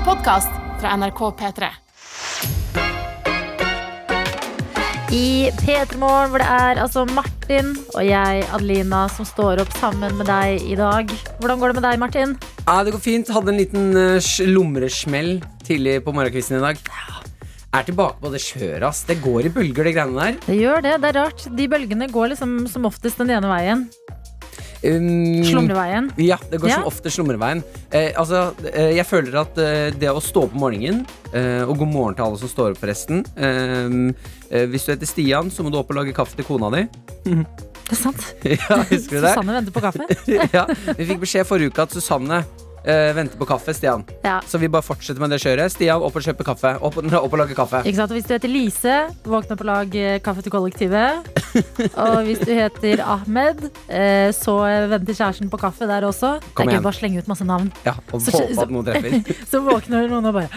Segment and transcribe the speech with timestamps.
[0.00, 1.68] en podkast fra NRK P3.
[5.12, 10.14] I P3 Morgen, hvor det er altså Martin og jeg, Adelina, som står opp sammen
[10.16, 11.10] med deg i dag.
[11.42, 12.34] Hvordan går det med deg, Martin?
[12.62, 13.32] Ja, det går fint.
[13.34, 16.80] Hadde en liten uh, slumresmell tidlig på morgenkvisten i dag.
[17.76, 19.04] Er tilbake på det kjøret, ass.
[19.10, 20.40] Det går i bølger, det greiene der.
[20.46, 20.96] Det gjør det.
[21.02, 21.44] Det er rart.
[21.58, 23.84] De bølgene går liksom som oftest den ene veien.
[24.80, 26.06] Um, Slumreveien.
[26.16, 26.86] Ja, det går som Ja.
[26.88, 27.62] ofte slumreveien.
[27.92, 31.02] Eh, altså, eh, jeg føler at eh, det å stå opp om morgenen
[31.34, 33.20] eh, Og god morgen til alle som står opp, forresten.
[33.36, 34.14] Eh,
[34.50, 36.86] eh, hvis du heter Stian, så må du opp og lage kaffe til kona di.
[37.26, 38.24] Det er sant.
[38.48, 38.80] ja?
[38.88, 40.06] Susanne venter på kaffe.
[40.56, 40.64] ja,
[40.96, 42.40] vi fikk beskjed forrige uke at Susanne
[42.84, 44.04] eh, venter på kaffe, Stian.
[44.24, 44.40] Ja.
[44.46, 45.72] Så vi bare fortsetter med det kjøret.
[45.72, 46.74] Stian, opp og kjøpe kaffe.
[46.80, 47.82] Opp, opp og lage kaffe.
[47.84, 48.14] Ikke sant?
[48.16, 51.28] Hvis du heter Lise, våkne opp og lag eh, kaffe til kollektivet.
[52.04, 54.54] Og hvis du heter Ahmed, uh, så
[54.92, 56.36] venter kjæresten på kaffe der også.
[56.54, 57.72] Kom det er gøy bare slenge ut masse navn.
[57.82, 59.34] Ja, og Så- håpe at noen treffer.
[59.50, 60.48] Så våkner noen og bare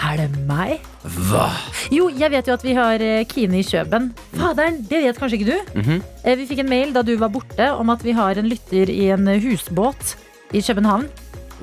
[0.00, 0.80] Er det meg?
[1.28, 1.50] Hva?
[1.92, 4.12] Jo, jeg vet jo at vi har Kine i Kjøben.
[4.32, 5.58] Faderen, det vet kanskje ikke du?
[5.74, 6.36] Mm -hmm.
[6.40, 9.10] Vi fikk en mail da du var borte om at vi har en lytter i
[9.10, 10.16] en husbåt
[10.52, 11.08] i København.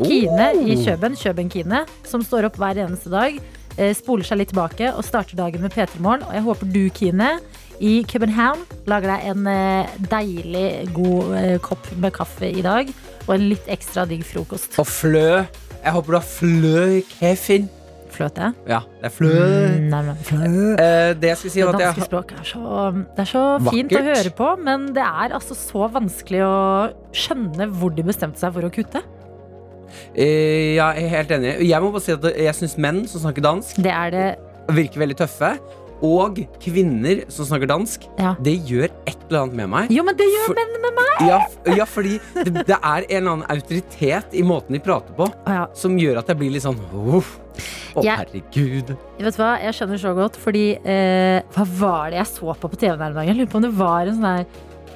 [0.03, 0.83] Kine i Oh.
[0.83, 3.39] Kjøben, Kjøben Kine, som står opp hver eneste dag,
[3.77, 6.23] eh, spoler seg litt tilbake og starter dagen med P3 Morgen.
[6.27, 7.31] Og jeg håper du, Kine,
[7.79, 12.91] i København lager deg en eh, deilig god eh, kopp med kaffe i dag.
[13.27, 14.79] Og en litt ekstra digg frokost.
[14.79, 15.43] Og flø.
[15.79, 17.69] Jeg håper du har flø i kaffen.
[18.09, 18.49] Fløte.
[18.67, 19.29] Ja, det er flø.
[19.31, 20.47] Mm, nei, men flø.
[20.81, 24.49] Eh, det si, Det danske språket er så, det er så fint å høre på,
[24.65, 26.57] men det er altså så vanskelig å
[27.15, 29.03] skjønne hvor de bestemte seg for å kutte.
[30.15, 31.53] Eh, Ja, jeg er helt enig.
[31.67, 34.27] Jeg må bare si at jeg syns menn som snakker dansk, Det er det
[34.69, 35.57] virker veldig tøffe.
[36.01, 38.33] Og kvinner som snakker dansk, Ja.
[38.41, 39.89] det gjør et eller annet med meg.
[39.91, 41.27] Jo, men det gjør For- menn med meg!
[41.27, 45.11] Ja, f- ja fordi det, det er en eller annen autoritet i måten de prater
[45.17, 45.65] på, Å ja.
[45.73, 47.37] som gjør at jeg blir litt sånn Uff.
[47.97, 48.95] Å, Jeg- herregud.
[49.19, 52.69] Vet du hva, jeg skjønner så godt, fordi eh, Hva var det jeg så på
[52.71, 53.27] på TV den dagen?
[53.27, 54.45] Jeg lurer på om det var en sånn der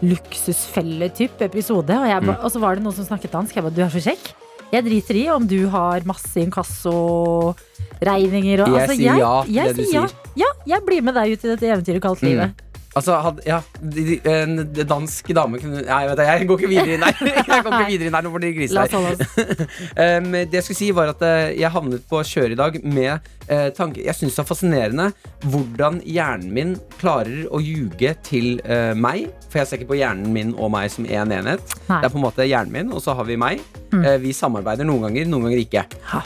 [0.03, 1.89] luksusfelle-type episode.
[1.99, 2.25] Og, jeg, Mm.
[2.27, 3.53] ba- og så var det noen som snakket dansk.
[3.55, 4.33] Jeg bare, du er så kjekk.
[4.73, 9.77] Jeg driter i om du har masse inkassoregninger og Jeg altså, sier ja til det
[9.77, 10.09] du sier ja.
[10.43, 12.49] Ja, jeg blir med deg ut i dette eventyret kalt Mm.
[12.93, 13.57] Altså, had, ja,
[14.29, 17.21] en dansk dame kunne Nei, vet du, jeg går ikke videre inn der.
[17.53, 19.23] Jeg går ikke videre inn der, Nå får dere grise oss.
[19.97, 23.25] Um, det jeg skulle si var at eh, jeg havnet på kjøret i dag med
[23.49, 25.07] uh, tanke Jeg syns det er fascinerende
[25.49, 29.31] hvordan hjernen min klarer å ljuge til uh, meg.
[29.49, 31.75] For jeg ser ikke på hjernen min og meg som én enhet.
[31.89, 31.97] Nei.
[31.97, 33.63] Det er på en måte hjernen min, og så har vi meg.
[33.91, 34.05] Mm.
[34.05, 35.85] Uh, vi samarbeider noen ganger, noen ganger ikke.
[36.13, 36.23] Ha.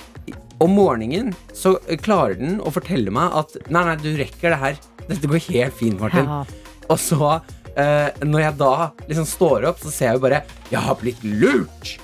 [0.63, 4.79] Om morgenen så klarer den å fortelle meg at Nei, nei, du rekker det her.
[5.07, 6.27] Dette går helt fint, Martin.
[6.27, 6.43] Ja.
[6.87, 7.39] Og så,
[7.75, 8.73] eh, når jeg da
[9.07, 11.97] liksom står opp, så ser jeg jo bare Jeg har blitt lurt!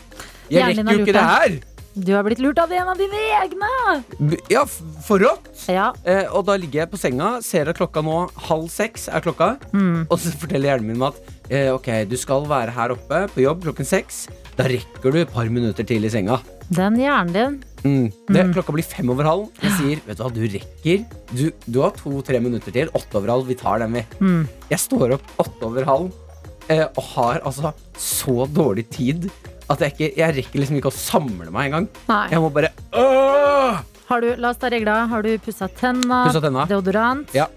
[0.52, 1.62] Jeg Hjernen rekker jo ikke det her!
[1.94, 3.70] Du har blitt lurt av en av dine egne!
[4.50, 4.64] Ja,
[5.06, 5.52] forrådt!
[5.70, 5.92] Ja.
[6.10, 9.52] Eh, og da ligger jeg på senga, ser at klokka nå halv seks er klokka.
[9.76, 10.08] Mm.
[10.08, 11.20] Og så forteller hjernen min at
[11.52, 14.26] eh, ok, du skal være her oppe på jobb klokken seks.
[14.58, 16.40] Da rekker du et par minutter til i senga.
[16.74, 17.62] Den hjernen din.
[17.84, 18.06] Mm.
[18.30, 18.54] Det, Mm.
[18.56, 19.48] Klokka blir fem over halv.
[19.62, 21.06] Jeg sier vet du hva, du rekker.
[21.36, 22.88] Du, du har to-tre minutter til.
[22.96, 23.48] Åtte over halv.
[23.48, 24.04] Vi tar den, vi.
[24.24, 24.48] Mm.
[24.70, 26.12] Jeg står opp åtte over halv
[26.70, 29.30] eh, og har altså så dårlig tid
[29.72, 31.88] at jeg, ikke, jeg rekker liksom ikke å samle meg engang.
[32.32, 33.80] Jeg må bare åh!
[34.10, 35.06] Har du, la oss ta regla.
[35.10, 36.26] Har du pussa tenna?
[36.28, 36.66] Pussa tenna.
[36.70, 37.32] Deodorant?
[37.34, 37.48] Ja.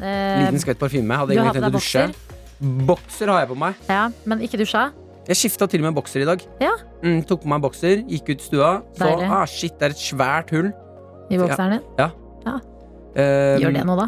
[0.00, 1.16] eh, Liten skvett parfyme.
[1.16, 2.04] Hadde egentlig tenkt å dusje.
[2.08, 2.84] bokser?
[2.88, 3.74] Bokser har jeg på meg.
[3.88, 4.88] Ja, men ikke dusja?
[5.28, 6.44] Jeg skifta til og med bokser i dag.
[6.62, 6.72] Ja.
[7.02, 8.70] Mm, tok på meg bokser, gikk ut stua.
[8.96, 9.26] Så Deilig.
[9.28, 10.70] ah, shit, det er et svært hull.
[11.28, 11.84] I bokseren din?
[13.18, 14.06] Um, Gjør det nå, da?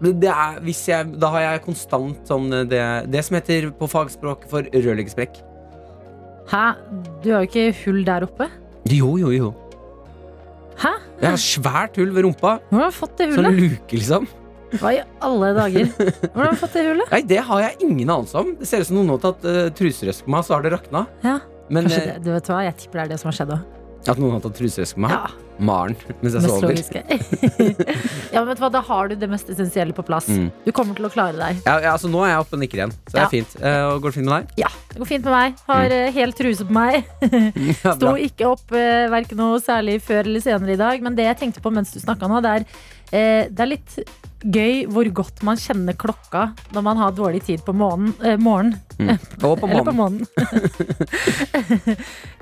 [0.00, 2.80] det er, jeg, da har jeg konstant sånn det,
[3.12, 5.42] det som heter på fagspråk for rørleggersprekk.
[6.50, 6.64] Hæ?
[7.22, 8.48] Du har jo ikke hull der oppe?
[8.90, 9.50] Jo, jo, jo.
[10.80, 10.94] Hæ?
[11.20, 12.56] Jeg har svært hull ved rumpa.
[12.70, 14.28] Hvordan har du fått det Sånn luke, liksom.
[14.78, 15.90] Hva i alle dager?
[15.96, 17.10] Hvordan har du fått det hullet?
[17.16, 18.54] Nei, det har jeg ingen anelse om.
[18.60, 21.06] Det ser ut som noen har tatt uh, truserøsk på meg, så har det rakna.
[21.26, 21.38] Ja,
[21.70, 23.54] Men Kanskje eh, det, du vet hva, Jeg tipper det er det som har skjedd
[23.56, 23.68] òg.
[24.08, 25.12] at noen har tatt truserøsk på meg?
[25.18, 26.72] Ja, Maren mens jeg sover.
[28.32, 30.28] ja, men vet du hva, Da har du det mest essensielle på plass.
[30.32, 30.46] Mm.
[30.64, 31.58] Du kommer til å klare deg.
[31.66, 33.26] Ja, ja, altså, nå er jeg oppe og nikker igjen, så det Ja.
[33.26, 33.58] er fint.
[33.60, 34.54] Uh, og går det fint med deg?
[34.62, 35.60] Ja, Det går fint med meg.
[35.68, 37.04] Har eh, hel truse på meg.
[37.98, 41.04] Sto ikke opp uh, verken noe særlig før eller senere i dag.
[41.04, 42.66] Men det jeg tenkte på mens du snakka nå, det er,
[43.12, 44.00] uh, det er litt
[44.40, 48.14] gøy hvor godt man kjenner klokka når man har dårlig tid på morgenen.
[48.24, 48.72] Eh, morgen.
[48.98, 49.18] Mm.
[49.46, 50.24] Og på Eller på månen.
[50.24, 50.26] månen.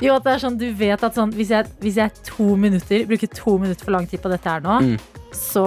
[0.04, 3.04] jo, at det er sånn, du vet at sånn, hvis jeg, hvis jeg to minutter,
[3.08, 4.96] bruker to minutter for lang tid på dette her nå, Mm.
[5.34, 5.62] så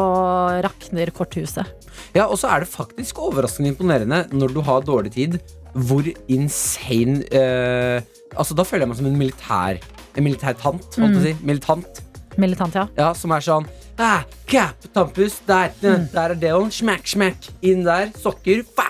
[0.63, 1.67] rakner korthuset.
[2.15, 5.37] Ja, og så er det faktisk overraskende imponerende når du har dårlig tid,
[5.75, 8.01] hvor insane eh,
[8.35, 9.77] Altså, da føler jeg meg som en militær
[10.15, 11.31] En militær tant, holdt på å si.
[11.47, 12.01] Militant.
[12.37, 12.87] Militant, ja.
[12.97, 13.65] Ja, som er sånn
[13.99, 16.07] ah, Cap, tampus, der, Mm.
[16.13, 16.71] der er delen.
[16.71, 17.49] Smack, smack.
[17.61, 18.11] Inn der.
[18.17, 18.63] Sokker.
[18.75, 18.87] Fa.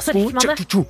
[0.00, 0.86] Så rekker man det.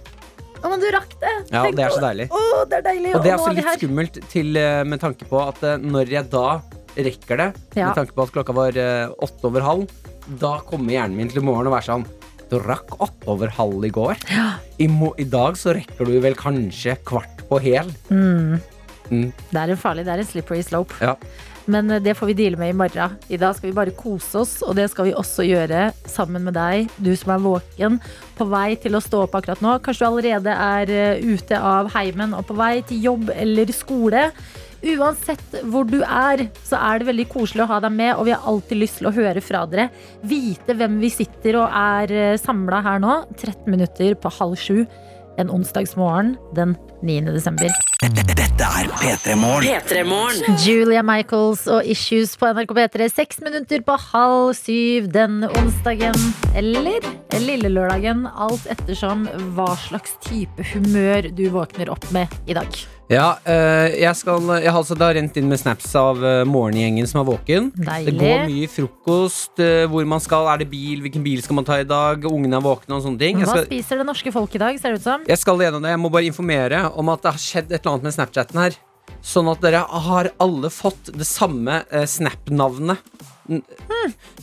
[0.58, 1.32] Å, men du rakk det!
[1.52, 2.24] Ja, Tenk det er så deilig.
[2.34, 3.14] Å, det er deilig.
[3.14, 3.76] Og det er også litt her.
[3.78, 6.60] skummelt til, eh, med tanke på at eh, når jeg da
[6.98, 7.48] rekker det,
[7.78, 7.86] Ja.
[7.86, 9.88] med tanke på at klokka var eh, åtte over halv,
[10.40, 12.06] da kommer hjernen min til i morgen og være sånn
[12.50, 14.16] Du rakk åtte over halv i går.
[14.80, 17.90] I, mo I dag så rekker du vel kanskje kvart på hel.
[18.10, 18.58] Mm.
[19.10, 19.32] Mm.
[19.52, 20.94] Det er en farlig, det er en slippery slope.
[21.00, 21.14] Ja.
[21.68, 23.16] Men eh, det får vi deale med i morgen.
[23.28, 26.56] I dag skal vi bare kose oss, og det skal vi også gjøre sammen med
[26.58, 27.98] deg, du som er våken,
[28.38, 29.78] på vei til å stå opp akkurat nå.
[29.84, 34.30] Kanskje du allerede er eh, ute av heimen og på vei til jobb eller skole.
[34.78, 38.34] Uansett hvor du er, så er det veldig koselig å ha deg med, og vi
[38.36, 39.88] har alltid lyst til å høre fra dere.
[40.22, 43.20] Vite hvem vi sitter og er samla her nå.
[43.34, 44.84] 13 minutter på halv sju
[45.38, 47.34] en onsdagsmorgen den 9.
[47.34, 47.74] desember.
[48.58, 49.68] Dette er P3 Morgen.
[49.70, 50.56] P3morgen.
[50.58, 53.06] Julia Michaels og Issues på NRK P3.
[53.14, 56.18] Seks minutter på halv syv den onsdagen.
[56.58, 56.98] Eller
[57.38, 58.26] lille lørdagen.
[58.26, 62.82] Alt ettersom hva slags type humør du våkner opp med i dag.
[63.08, 67.08] Ja, eh, jeg, skal, jeg har altså da rent inn med snaps av eh, morgengjengen
[67.08, 67.70] som er våken.
[67.72, 71.64] Det går mye frokost, eh, hvor man skal, er det bil, hvilken bil skal man
[71.68, 73.40] ta i dag, ungene er våkne og sånne ting.
[73.40, 75.24] Hva skal, spiser det norske folk i dag, ser det ut som?
[75.24, 77.94] jeg skal gjennom det, jeg må bare informere om at det har skjedd et eller
[77.94, 78.78] annet med Snapchatten her.
[79.24, 81.80] Sånn at dere har alle fått det samme
[82.12, 83.00] Snap-navnet.
[83.48, 83.64] Hmm.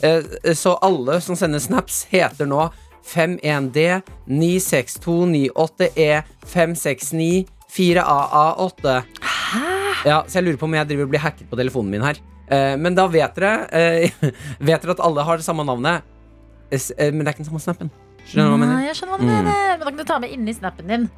[0.02, 2.66] Eh, så alle som sender snaps, heter nå
[3.06, 8.96] 51D 96298E 569 4AA8.
[10.06, 12.18] Ja, så jeg lurer på om jeg driver og blir hacket på telefonen min her.
[12.46, 14.10] Eh, men da vet dere eh,
[14.68, 16.04] Vet dere at alle har det samme navnet,
[16.70, 17.90] S- eh, men det er ikke den samme snappen.
[18.26, 18.74] Skjønner du hva jeg mener?
[18.76, 19.56] Nei, jeg skjønner hva du mener.
[19.56, 21.08] Men da kan du ta med inni snappen din.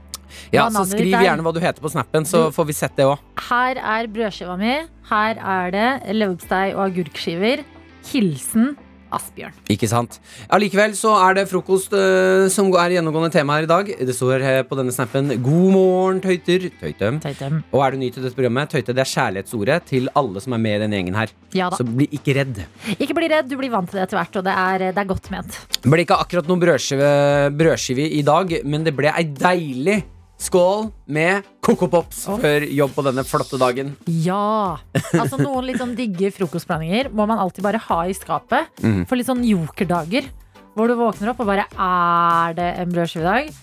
[0.53, 1.25] Ja, hva så navnet ditt Skriv er.
[1.25, 3.23] gjerne hva du heter på snappen, så får vi sett det òg.
[3.49, 4.75] Her er brødskiva mi.
[5.09, 5.87] Her er det
[6.19, 7.63] leverpostei og agurkskiver.
[8.11, 8.75] Hilsen
[9.15, 9.57] Asbjørn.
[9.73, 10.19] Ikke sant?
[10.53, 13.93] Allikevel så er det frokost uh, som er gjennomgående tema her i dag.
[14.09, 16.69] Det står uh, på denne snappen 'God morgen, tøyter'.
[16.81, 17.21] Tøytem.
[17.25, 17.63] Tøytem.
[17.73, 20.63] Og er du ny til dette programmet, tøyte det er kjærlighetsordet til alle som er
[20.67, 21.33] med i denne gjengen her.
[21.57, 21.81] Ja da.
[21.81, 22.61] Så bli ikke redd.
[22.99, 25.09] Ikke bli redd, du blir vant til det etter hvert, og det er, det er
[25.09, 25.59] godt ment.
[25.79, 27.11] Det ble ikke akkurat noen brødskive,
[27.59, 30.03] brødskive i dag, men det ble ei deilig
[30.39, 33.95] skål med Coco Pops før jobb på denne flotte dagen.
[34.07, 34.79] Ja!
[35.19, 38.71] Altså Noen litt sånn digge frokostblandinger må man alltid bare ha i skapet.
[38.83, 39.03] Mm.
[39.09, 40.29] For litt sånn jokerdager.
[40.79, 43.57] Hvor du våkner opp og bare Er det en brødskive i dag?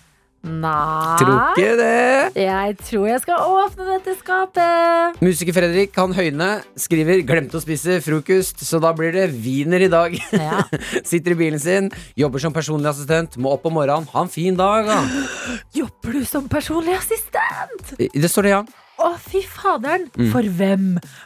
[0.45, 1.17] Nei.
[1.17, 2.43] Tror ikke det.
[2.43, 5.17] Jeg tror jeg skal åpne dette skapet.
[5.25, 9.89] Musiker Fredrik han Høyne skriver 'glemte å spise frokost', så da blir det wiener i
[9.89, 10.13] dag.
[10.31, 10.61] Ja.
[11.09, 14.05] Sitter i bilen sin, jobber som personlig assistent, må opp om morgenen.
[14.13, 15.01] Ha en fin dag, da.
[15.81, 17.95] Jobber du som personlig assistent?
[17.97, 18.63] Det står det, ja.
[19.01, 20.05] Å, fy faderen!
[20.15, 20.29] Mm.
[20.31, 20.85] For hvem?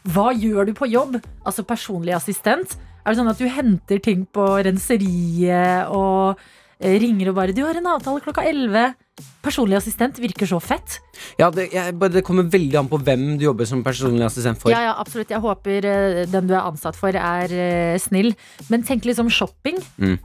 [0.09, 1.19] Hva gjør du på jobb?
[1.45, 2.77] Altså personlig assistent?
[3.03, 6.39] Er det sånn at du henter ting på renseriet og
[6.79, 8.95] ringer og bare 'Du har en avtale klokka 11'.
[9.43, 10.99] Personlig assistent virker så fett.
[11.37, 14.71] ja det, jeg, det kommer veldig an på hvem du jobber som personlig assistent for.
[14.71, 15.29] Ja, ja, absolutt.
[15.29, 18.33] Jeg håper eh, den du er ansatt for, er eh, snill.
[18.69, 19.75] Men tenk liksom shopping.
[19.97, 20.19] Mm.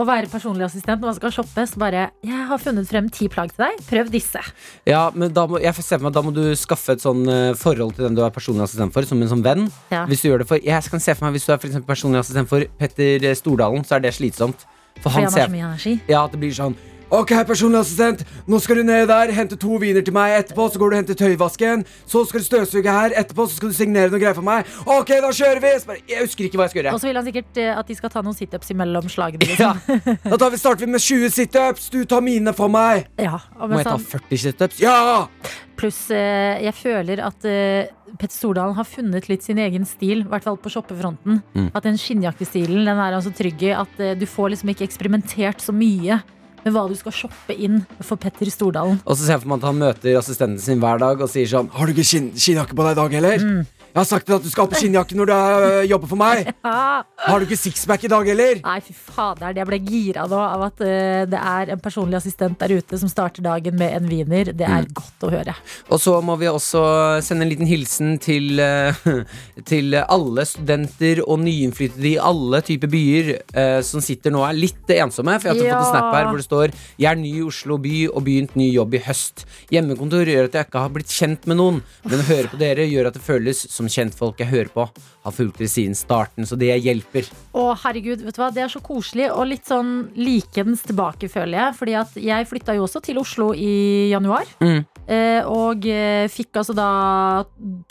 [0.00, 3.28] Å være personlig assistent når man skal shoppe, så bare 'Jeg har funnet frem ti
[3.28, 3.78] plagg til deg.
[3.86, 4.42] Prøv disse'.
[4.86, 7.54] Ja, men da må, jeg ser for meg, da må du skaffe et sånn eh,
[7.54, 9.70] forhold til den du er personlig assistent for, som en sånn venn.
[9.90, 10.06] Ja.
[10.06, 12.18] Hvis du gjør det for Jeg kan se for meg Hvis du er for personlig
[12.18, 14.66] assistent for Petter Stordalen, så er det slitsomt.
[15.00, 16.00] For Fordi han han har så mye energi.
[16.08, 16.76] Ja, at det blir sånn
[17.10, 20.36] Ok, personlig assistent, nå skal du ned der, hente to viner til meg.
[20.44, 21.82] Etterpå så går du og henter tøyvasken.
[22.06, 23.14] Så skal du støvsuge her.
[23.18, 24.68] Etterpå så skal du signere noe greier for meg.
[24.86, 25.72] Ok, da kjører vi!
[25.88, 26.94] Bare, jeg husker ikke hva jeg skal gjøre.
[26.94, 29.48] Og så vil han sikkert eh, at de skal ta noen situps imellom slagene.
[29.60, 30.20] Ja, Liksom.
[30.30, 31.90] Da tar vi, starter vi med 20 situps.
[31.90, 33.10] Du tar mine for meg.
[33.18, 34.80] Ja, og Må med jeg ta sånn, 40 situps?
[34.84, 35.00] Ja!
[35.80, 40.28] pluss eh, jeg føler at eh, Petter Stordalen har funnet litt sin egen stil, i
[40.28, 41.40] hvert fall på shoppefronten.
[41.56, 41.70] Mm.
[41.72, 44.86] At den skinnjakkestilen den er han så trygg i at eh, du får liksom ikke
[44.88, 46.20] eksperimentert så mye
[46.64, 49.00] med hva du skal shoppe inn for Petter Stordalen.
[49.04, 51.48] Og så ser jeg for meg at han møter assistenten sin hver dag og sier
[51.50, 53.46] sånn Har du ikke skinn, skinnjakke på deg i dag heller?
[53.90, 56.50] Jeg har sagt at du skal ha på skinnjakke når du uh, jobber for meg.
[56.70, 57.02] Ja.
[57.20, 58.60] Har du ikke sixpack i dag heller?
[58.62, 59.52] nei, fy fader.
[59.56, 63.10] jeg ble gira nå av at uh, det er en personlig assistent der ute som
[63.10, 64.52] starter dagen med en wiener.
[64.56, 65.54] Det er godt å høre.
[65.90, 66.82] Og så må vi også
[67.24, 68.94] sende en liten hilsen til, uh,
[69.70, 73.32] til alle studenter og nyinnflyttede i alle typer byer
[73.86, 75.34] som sitter nå er litt ensomme.
[75.40, 75.80] For jeg har Ja.
[75.80, 78.54] fått en snap her hvor det står 'Jeg er ny i Oslo by og begynt
[78.56, 79.44] ny jobb i høst'.
[79.70, 82.86] Hjemmekontor gjør at jeg ikke har blitt kjent med noen, men å høre på dere
[82.88, 84.86] gjør at det føles som kjentfolk jeg hører på.
[85.24, 87.28] Har fulgt dere siden starten, så det hjelper.
[87.56, 88.50] Å, herregud, vet du hva?
[88.54, 91.78] Det er så koselig og litt sånn likens tilbake, føler jeg.
[91.80, 94.48] Fordi at jeg flytta jo også til Oslo i januar.
[94.62, 94.82] Mm.
[95.10, 96.90] Eh, og eh, fikk altså da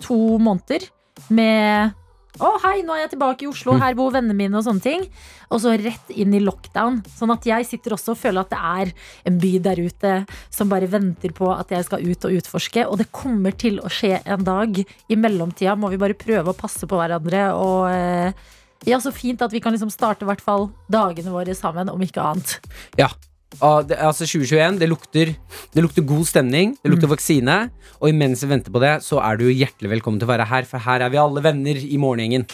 [0.01, 0.88] to måneder
[1.36, 1.98] med
[2.39, 5.05] Å, hei, nå er jeg tilbake i Oslo, her bor vennene mine og sånne ting.
[5.51, 7.01] Og så rett inn i lockdown.
[7.12, 8.93] Sånn at jeg sitter også og føler at det er
[9.27, 10.13] en by der ute
[10.53, 12.86] som bare venter på at jeg skal ut og utforske.
[12.88, 14.79] Og det kommer til å skje en dag.
[14.79, 18.48] I mellomtida må vi bare prøve å passe på hverandre og eh,
[18.88, 22.24] ja, så fint at vi kan liksom starte hvert fall dagene våre sammen, om ikke
[22.24, 22.60] annet.
[23.00, 23.12] Ja.
[23.58, 25.32] Ah, det, altså 2021, det lukter,
[25.74, 27.58] det lukter god stemning, det lukter vaksine.
[27.98, 30.70] Og imens vi venter på det, så er du hjertelig velkommen til å være her,
[30.70, 32.46] for her er vi alle venner i morgengjengen.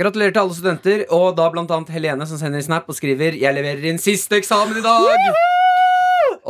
[0.00, 3.54] Gratulerer til alle studenter, og da blant annet Helene som sender snap og skriver 'Jeg
[3.54, 5.59] leverer inn siste eksamen i dag'.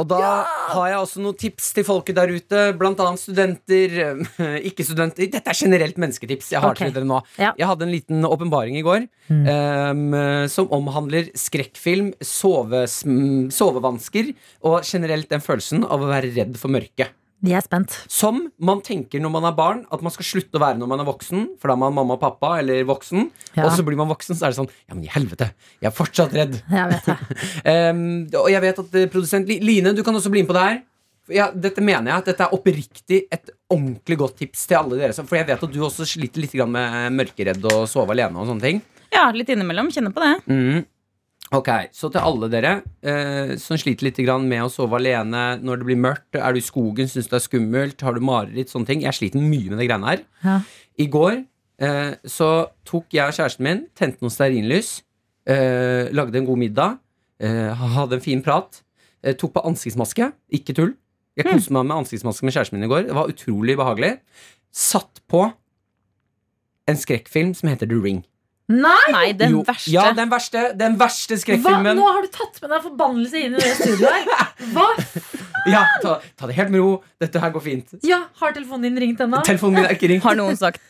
[0.01, 0.21] Og da
[0.73, 3.89] har jeg også noen tips til folket der ute, blant annet studenter,
[4.71, 5.29] ikke-studenter.
[5.33, 6.87] Dette er generelt mennesketips jeg har okay.
[6.89, 7.19] til dere nå.
[7.41, 7.51] Ja.
[7.61, 10.05] Jeg hadde en liten åpenbaring i går em,
[10.53, 14.27] som omhandler skrekkfilm, sovevansker
[14.67, 17.09] og generelt den følelsen av å være redd for mørket.
[17.41, 17.95] Vi er spent.
[18.13, 21.03] Som man tenker når man er barn, at man skal slutte å være når man
[21.03, 21.47] er voksen.
[21.61, 23.31] For da er man mamma og pappa eller voksen.
[23.55, 23.65] Ja.
[23.65, 25.97] Og så blir man voksen, så er det sånn Ja, men i helvete, jeg er
[25.97, 26.61] fortsatt redd.
[26.61, 27.17] Jeg vet det.
[27.97, 28.05] um,
[28.43, 30.79] og jeg vet at eh, produsent Line, du kan også bli med på det her.
[31.31, 35.15] Ja, dette mener jeg at dette er oppriktig et ordentlig godt tips til alle dere.
[35.17, 38.67] For jeg vet at du også sliter litt med mørkeredd og sove alene og sånne
[38.67, 38.81] ting.
[39.15, 39.91] Ja, litt innimellom.
[39.95, 40.35] Kjenner på det.
[40.51, 40.83] Mm.
[41.51, 45.81] Ok, Så til alle dere eh, som sliter litt grann med å sove alene når
[45.81, 48.87] det blir mørkt, er du i skogen, syns det er skummelt, har du mareritt, sånne
[48.87, 49.03] ting.
[49.03, 50.23] Jeg sliter mye med de greiene her.
[50.45, 50.61] Ja.
[51.03, 51.41] I går
[51.83, 52.51] eh, så
[52.87, 54.93] tok jeg og kjæresten min, tente noen stearinlys,
[55.51, 57.01] eh, lagde en god middag,
[57.43, 58.85] eh, hadde en fin prat,
[59.25, 60.31] eh, tok på ansiktsmaske.
[60.55, 60.95] Ikke tull.
[61.35, 63.09] Jeg koste meg med ansiktsmaske med kjæresten min i går.
[63.09, 64.17] Det var utrolig behagelig.
[64.71, 65.49] Satt på
[66.91, 68.23] en skrekkfilm som heter The Ring.
[68.71, 69.11] Nei!
[69.11, 69.91] Nei, den Jo, verste.
[69.91, 71.43] Ja, den verste, den verste Hva?
[71.43, 71.99] skrekkfilmen.
[71.99, 74.53] Nå har du tatt med deg forbannelse inn i det studioet her.
[74.77, 74.89] Hva?
[75.69, 76.93] Ja, ta, ta det helt med ro.
[77.21, 77.91] Dette her går fint.
[78.07, 79.43] Ja, har telefonen din ringt ennå?
[79.45, 80.25] Telefonen min er ikke ringt.
[80.25, 80.81] Har noen sagt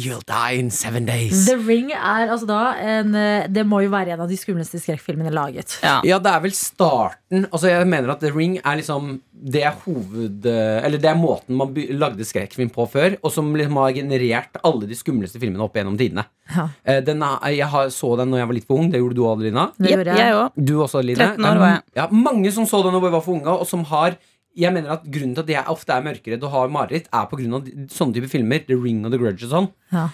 [0.00, 1.44] You'll die in seven days.
[1.46, 4.80] The Ring er altså da en eh, Det må jo være en av de skumleste
[4.82, 5.76] skrekkfilmene laget.
[5.84, 5.98] Ja.
[6.06, 9.76] Ja, det er vel starten Altså jeg mener at The Ring er liksom Det er
[9.84, 10.46] hoved...
[10.50, 14.88] Eller det er måten man lagde skrekkfilm på før, og som liksom har generert alle
[14.90, 16.24] de skumleste filmene opp gjennom tidene.
[16.52, 16.66] Ja.
[16.84, 18.90] Eh, Den er, jeg har, så den når jeg var litt for ung.
[18.92, 19.68] Det gjorde du, Adelina.
[19.80, 20.34] Det gjorde jeg.
[20.36, 20.58] òg.
[20.60, 21.30] Du også, Adeline.
[21.38, 21.82] 13 år var jeg.
[22.02, 24.18] Ja, mange som så den når vi var for unge, og som har
[24.58, 27.68] jeg mener at Grunnen til at jeg ofte er mørkeredd og har mareritt, er av
[27.94, 28.64] sånne type filmer.
[28.66, 29.68] The Ring og The Grudge og sånn.
[29.94, 30.08] Ja.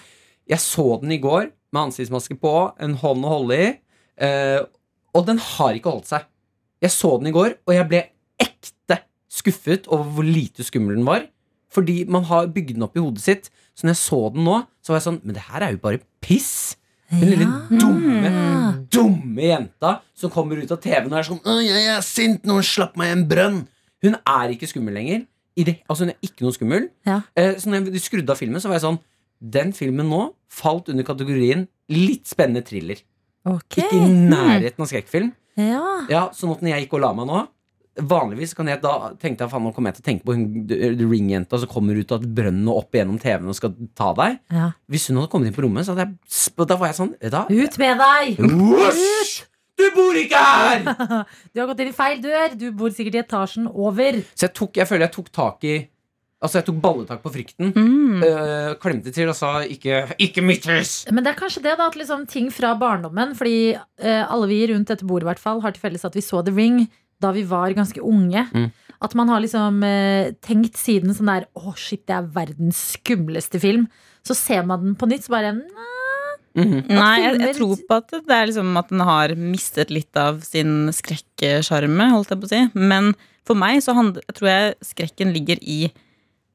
[0.47, 3.71] Jeg så den i går med ansiktsmaske på, en hånd å holde i,
[4.23, 4.61] eh,
[5.17, 6.27] og den har ikke holdt seg.
[6.83, 8.03] Jeg så den i går, og jeg ble
[8.39, 9.01] ekte
[9.33, 11.25] skuffet over hvor lite skummel den var.
[11.73, 13.49] Fordi man har bygd den opp i hodet sitt.
[13.75, 15.81] Så når jeg så den nå, så var jeg sånn Men det her er jo
[15.83, 16.77] bare piss.
[17.11, 18.31] Den lille dumme,
[18.91, 22.65] dumme jenta som kommer ut av TV-en og er sånn Å, jeg er sint, noen
[22.67, 23.61] slapp meg i en brønn.
[24.05, 25.25] Hun er ikke skummel lenger.
[25.57, 26.83] Det, altså Hun er ikke noe skummel.
[27.07, 27.21] Ja.
[27.35, 28.99] Eh, så når jeg skrudde av filmen, så var jeg sånn
[29.41, 33.01] Den filmen nå falt under kategorien litt spennende thriller.
[33.47, 33.85] Okay.
[33.85, 35.31] Ikke i nærheten av skrekkfilm.
[35.57, 35.83] Ja.
[36.11, 37.45] Ja, sånn at når jeg gikk og la meg nå
[37.97, 41.07] Vanligvis kan jeg da tenkte jeg, faen, nå kommer jeg til å tenke på hun
[41.09, 44.35] ringjenta som kommer ut av brønnen og opp gjennom TV-en og skal ta deg.
[44.53, 44.67] ja.
[44.85, 47.47] Hvis hun hadde kommet inn på rommet, så hadde jeg Da var jeg sånn da,
[47.49, 48.37] Ut med deg!
[48.43, 49.39] Whoosh!
[49.77, 50.87] Du bor ikke her!
[51.53, 52.55] Du har gått inn i feil dør.
[52.57, 54.23] Du bor sikkert i etasjen over.
[54.33, 55.77] Så jeg tok Jeg føler jeg tok tak i
[56.37, 57.71] Altså, jeg tok balletak på frykten.
[57.73, 58.21] Mm.
[58.21, 61.09] øh, klemte til og sa ikke, 'ikke mitt hus'.
[61.11, 64.73] Men det er kanskje det da, at liksom ting fra barndommen Fordi øh, alle vi
[64.73, 66.91] rundt dette bordet i hvert fall har til felles at vi så The Ring
[67.21, 68.45] da vi var ganske unge.
[68.53, 68.71] Mm.
[69.01, 73.59] At man har liksom øh, tenkt siden sånn der Å, shit, det er verdens skumleste
[73.59, 73.87] film.
[74.21, 75.96] Så ser man den på nytt, så bare nei,
[76.57, 76.87] Mhm.
[76.89, 80.41] Nei, jeg, jeg tror på at det er liksom at den har mistet litt av
[80.41, 82.61] sin skrekksjarme, holdt jeg på å si.
[82.73, 83.13] Men
[83.47, 85.91] for meg så handler, jeg tror jeg skrekken ligger i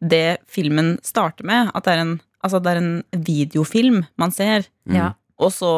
[0.03, 1.71] det filmen starter med.
[1.75, 4.67] At det er en, altså det er en videofilm man ser.
[4.89, 4.97] Mm.
[4.99, 5.11] Ja,
[5.43, 5.71] Og så,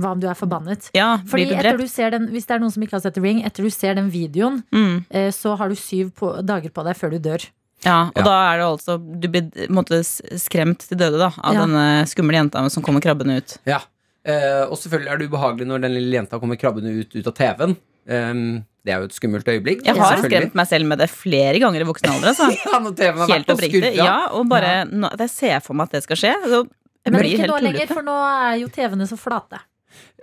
[0.00, 0.90] Hva om du er forbannet?
[0.96, 3.02] ja, Fordi blir du etter du ser den, Hvis det er noen som ikke har
[3.04, 5.04] sett The Ring, etter du ser den videoen, Mm.
[5.10, 7.44] eh, så har du syv på, dager på deg før du dør.
[7.84, 8.24] Ja, og Ja.
[8.24, 10.02] da er det altså Du blir
[10.38, 11.60] skremt til døde da av Ja.
[11.66, 13.58] denne skumle jenta som kommer krabbende ut.
[13.66, 13.80] Ja.
[14.24, 17.32] Eh, og selvfølgelig er det ubehagelig når den lille jenta kommer krabbende ut, ut av
[17.34, 17.76] TV-en.
[18.10, 19.82] Um, det er jo et skummelt øyeblikk.
[19.84, 22.28] Jeg har skremt meg selv med det flere ganger i voksen alder.
[22.32, 22.48] Altså.
[22.72, 23.82] Ja, når TV-en har Helt vært oppriktig.
[23.94, 24.04] skurra.
[24.04, 26.34] Ja, og bare nå, Jeg ser for meg at det skal skje.
[26.44, 28.16] Så jeg Men blir ikke helt nå lenger, for nå
[28.50, 29.60] er jo TV-ene så flate.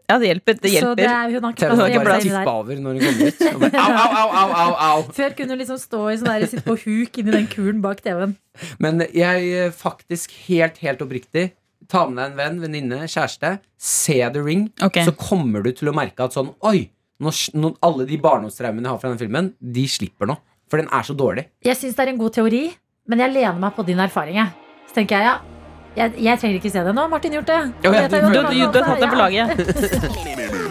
[0.07, 0.55] Ja, det hjelper.
[0.63, 2.51] Det Så det er, hun har ikke plass til å bare der.
[2.53, 3.41] over når hun kommer ut.
[3.59, 5.05] Bare, au, au, au, au, au, au.
[5.19, 7.99] Før kunne hun liksom stå i sånn der, sitte på huk inni den kulen bak
[8.05, 8.37] TV-en.
[8.83, 11.49] Men jeg eh, faktisk helt, helt oppriktig
[11.87, 13.53] Ta med deg en venn, venninne, kjæreste.
[13.79, 14.65] Se The Ring.
[14.83, 15.05] Okay.
[15.07, 16.89] Så kommer du til å merke at sånn Oi!
[17.23, 20.35] Nå, nå, alle de barndomstraumene jeg har fra den filmen, de slipper nå.
[20.69, 21.47] For den er så dårlig.
[21.65, 22.67] Jeg syns det er en god teori,
[23.09, 24.37] men jeg lener meg på din erfaring.
[24.85, 25.56] Så tenker jeg, ja,
[25.97, 27.07] Jeg, jeg trenger ikke se det nå.
[27.09, 27.59] Martin gjort det.
[27.83, 29.47] Ja, ja, du- Du, du, du har tatt det på laget.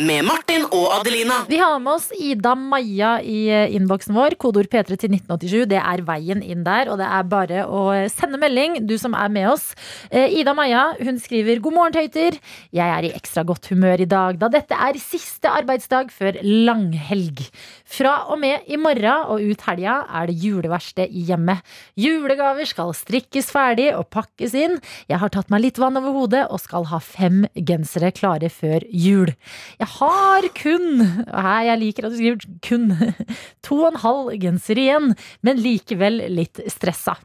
[0.00, 1.42] Med Martin og Adelina.
[1.50, 4.32] Vi har med oss Ida Maja i eh, innboksen vår.
[4.40, 5.66] Kodeord P3 til 1987.
[5.68, 9.28] Det er veien inn der, og det er bare å sende melding, du som er
[9.34, 9.66] med oss.
[10.08, 12.38] Eh, Ida Maja hun skriver God morgen, tøyter.
[12.72, 17.44] Jeg er i ekstra godt humør i dag, da dette er siste arbeidsdag før langhelg.
[17.84, 21.60] Fra og med i morgen og ut helga er det juleverksted i hjemmet.
[22.00, 24.80] Julegaver skal strikkes ferdig og pakkes inn.
[25.12, 28.88] Jeg har tatt meg litt vann over hodet og skal ha fem gensere klare før
[28.88, 29.36] jul.
[29.76, 32.86] Jeg har kun Hei, jeg liker at du skriver kun
[33.66, 35.12] to og en halv genser igjen,
[35.46, 37.16] men likevel litt stressa.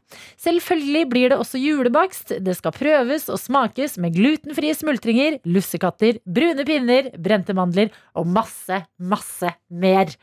[0.42, 2.36] Selvfølgelig blir det også julebakst.
[2.44, 8.82] Det skal prøves og smakes med glutenfrie smultringer, lussekatter, brune pinner, brente mandler og masse,
[8.98, 10.14] masse mer.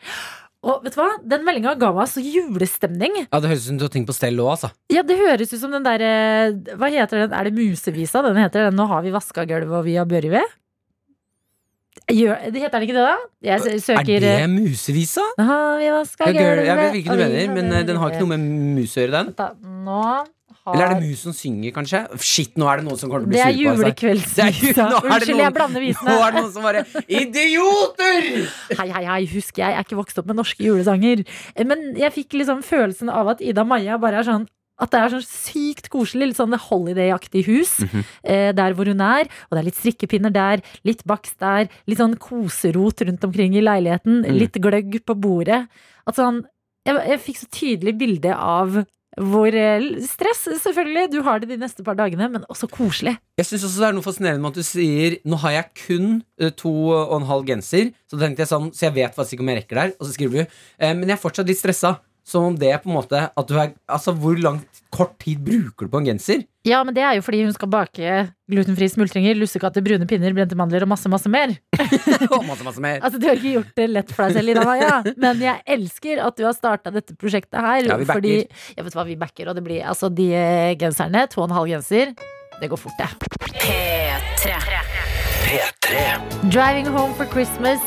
[0.63, 1.09] Og vet du hva?
[1.27, 3.25] Den meldinga ga meg så julestemning.
[3.25, 4.71] Ja, Det høres ut som du har ting på stell òg, altså.
[4.93, 6.11] Ja, det høres ut som den derre
[6.79, 7.35] Hva heter den?
[7.35, 8.23] Er det Musevisa?
[8.23, 10.53] Den heter den 'Nå har vi vaska gulvet og vi har børi ved'?
[12.13, 13.17] Gjør, det heter den ikke det, da?
[13.47, 15.23] Jeg søker Er det musevisa?
[15.39, 18.31] Vi vaska Jeg, jeg vet ikke hva du mener, men eh, den har ikke noe
[18.33, 18.47] med
[18.79, 19.53] mus å gjøre, den.
[19.85, 22.01] Nå har Eller er det mus som synger, kanskje?
[22.23, 23.79] Shit, nå er det noen som kommer til å bli Det er sur på oss.
[23.79, 24.87] Det julekveldsvisa.
[24.89, 26.83] Nå er det Unnskyld, noen- jeg blander Nå er det noen som bare
[27.21, 28.27] Idioter!
[28.79, 31.23] Hei, hei, hei, husk, jeg er ikke vokst opp med norske julesanger.
[31.67, 34.47] Men jeg fikk liksom følelsen av at Ida Maja bare er sånn
[34.81, 37.75] at det er sånn sykt koselig, litt sånn holiday-aktig hus.
[37.85, 38.05] Mhm.
[38.23, 39.29] eh, der hvor hun er.
[39.47, 41.69] Og det er litt strikkepinner der, litt bakst der.
[41.87, 44.23] Litt sånn koserot rundt omkring i leiligheten.
[44.25, 44.39] Mm.
[44.39, 45.67] Litt gløgg på bordet.
[46.07, 46.45] At sånn
[46.83, 48.73] Jeg, jeg fikk så tydelig bilde av
[49.21, 53.13] hvor eh, stress, selvfølgelig, du har det de neste par dagene, men også koselig.
[53.37, 56.07] Jeg synes også det er noe fascinerende med at du sier Nå har jeg kun
[56.41, 59.45] eh, to og en halv genser, så tenkte jeg sånn, så jeg vet faktisk ikke
[59.45, 59.93] om jeg rekker der.
[59.99, 61.95] Og så skriver du eh, Men jeg er fortsatt litt stressa.
[62.23, 65.87] Som om det på en måte at du er, Altså, hvor langt, kort tid bruker
[65.87, 66.43] du på en genser?
[66.63, 68.11] Ja, men det er jo fordi hun skal bake
[68.47, 71.51] glutenfrie smultringer, lussekatter, brune pinner, brente mandler og masse, masse mer.
[72.37, 73.01] Og masse, masse mer.
[73.03, 76.21] Altså, Du har ikke gjort det lett for deg selv, Ida Maja, men jeg elsker
[76.23, 77.83] at du har starta dette prosjektet her.
[77.89, 78.21] Ja, vi backer.
[78.21, 78.35] fordi,
[78.77, 80.29] jeg vet hva, vi backer, og det blir altså de
[80.79, 82.15] genserne, to og en halv genser,
[82.61, 83.11] det går fort, det.
[83.59, 84.55] P3.
[86.49, 87.81] Driving home for Christmas.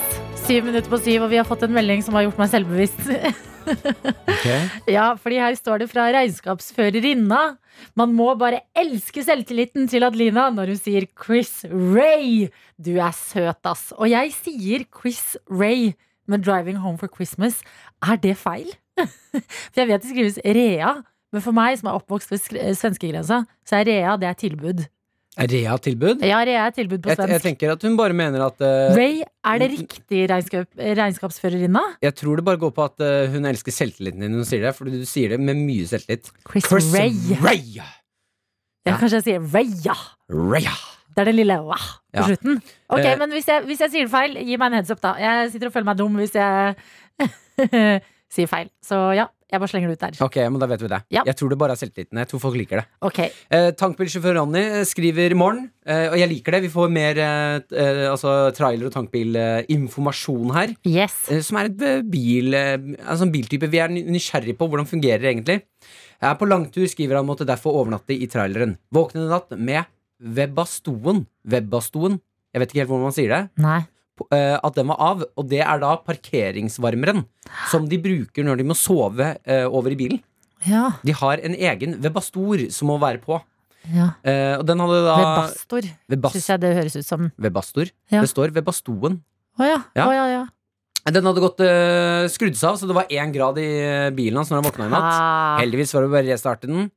[0.47, 3.03] Syv minutter på syv, og vi har fått en melding som har gjort meg selvbevisst.
[4.87, 7.41] Ja, fordi her står det fra regnskapsførerinna.
[7.99, 12.47] Man må bare elske selvtilliten til Adelina når hun sier Chris Ray.
[12.79, 13.89] Du er søt, ass.
[13.99, 15.97] Og jeg sier Chris Ray
[16.31, 17.59] med Driving Home for Christmas.
[18.07, 18.71] Er det feil?
[19.03, 20.95] For jeg vet det skrives Rea.
[21.35, 24.87] Men for meg som er oppvokst ved svenskegrensa, så er Rea det er tilbud.
[25.37, 26.23] Er Rea-tilbud?
[26.25, 29.19] Ja, Rea er tilbud på Jeg, jeg tenker at hun bare mener at uh, Ray,
[29.45, 31.83] er det riktig regnskap, regnskapsførerinna?
[32.07, 34.65] Jeg tror det bare går på at uh, hun elsker selvtilliten din når hun sier
[34.65, 34.73] det.
[34.79, 36.31] for du sier det med mye selvtillit.
[36.49, 37.13] Chris, Chris Ray.
[37.45, 37.61] Ray.
[37.77, 37.85] Ja,
[38.87, 38.97] Ja.
[38.97, 39.97] kanskje jeg sier Raya.
[40.33, 40.73] Raya.
[41.17, 42.27] Det er den lille wah på Ja.
[42.31, 42.59] slutten.
[42.89, 45.01] Ok, uh, men hvis jeg, hvis jeg sier det feil, gi meg en heads up,
[45.05, 45.15] da.
[45.21, 46.77] Jeg sitter og føler meg dum hvis jeg
[48.37, 48.69] sier feil.
[48.85, 50.19] Så ja, jeg bare slenger det ut der.
[50.27, 51.01] Ok, men da vet vi det.
[51.17, 51.23] Ja.
[51.27, 52.21] Jeg tror det bare er selvtilliten.
[52.23, 52.87] Jeg tror folk liker det.
[53.09, 53.19] Ok,
[53.57, 56.63] Eh, tankbilsjåfør Ronny eh, skriver i morgen, eh, og jeg liker det.
[56.67, 60.75] Vi får mer eh, eh, altså, trailer- og tankbilinformasjon her.
[60.87, 61.17] yes.
[61.31, 64.69] eh, som er et eh, bil, eh, altså en biltype vi er nysgjerrig på.
[64.69, 65.63] Hvordan fungerer egentlig?
[66.21, 68.77] Jeg er på langtur, skriver han, måtte derfor overnatte i traileren.
[68.95, 69.85] Våknet i natt med
[70.21, 71.27] Webbastoen.
[71.47, 72.21] Webbastoen.
[72.55, 73.43] Jeg vet ikke helt hvordan man sier det.
[73.61, 73.81] Nei.
[74.33, 75.25] Eh, At den var av.
[75.37, 77.25] Og det er da parkeringsvarmeren
[77.71, 80.23] som de bruker når de må sove eh, over i bilen.
[80.67, 80.89] Ja.
[81.05, 83.39] De har en egen Webastor som må være på.
[83.93, 84.09] ja.
[84.27, 87.29] Uh, og den hadde da Webastor, Webast syns jeg det høres ut som.
[87.39, 87.91] Webastor.
[88.11, 88.25] Ja.
[88.25, 89.21] Det står Webastoen.
[89.61, 89.77] Å ja.
[89.95, 90.07] Ja.
[90.17, 90.43] Ja, ja.
[91.13, 93.69] Den hadde gått uh, skrudd seg av, så det var én grad i
[94.17, 95.13] bilen hans når han våkna i natt.
[95.13, 95.59] Ah.
[95.61, 96.89] Heldigvis var det bare å restarte den.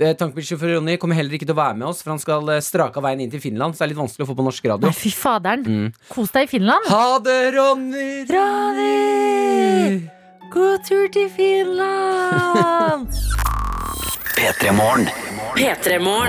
[0.00, 2.62] Eh, Tankbilsjåfør Ronny kommer heller ikke til å være med oss, for han skal eh,
[2.64, 4.70] strake av veien inn til Finland, så det er litt vanskelig å få på norsk
[4.72, 4.90] radio.
[4.90, 5.66] Nei, fy faderen.
[5.66, 5.88] Mm.
[6.12, 6.88] Kos deg i Finland.
[6.90, 8.08] Ha det, Ronny!
[8.30, 10.00] Ronny!
[10.50, 13.12] God tur til Finland!
[14.34, 15.29] P3 Morgen.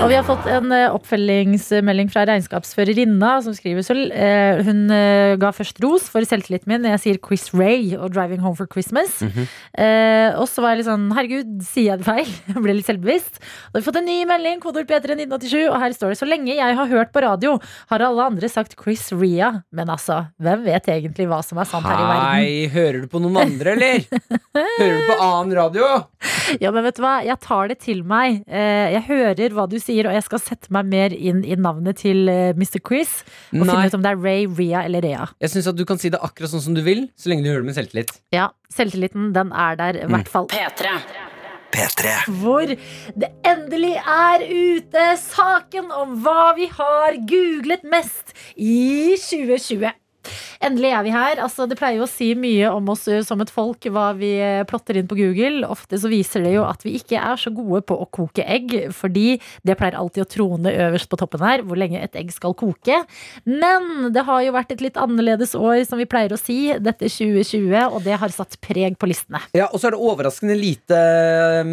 [0.02, 5.34] Og vi har fått en eh, oppfølgingsmelding fra regnskapsførerinna som skriver så eh, Hun eh,
[5.40, 8.68] ga først ros for selvtilliten min når jeg sier Chris Ray og 'Driving Home for
[8.68, 9.22] Christmas'.
[9.22, 12.32] eh, og så var jeg litt sånn Herregud, sier jeg det feil?
[12.52, 13.38] Jeg ble litt selvbevisst.
[13.40, 16.28] Da har vi fått en ny melding, kodeord P3 1987, og her står det Så
[16.28, 17.54] lenge jeg har hørt på radio,
[17.92, 19.62] har alle andre sagt Chris Ria.
[19.72, 22.28] Men altså, hvem vet egentlig hva som er sant her i verden?
[22.36, 24.04] Hei, hører du på noen andre, eller?
[24.80, 25.88] hører du på annen radio?
[26.60, 27.16] Ja, men vet du hva?
[27.24, 28.42] Jeg tar det til meg.
[28.48, 31.98] Eh, Jeg hører hva du sier, og jeg skal sette meg mer inn i navnet
[32.04, 32.78] til eh, Mr.
[32.86, 33.16] Chris.
[33.50, 35.26] Og finne ut om det er Ray, Ria eller Rea.
[35.42, 37.50] Jeg syns at du kan si det akkurat sånn som du vil, så lenge du
[37.50, 38.14] gjør det med selvtillit.
[38.34, 40.46] Ja, selvtilliten, den er der i hvert fall.
[41.72, 42.12] P3.
[42.42, 49.90] hvor det endelig er ute saken om hva vi har googlet mest i 2020.
[50.62, 51.40] Endelig er vi her.
[51.42, 54.30] Altså, det pleier jo å si mye om oss eh, som et folk hva vi
[54.38, 55.66] eh, plotter inn på Google.
[55.66, 58.76] Ofte så viser det jo at vi ikke er så gode på å koke egg,
[58.94, 62.54] fordi det pleier alltid å trone øverst på toppen her, hvor lenge et egg skal
[62.58, 63.00] koke.
[63.48, 67.10] Men det har jo vært et litt annerledes år, som vi pleier å si, dette
[67.10, 69.42] 2020, og det har satt preg på listene.
[69.58, 70.98] Ja, Og så er det overraskende lite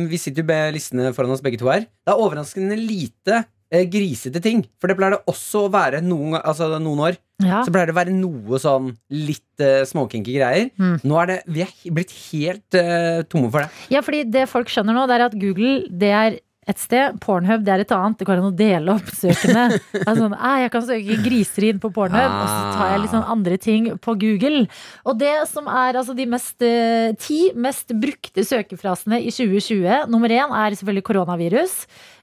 [0.09, 1.85] Vi sitter jo med listene foran oss begge to her.
[1.85, 4.63] Det er overraskende lite eh, grisete ting.
[4.81, 7.19] For det pleier det også å være noen, altså, noen år.
[7.43, 7.61] Ja.
[7.63, 10.69] Så pleier det å være noe sånn litt uh, småkinky greier.
[10.75, 10.97] Mm.
[11.07, 13.85] Nå er det Vi er blitt helt eh, tomme for det.
[13.93, 17.63] Ja, fordi det folk skjønner nå, det er at Google det er et sted, Pornhub
[17.65, 18.19] det er et annet.
[18.19, 19.67] Det går an å dele opp søkene.
[20.09, 23.31] Altså, «Ah, jeg kan søke griseri inn på Pornhub, og så tar jeg litt sånn
[23.33, 24.63] andre ting på Google.
[25.09, 30.31] Og det som er altså de mest, eh, ti mest brukte søkefrasene i 2020 Nummer
[30.33, 31.75] én er selvfølgelig koronavirus.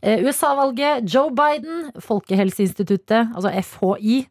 [0.02, 4.26] Eh, USA-valget, Joe Biden, Folkehelseinstituttet, altså FHI,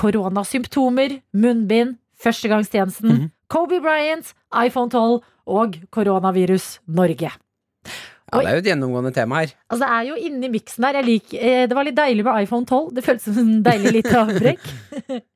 [0.00, 4.32] koronasymptomer, munnbind, førstegangstjenesten, Kobe Bryant,
[4.64, 7.30] iPhone 12 og koronavirus Norge.
[8.34, 9.54] Ja, Det er jo et gjennomgående tema her.
[9.70, 10.98] Altså Det er jo inni miksen her.
[11.04, 12.90] Eh, det var litt deilig med iPhone 12.
[12.96, 14.66] Det føltes som en deilig lite avbrekk.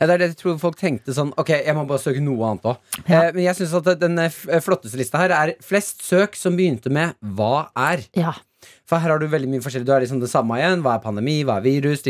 [0.00, 2.50] Ja, det er det jeg tror folk tenkte sånn Ok, jeg må bare søke noe
[2.50, 2.80] annet òg.
[3.06, 3.22] Ja.
[3.26, 6.92] Eh, men jeg syns at den eh, flotteste lista her er flest søk som begynte
[6.92, 8.06] med 'hva er'.
[8.16, 8.34] Ja.
[8.84, 9.88] For her har du veldig mye forskjellig.
[9.88, 10.82] Du har liksom det samme igjen.
[10.84, 11.40] Hva er pandemi?
[11.44, 12.04] Hva er virus?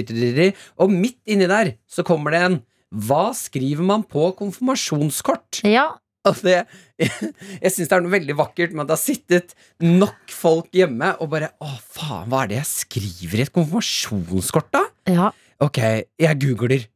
[0.78, 5.62] Og midt inni der så kommer det en Hva skriver man på konfirmasjonskort?
[5.62, 5.94] ja.
[6.28, 6.58] Og det,
[7.00, 11.14] jeg syns det er noe veldig vakkert med at det har sittet nok folk hjemme
[11.16, 14.84] og bare Å, faen, hva er det jeg skriver i et konfirmasjonskort, da?
[15.08, 15.30] ja.
[15.60, 15.76] Ok,
[16.16, 16.86] jeg googler.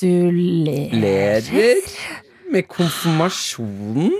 [0.00, 1.80] Gratulerer.
[2.52, 4.12] med konfirmasjonen.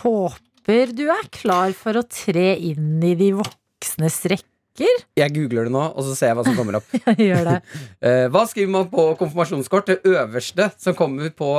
[0.00, 5.04] Håper du er klar for å tre inn i de voksnes rekker.
[5.20, 6.88] Jeg googler det nå, og så ser jeg hva som kommer opp.
[8.04, 9.92] Eh, hva skriver man på konfirmasjonskort?
[9.92, 11.50] Det øverste som kommer på,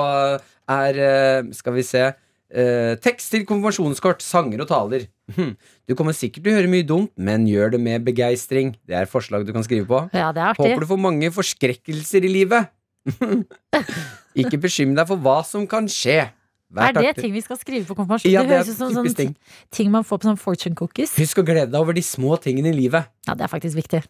[0.71, 5.07] er eh, Skal vi se eh, Tekst til konfirmasjonskort, sanger og taler.
[5.35, 5.55] Hm.
[5.89, 8.75] Du kommer sikkert til å høre mye dumt, men gjør det med begeistring.
[8.85, 10.01] Det er forslag du kan skrive på.
[10.15, 12.71] Ja, det er Håper du får mange forskrekkelser i livet.
[14.41, 16.25] Ikke bekymre deg for hva som kan skje.
[16.75, 18.31] Hver Er det ting vi skal skrive på konfirmasjon?
[18.33, 19.33] Ja, det det høres ut som sånn ting.
[19.71, 21.13] ting man får på sånn fortune cookies.
[21.21, 23.11] Husk å glede deg over de små tingene i livet.
[23.29, 24.01] Ja, det er faktisk viktig.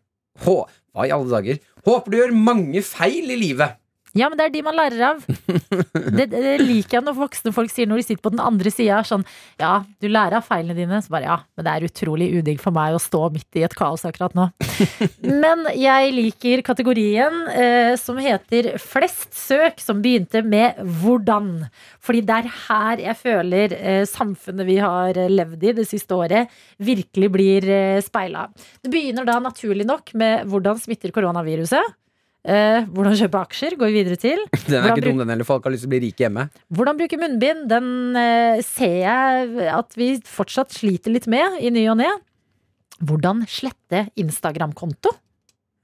[0.45, 0.55] Hå,
[0.95, 1.59] hva i alle dager?
[1.85, 3.77] Håper du gjør mange feil i livet.
[4.15, 5.23] Ja, men det er de man lærer av.
[6.15, 9.01] Det, det liker jeg når voksne folk sier når de sitter på den andre sida.
[9.08, 9.25] Sånn,
[9.60, 11.01] ja, du lærer av feilene dine.
[11.04, 13.75] Så bare ja, men det er utrolig udigg for meg å stå midt i et
[13.75, 14.47] kaos akkurat nå.
[15.43, 21.51] Men jeg liker kategorien eh, som heter flest søk, som begynte med hvordan.
[22.04, 26.56] Fordi det er her jeg føler eh, samfunnet vi har levd i det siste året,
[26.80, 28.47] virkelig blir eh, speila.
[28.80, 31.95] Det begynner da naturlig nok med hvordan smitter koronaviruset.
[32.45, 34.41] Eh, hvordan kjøpe aksjer går vi videre til.
[34.67, 35.47] Den er Hvordan ikke dum, den heller.
[35.47, 36.43] Folk har lyst til å bli rike hjemme.
[36.77, 37.88] Hvordan bruke munnbind, den
[38.21, 42.12] eh, ser jeg at vi fortsatt sliter litt med i ny og ne.
[43.01, 45.12] Hvordan slette Instagram-konto?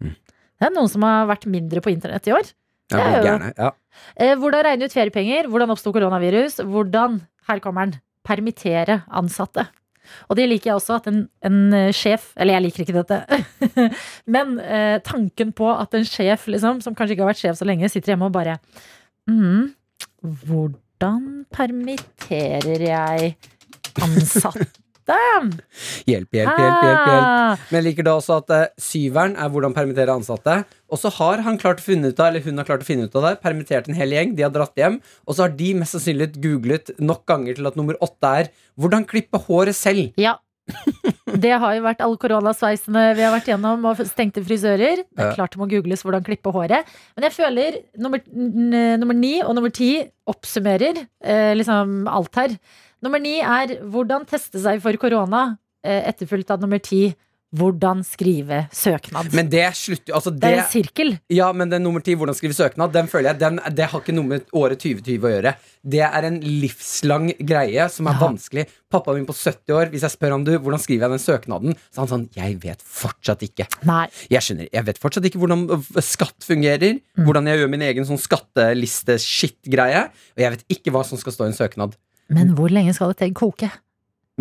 [0.01, 2.53] Det er noen som har vært mindre på internett i år.
[2.93, 3.71] Ja, jo- gjerne, Ja.
[4.15, 5.49] Eh, hvordan regne ut feriepenger?
[5.49, 6.59] Hvordan oppsto koronavirus?
[6.61, 9.65] Hvordan, her kommer den, permittere ansatte?
[10.29, 13.41] Og det liker jeg også at en, en eh, sjef Eller jeg liker ikke dette.
[14.35, 17.67] Men eh, tanken på at en sjef liksom, som kanskje ikke har vært sjef så
[17.69, 18.57] lenge, sitter hjemme og bare
[19.29, 19.71] mm,
[20.45, 23.33] Hvordan permitterer jeg
[24.01, 24.80] ansatte?
[26.07, 27.25] Hjelp, hjelp, hjelp, hjelp, hjelp.
[27.29, 30.59] Ah, Men jeg liker da også at eh, syveren er hvordan permittere ansatte.
[30.91, 33.07] Og så har han klart å finne ut av Eller hun har klart å finne
[33.07, 33.33] ut av det.
[33.43, 34.35] Permittert en hel gjeng.
[34.37, 34.99] De har dratt hjem.
[35.27, 39.07] Og så har de mest sannsynlig googlet nok ganger til at nummer åtte er hvordan
[39.09, 40.13] klippe håret selv.
[40.19, 40.37] ja.
[41.41, 45.01] Det har jo vært alle koronasveisene vi har vært gjennom, og stengte frisører.
[45.09, 46.87] Det er klart det må googles hvordan klippe håret.
[47.17, 48.21] Men jeg føler nummer,
[49.01, 49.89] nummer ni og nummer ti
[50.31, 52.55] oppsummerer eh, liksom alt her.
[53.01, 57.09] Nummer ni er hvordan teste seg for korona, eh, etterfulgt av nummer ti
[57.51, 59.33] hvordan skrive søknad.
[59.35, 61.09] Men det slutter altså det det, er en sirkel.
[61.33, 64.15] Ja, men den nummer ti, hvordan skrive søknad, den føler jeg den, Det har ikke
[64.15, 65.53] noe med året 2020 å gjøre.
[65.83, 68.19] Det er en livslang greie som er Ja.
[68.23, 68.67] vanskelig.
[68.89, 71.75] Pappaen min på 70 år, hvis jeg spør ham du, hvordan skriver jeg den søknaden,
[71.91, 73.67] så er han sånn Jeg vet fortsatt ikke.
[73.83, 74.07] Nei.
[74.29, 75.67] Jeg skjønner, jeg vet fortsatt ikke hvordan
[76.01, 77.01] skatt fungerer.
[77.17, 77.25] Mm.
[77.25, 80.05] Hvordan jeg gjør min egen sånn skatteliste-shit-greie.
[80.07, 81.99] Og jeg vet ikke hva som skal stå i en søknad.
[82.31, 83.69] Men hvor lenge skal et egg koke?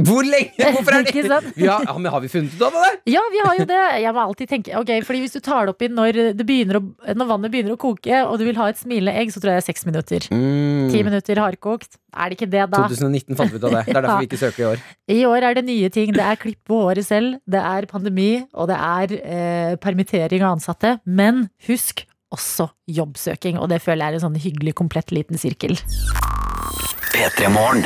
[0.00, 0.54] Hvor lenge?
[0.76, 2.90] Hvorfor er det ja, men har vi funnet ut av det?
[3.10, 3.80] Ja, vi har jo det.
[4.00, 6.78] Jeg må alltid tenke Ok, fordi Hvis du tar det opp i når, det begynner
[6.78, 6.82] å,
[7.16, 9.60] når vannet begynner å koke, og du vil ha et smilende egg, så tror jeg
[9.60, 10.28] det er seks minutter.
[10.32, 10.86] Mm.
[10.94, 11.98] Ti minutter hardkokt.
[12.14, 12.84] Er det ikke det, da?
[12.86, 13.82] 2019 fant vi ut av det.
[13.90, 14.86] Det er derfor vi ikke søker i år.
[15.10, 16.14] I år er det nye ting.
[16.16, 20.56] Det er klipp på håret selv, det er pandemi, og det er eh, permittering av
[20.58, 20.96] ansatte.
[21.04, 25.76] Men husk også jobbsøking, og det føler jeg er en sånn hyggelig, komplett liten sirkel.
[27.20, 27.82] P3 Morgen.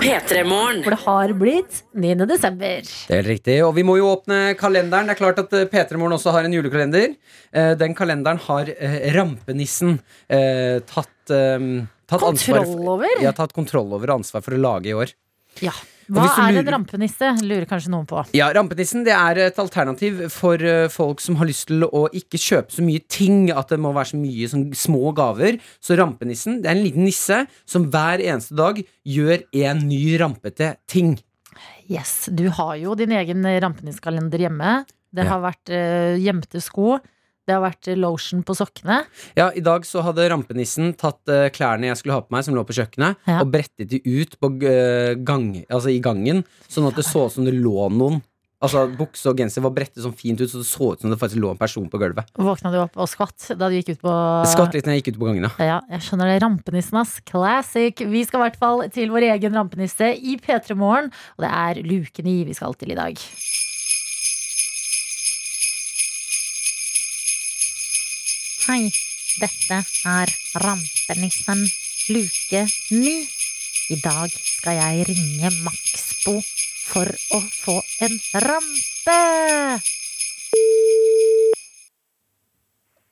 [0.00, 0.78] P3morgen.
[0.80, 2.14] For det har blitt 9.
[2.30, 2.86] desember.
[2.86, 3.56] Det er helt riktig.
[3.66, 5.10] Og vi må jo åpne kalenderen.
[5.10, 7.12] Det er klart at eh, P3 Morgen også har en julekalender.
[7.52, 9.98] Eh, Den kalenderen har eh, rampenissen
[10.32, 13.20] eh, tatt, tatt ansvar Kontroll for, over?
[13.26, 15.12] ja, tatt kontroll over og ansvar for å lage i år.
[15.60, 15.74] Ja.
[16.08, 18.22] Hva er lurer- en rampenisse, lurer kanskje noen på.
[18.36, 22.40] Ja, Rampenissen det er et alternativ for eh, folk som har lyst til å ikke
[22.40, 23.50] kjøpe så mye ting.
[23.52, 25.58] At det må være så mye sånn små gaver.
[25.84, 30.76] Så Rampenissen det er en liten nisse som hver eneste dag gjør en ny rampete
[30.88, 31.18] ting.
[31.88, 34.84] Yes, Du har jo din egen rampenissekalender hjemme.
[35.12, 36.98] Det har vært eh, gjemte sko.
[37.48, 39.00] Det har vært eh, lotion på sokkene.
[39.38, 42.56] Ja, I dag så hadde rampenissen tatt uh, klærne jeg skulle ha på meg, som
[42.56, 43.40] lå på kjøkkenet, Ja.
[43.40, 47.38] og brettet de ut på uh, gang, altså i gangen, sånn at det så ut
[47.38, 48.20] som det lå noen.
[48.58, 51.18] Altså Bukse og genser var brettet sånn fint ut, så det så ut som det
[51.20, 52.26] faktisk lå en person på gulvet.
[52.34, 54.14] Våkna du opp og skvatt da du gikk ut på
[54.50, 55.46] Skvatt litt når jeg gikk ut på gangen.
[55.62, 55.78] ja.
[55.94, 56.40] Jeg skjønner det.
[56.42, 57.20] Rampenissen, ass.
[57.22, 58.02] Classic.
[58.02, 61.12] Vi skal i hvert fall til vår egen rampenisse i P3 Morgen.
[61.38, 63.14] Og det er luke i vi skal til i dag.
[68.68, 68.90] Hei,
[69.40, 70.28] dette er
[70.60, 71.62] Rampenissen
[72.12, 72.60] luke
[72.92, 73.14] ni.
[73.88, 76.34] I dag skal jeg ringe Maxbo
[76.90, 79.16] for å få en rampe.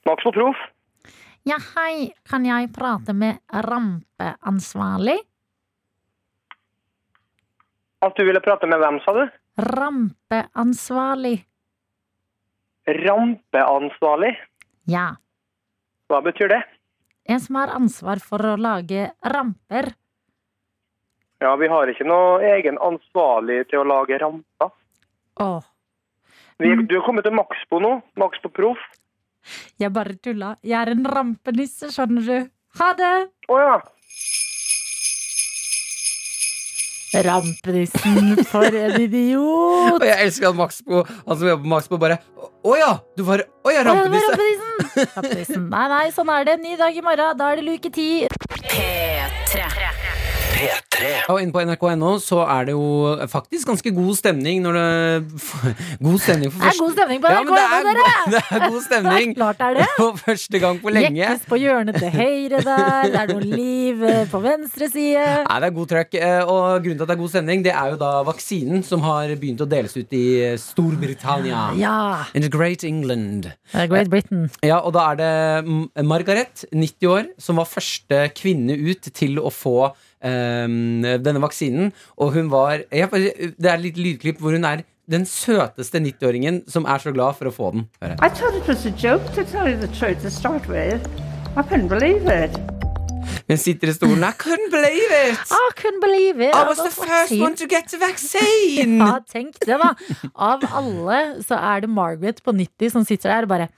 [0.04, 0.60] Maxbo proff.
[1.48, 2.12] Ja, hei.
[2.28, 5.18] Kan jeg prate med rampeansvarlig?
[8.04, 9.24] At du ville prate med hvem, sa du?
[9.72, 11.38] Rampeansvarlig.
[13.06, 14.36] Rampeansvarlig.
[14.84, 15.14] Ja.
[16.10, 16.62] Hva betyr det?
[17.26, 19.92] En som har ansvar for å lage ramper.
[21.42, 24.70] Ja, vi har ikke noe egen ansvarlig til å lage ramper.
[25.40, 25.62] Åh,
[26.58, 26.86] Vi, Mm.
[26.88, 28.02] du er kommet til Maxbo nå.
[28.16, 28.78] Maxbo proff.
[29.78, 30.56] jeg bare tulla.
[30.62, 32.50] Jeg er en rampenisse, skjønner du.
[32.78, 33.28] Ha det!
[33.48, 33.74] Å ja.
[37.24, 39.96] Rampenissen, for en idiot!
[40.00, 42.18] Og jeg elsker at Max på, han som jobber på Max på, bare
[42.66, 42.92] Å ja!
[43.16, 44.32] Du var Å ja, rampenisse!
[44.34, 45.10] Rampenissen!
[45.16, 45.68] Rampenissen.
[45.72, 46.58] Nei, nei, sånn er det.
[46.62, 47.36] Ny dag i morgen.
[47.38, 48.08] Da er det luke ti.
[48.66, 49.85] P3.
[50.96, 51.12] P3.
[51.32, 52.86] Og inne på nrk.no så er det jo
[53.30, 54.86] faktisk ganske god stemning når det
[56.02, 58.14] God stemning for Det er god stemning på Ja, det er, dere!
[58.34, 59.86] det er god stemning Klart er det.
[59.98, 61.20] for første gang på lenge.
[61.20, 63.10] Jekkes på hjørnet til høyre der.
[63.12, 65.26] Det er noe liv eh, på venstre side.
[65.46, 66.16] Nei, det er god trøkk.
[66.20, 69.04] eh, Og grunnen til at det er god stemning, det er jo da vaksinen som
[69.06, 70.24] har begynt å deles ut i
[70.60, 71.66] Storbritannia.
[71.80, 72.24] Ja.
[72.34, 73.50] In the Great England.
[73.74, 74.48] Er Great Britain.
[74.64, 79.50] Ja, og da er det Margaret, 90 år, som var første kvinne ut til å
[79.52, 79.76] få
[80.22, 81.92] denne vaksinen.
[82.18, 86.64] Og hun var jeg, Det er et lite lydklipp hvor hun er den søteste 90-åringen
[86.70, 87.84] som er så glad for å få den.
[88.02, 88.18] Hør her.
[93.46, 94.24] Hun sitter i stolen.
[94.26, 95.38] I couldn't believe it!
[95.54, 96.54] I couldn't believe it.
[96.54, 98.98] I was the first one to get the vaccine!
[99.06, 99.92] Ja, tenk det, da.
[100.34, 103.68] Av alle så er det Margaret på 90 som sitter der og bare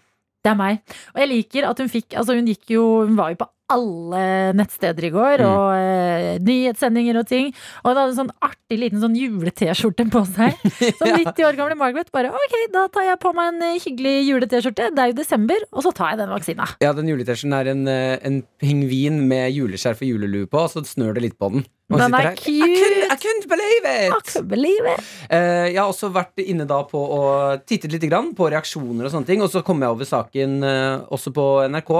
[0.44, 0.80] Det er meg.
[1.12, 4.52] Og jeg liker at hun fikk Altså, hun gikk jo Hun var jo på alle
[4.56, 5.48] nettsteder i går, Mm.
[5.48, 7.50] og eh, nyhetssendinger og ting.
[7.84, 10.56] Og hun hadde en sånn artig liten sånn jule-T-skjorte på seg.
[10.98, 14.14] Så 90 år gamle Margaret bare Ok, da tar jeg på meg en eh, hyggelig
[14.28, 14.90] jule-T-skjorte.
[14.96, 16.68] Det er jo desember, og så tar jeg den vaksina.
[16.84, 20.84] Ja, den juletesjen er en, eh, en pingvin med juleskjerf og julelue på, og så
[20.88, 21.66] snør det litt på den.
[21.88, 22.52] Og Den er cute!
[22.52, 24.48] I couldn't, I couldn't believe I it!
[24.48, 25.04] believe it.
[25.32, 29.12] Uh, jeg har også vært inne da på og tittet litt grann på reaksjoner og
[29.14, 29.40] sånne ting.
[29.40, 31.92] Og så kom jeg over saken uh, også på NRK,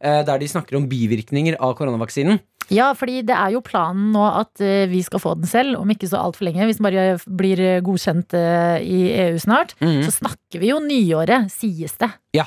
[0.00, 2.40] der de snakker om bivirkninger av koronavaksinen.
[2.72, 5.90] Ja, fordi det er jo planen nå at eh, vi skal få den selv, om
[5.92, 6.66] ikke så altfor lenge.
[6.66, 7.04] Hvis den bare
[7.38, 9.76] blir eh, godkjent eh, i EU snart.
[9.82, 10.02] Mhm.
[10.06, 12.10] Så snakker vi jo nyåret, sies det.
[12.36, 12.44] Ja,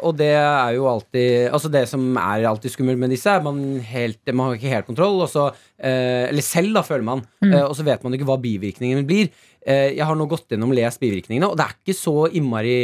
[0.00, 3.58] og det er jo alltid Altså det som er alltid skummelt med disse, er man,
[3.84, 5.20] helt, man har ikke helt kontroll.
[5.26, 7.20] Og så, eller selv, da, føler man.
[7.44, 7.52] Mm.
[7.66, 9.28] Og så vet man ikke hva bivirkningene blir.
[9.60, 12.74] Jeg har nå gått gjennom lest bivirkningene, og det er ikke så innmari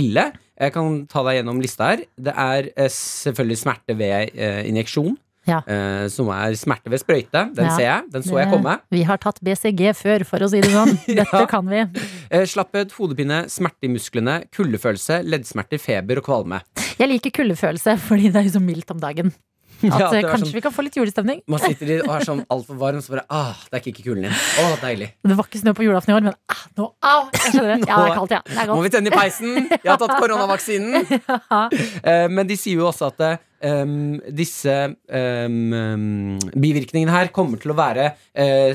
[0.00, 0.30] ille.
[0.56, 2.06] Jeg kan ta deg gjennom lista her.
[2.16, 5.14] Det er selvfølgelig smerte ved injeksjon.
[5.46, 5.58] Ja.
[5.68, 7.44] Eh, som er smerte ved sprøyte.
[7.54, 7.76] Den Ja.
[7.76, 8.10] ser jeg.
[8.12, 8.78] Den så jeg komme.
[8.90, 10.96] Vi har tatt BCG før, for å si det sånn.
[11.06, 11.46] Dette Ja.
[11.46, 11.84] kan vi.
[12.30, 16.62] Eh, slapphet, hodepine, smerte i musklene, kuldefølelse, leddsmerter, feber og kvalme.
[16.98, 19.34] Jeg liker kuldefølelse, fordi det er jo så mildt om dagen.
[19.84, 21.42] At Ja, eh, kanskje sånn- vi kan få litt julestemning.
[21.50, 24.22] Man sitter i og er sånn altfor varm, så bare ah, det er ikke kulen
[24.22, 24.32] din.
[24.32, 25.10] Å, deilig.
[25.26, 27.28] Det var ikke snø på julaften i år, men ah, nå, au!
[27.34, 27.88] Jeg skjønner det.
[27.90, 28.40] Ja, det er kaldt, ja.
[28.48, 29.68] Det er Må vi tenne i peisen?
[29.68, 31.04] Jeg har tatt koronavaksinen.
[31.28, 32.28] ja.
[32.32, 33.94] Men de sier jo også at em,
[34.36, 34.74] disse
[35.08, 38.72] em, bivirkningene her kommer til å være uh,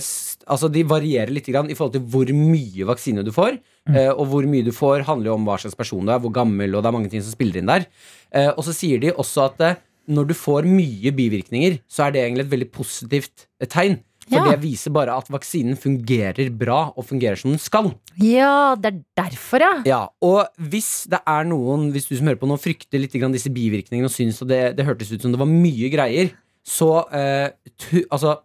[0.49, 3.59] Altså De varierer litt grann i forhold til hvor mye vaksine du får.
[3.89, 6.33] Uh, og hvor mye du får, handler jo om hva slags person du er, hvor
[6.33, 7.85] gammel, og det er mange ting som spiller inn der.
[8.33, 9.63] Uh, og så sier de også at
[10.09, 13.99] når du får mye bivirkninger, så er det egentlig et veldig positivt tegn.
[14.29, 14.51] For Ja.
[14.51, 17.91] det viser bare at vaksinen fungerer bra og fungerer som den skal.
[18.21, 19.71] Ja, det er derfor, ja.
[19.89, 23.33] Ja, og hvis det er noen Hvis du som hører på nå frykter litt grann
[23.33, 26.31] disse bivirkningene og syns at det, det hørtes ut som det var mye greier,
[26.63, 28.37] så eh, tu, altså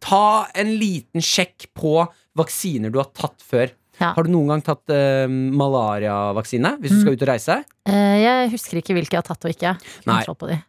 [0.00, 1.98] Ta en liten sjekk på
[2.36, 3.68] vaksiner du har tatt før.
[4.00, 4.12] Ja.
[4.16, 7.56] Har du noen gang tatt eh, malariavaksine hvis du skal ut og reise?
[7.88, 9.72] Eh, Jeg husker ikke hvilke jeg har tatt og ikke.
[10.06, 10.18] Nei.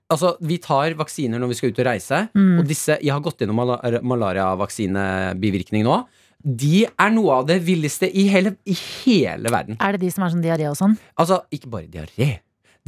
[0.09, 2.21] Altså, Vi tar vaksiner når vi skal ut og reise.
[2.37, 2.59] Mm.
[2.59, 5.99] Og disse, Jeg har gått gjennom mala- malariavaksinebivirkning nå.
[6.43, 9.75] De er noe av det villeste i hele, i hele verden.
[9.81, 10.93] Er det de som er sånn diaré og sånn?
[11.19, 12.39] Altså, ikke bare diaré.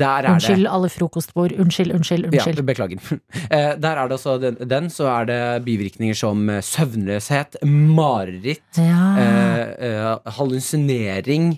[0.05, 1.53] Er det Unnskyld, alle frokostbord.
[1.59, 2.61] Unnskyld, unnskyld, unnskyld.
[2.61, 2.99] Ja, beklager.
[3.49, 8.77] Eh, der er det altså den, den, så er det bivirkninger som eh, søvnløshet, mareritt,
[8.77, 11.53] Ja, eh, eh, hallusinering,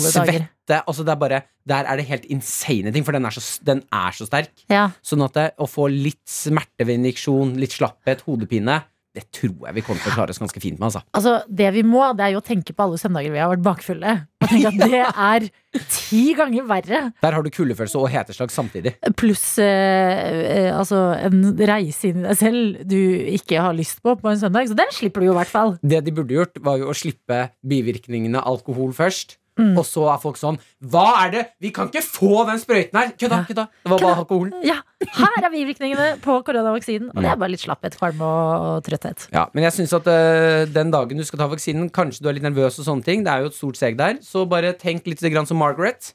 [0.00, 0.48] svette.
[0.84, 3.82] Altså det er bare, der er det helt insane ting, for den er så, den
[3.92, 4.52] er så sterk.
[4.72, 4.88] Ja.
[5.04, 8.80] Sånn at det, å få litt smerte ved injeksjon, litt slapphet, hodepine,
[9.18, 10.88] det tror jeg vi kommer til å klare oss ganske fint med.
[10.88, 11.02] Altså.
[11.16, 13.64] Altså, det vi må, det er jo å tenke på alle søndager vi har vært
[13.66, 14.14] bakfulle.
[14.38, 15.48] Og tenke at det er
[15.90, 17.02] ti ganger verre.
[17.24, 18.94] Der har du kuldefølelse og heteslag samtidig.
[19.18, 20.22] Pluss eh,
[20.68, 22.98] eh, altså, en reise inn i deg selv du
[23.34, 24.70] ikke har lyst på på en søndag.
[24.70, 25.76] Så den slipper du jo i hvert fall.
[25.82, 29.38] Det de burde gjort, var jo å slippe bivirkningene alkohol først.
[29.58, 29.72] Mm.
[29.78, 31.44] Og så er folk sånn Hva er det?
[31.62, 33.10] Vi kan ikke få den sprøyten her!
[33.18, 33.40] Kødda!
[33.48, 34.54] kødda Det var bare alkoholen.
[34.66, 37.10] Ja, Her er bivirkningene på koronavaksinen.
[37.14, 39.28] Og det er bare litt slapphet, kvalme og, og trøtthet.
[39.34, 42.38] Ja, Men jeg syns at uh, den dagen du skal ta vaksinen, kanskje du er
[42.38, 44.22] litt nervøs, og sånne ting Det er jo et stort seg der.
[44.22, 46.14] Så bare tenk litt grann som Margaret.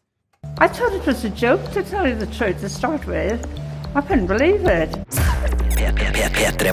[0.60, 3.40] I thought it was a joke to tell you the truth to start with.
[3.96, 5.63] I couldn't believe it.
[5.94, 6.72] P3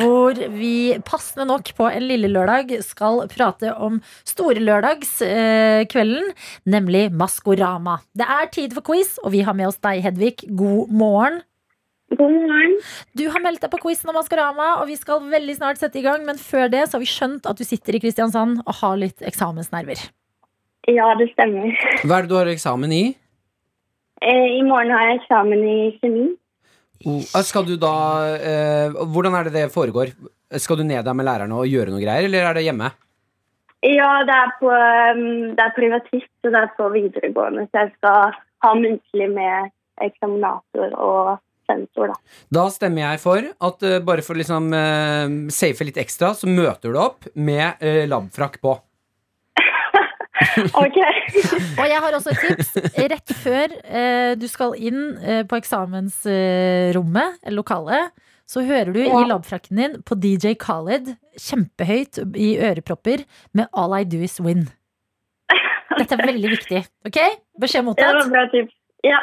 [0.00, 6.32] Hvor vi passende nok på en lille lørdag skal prate om storelørdagskvelden,
[6.64, 7.98] nemlig Maskorama.
[8.16, 10.36] Det er tid for quiz, og vi har med oss deg, Hedvig.
[10.56, 11.42] God morgen.
[12.16, 12.78] God morgen.
[13.16, 16.06] Du har meldt deg på quizen om Maskorama, og vi skal veldig snart sette i
[16.06, 16.24] gang.
[16.24, 19.20] Men før det så har vi skjønt at du sitter i Kristiansand og har litt
[19.20, 20.00] eksamensnerver.
[20.88, 21.68] Ja, det stemmer.
[22.02, 23.16] Hva er det du har eksamen i?
[24.22, 26.26] Eh, I morgen har jeg eksamen i kjemi.
[27.06, 27.94] Ah, Skal du da
[28.36, 30.12] eh, Hvordan er det det foregår?
[30.60, 32.90] Skal du ned der med lærerne og gjøre noe greier, eller er det hjemme?
[33.82, 37.64] Ja, det er, på, um, det er privatist, så det er på videregående.
[37.70, 39.72] Så jeg skal ha muntlig med
[40.04, 42.36] eksaminator og sensor, da.
[42.54, 46.50] Da stemmer jeg for at eh, bare for å liksom uh, safe litt ekstra, så
[46.50, 48.76] møter du opp med uh, labfrakk på.
[50.84, 50.98] Ok.
[51.80, 52.72] Og jeg har også et tips.
[53.12, 58.12] Rett før eh, du skal inn eh, på eksamensrommet, eller lokalet,
[58.48, 59.22] så hører du Ja.
[59.22, 63.24] i labfrakken din på DJ Khaled kjempehøyt i ørepropper
[63.56, 64.66] med All I Do Is Win.
[65.98, 66.82] Dette er veldig viktig.
[67.06, 67.18] Ok?
[67.60, 68.20] Beskjed Ja, det mottatt.
[68.24, 68.74] var bra tips.
[69.02, 69.18] Ja.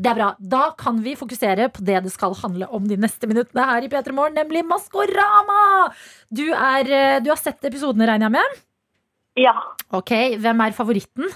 [0.00, 0.30] Det er bra.
[0.40, 3.88] Da kan vi fokusere på det det skal handle om de neste minuttene her i
[3.92, 5.90] P3 Morgen, nemlig Maskorama!
[6.32, 8.60] Du, er, eh, du har sett episodene, regner jeg med?
[9.38, 9.54] Ja.
[9.92, 11.30] Ok, Hvem er favoritten?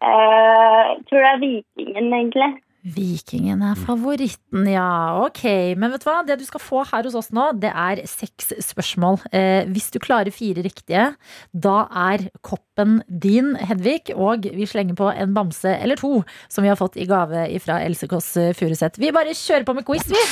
[0.00, 2.50] Jeg tror det er Vikingen, egentlig.
[2.80, 4.86] Vikingen er favoritten, ja.
[5.26, 5.42] Ok,
[5.76, 6.22] men vet du hva?
[6.24, 9.20] Det du skal få her hos oss nå, det er seks spørsmål.
[9.36, 11.10] Eh, hvis du klarer fire riktige,
[11.52, 11.76] da
[12.08, 14.14] er koppen din, Hedvig.
[14.16, 17.82] Og vi slenger på en bamse eller to som vi har fått i gave fra
[17.84, 18.96] Else Kåss Furuseth.
[19.02, 20.24] Vi bare kjører på med quiz, vi.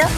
[0.00, 0.08] Ja.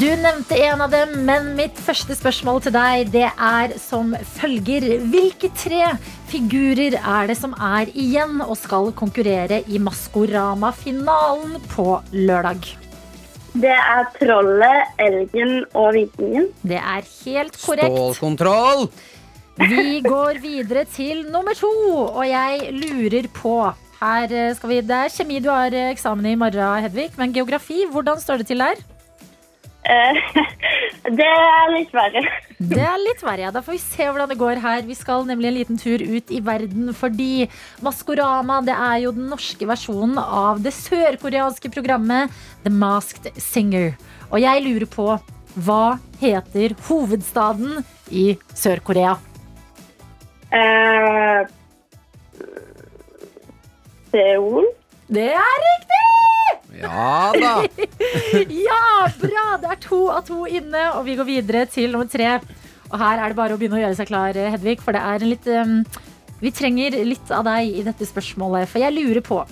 [0.00, 4.86] Du nevnte en av dem, men mitt første spørsmål til deg, det er som følger.
[5.12, 5.90] Hvilke tre
[6.30, 11.84] figurer er det som er igjen og skal konkurrere i Maskorama-finalen på
[12.16, 12.70] lørdag?
[13.60, 16.46] Det er Trollet, Elgen og Vikingen.
[16.64, 17.92] Det er helt korrekt.
[17.92, 18.86] Stålkontroll!
[19.60, 21.74] Vi går videre til nummer to,
[22.06, 23.58] og jeg lurer på
[24.00, 27.82] her skal vi, Det er kjemi du har eksamen i i morgen, Hedvig, men geografi,
[27.92, 28.80] hvordan står det til der?
[29.84, 30.18] Eh,
[31.18, 32.22] det er litt verre.
[32.60, 33.52] Det er litt verre, ja.
[33.54, 34.84] Da får vi se hvordan det går her.
[34.86, 37.48] Vi skal nemlig en liten tur ut i verden, fordi
[37.84, 43.94] Maskorama det er jo den norske versjonen av det sørkoreanske programmet The Masked Singer.
[44.30, 45.08] Og jeg lurer på
[45.60, 45.84] hva
[46.20, 47.80] heter hovedstaden
[48.14, 49.16] i Sør-Korea?
[50.50, 51.46] Uh,
[54.10, 54.68] Seoul.
[55.10, 56.29] Det er riktig!
[56.78, 57.54] Ja da!
[58.66, 59.46] Ja, bra!
[59.60, 62.38] Det er to av to inne, og vi går videre til nummer tre.
[62.90, 65.22] Og her er det bare å begynne å gjøre seg klar, Hedvig, for det er
[65.22, 65.76] en litt um,
[66.40, 69.42] Vi trenger litt av deg i dette spørsmålet, for jeg lurer på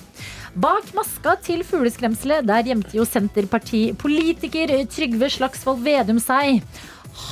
[0.58, 6.64] Bak maska til fugleskremselet, der gjemte jo Senterparti-politiker Trygve Slagsvold Vedum seg.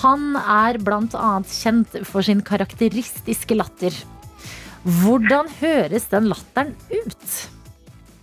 [0.02, 3.96] Han er annet kjent for sin karakteristiske latter.
[5.00, 7.26] Hvordan høres den latteren ut?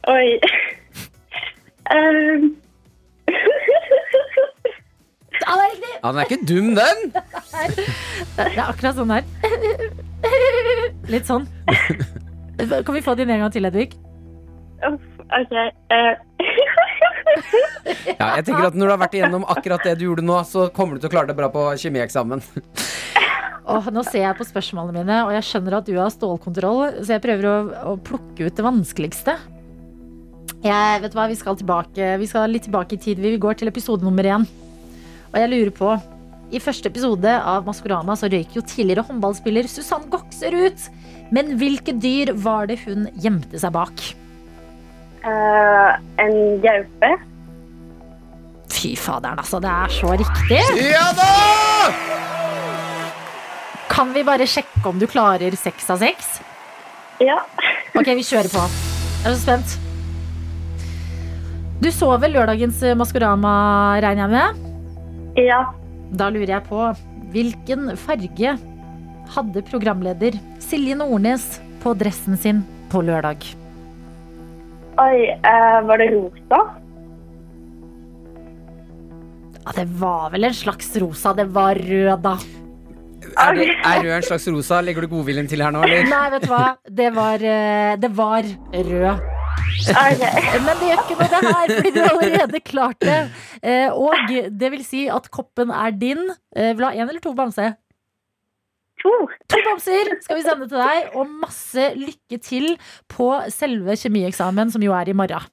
[0.08, 0.40] Oi.
[5.54, 5.94] er riktig!
[6.04, 6.98] Ja, Den er ikke dum, den!
[8.38, 9.24] Det er akkurat sånn her.
[11.12, 11.46] Litt sånn.
[12.58, 13.94] Kan vi få din en gang til, Hedvig?
[14.84, 15.54] OK.
[15.94, 16.14] eh.
[18.20, 20.68] Ja, jeg tenker at Når du har vært igjennom akkurat det du gjorde nå, så
[20.76, 22.44] kommer du til å klare det bra på kjemieksamen.
[23.64, 27.16] Oh, nå ser jeg på spørsmålene mine, og jeg skjønner at du har stålkontroll, så
[27.16, 27.56] jeg prøver å,
[27.94, 29.38] å plukke ut det vanskeligste.
[30.64, 33.20] Jeg, vet du hva, Vi skal tilbake Vi skal litt tilbake i tid.
[33.20, 34.48] Vi går til episode nummer én.
[35.34, 35.92] Og jeg lurer på
[36.54, 40.88] I første episode av Maskorama så røyk jo tidligere håndballspiller Susann Gokser ut.
[41.34, 44.04] Men hvilke dyr var det hun gjemte seg bak?
[45.24, 47.12] Uh, en gaupe.
[48.74, 49.62] Fy faderen, altså.
[49.64, 50.62] Det er så riktig.
[50.92, 51.30] Ja da!
[53.94, 56.36] Kan vi bare sjekke om du klarer seks av seks?
[57.24, 57.40] Ja.
[57.96, 58.68] Ok, vi kjører på.
[59.24, 59.83] Jeg er så spent.
[61.84, 63.54] Du så vel lørdagens eh, Maskorama,
[64.00, 65.40] regner jeg med?
[65.50, 65.58] Ja.
[66.16, 66.86] Da lurer jeg på
[67.34, 68.54] hvilken farge
[69.34, 72.62] hadde programleder Silje Nordnes på dressen sin
[72.94, 73.44] på lørdag?
[75.02, 76.62] Oi, eh, var det rosa?
[79.58, 81.36] Ja, det var vel en slags rosa.
[81.36, 82.38] Det var rød, da.
[83.34, 84.80] Er, det, er rød en slags rosa?
[84.86, 86.08] Legger du godviljen til her nå, eller?
[86.08, 86.66] Nei, vet du hva?
[87.04, 89.33] Det var, eh, det var rød.
[89.92, 90.24] OK.
[90.66, 93.20] Men det gjør ikke noe det her, fordi du har allerede klart det.
[93.62, 96.24] Eh, Og det vil si at koppen er din.
[96.56, 97.72] Eh, Vil du ha én eller to bamse?
[99.04, 99.12] To.
[99.52, 102.70] To bamser skal vi sende til deg, og masse lykke til
[103.12, 105.50] på selve kjemieksamen, som jo er i morgen.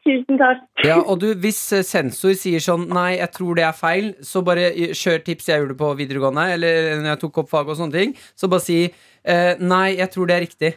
[0.00, 0.62] Tusen takk.
[0.86, 4.40] Ja, og du, Hvis eh, sensor sier sånn Nei, jeg tror det er feil, så
[4.46, 7.76] bare eh, kjør tips jeg gjorde på videregående, eller når jeg tok opp fag og
[7.76, 8.14] sånne ting.
[8.32, 10.70] Så bare si eh, Nei, jeg tror det er riktig.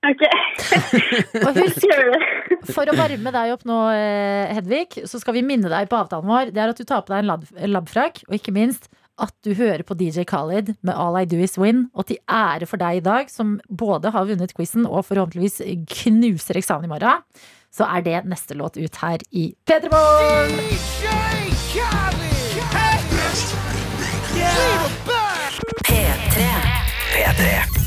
[0.00, 0.22] OK.
[1.44, 1.84] Og husk,
[2.72, 6.28] for å varme deg opp nå, eh, Hedvig, så skal vi minne deg på avtalen
[6.30, 6.52] vår.
[6.56, 8.88] Det er at du tar på deg en lab- labfrakk, og ikke minst
[9.20, 11.90] at du hører på DJ Khalid med All I Do Is Win.
[11.92, 15.60] Og til ære for deg i dag, som både har vunnet quizen og forhåpentligvis
[16.00, 17.20] knuser eksamen i morgen,
[17.70, 20.70] så er det neste låt ut her i P3 Morgen!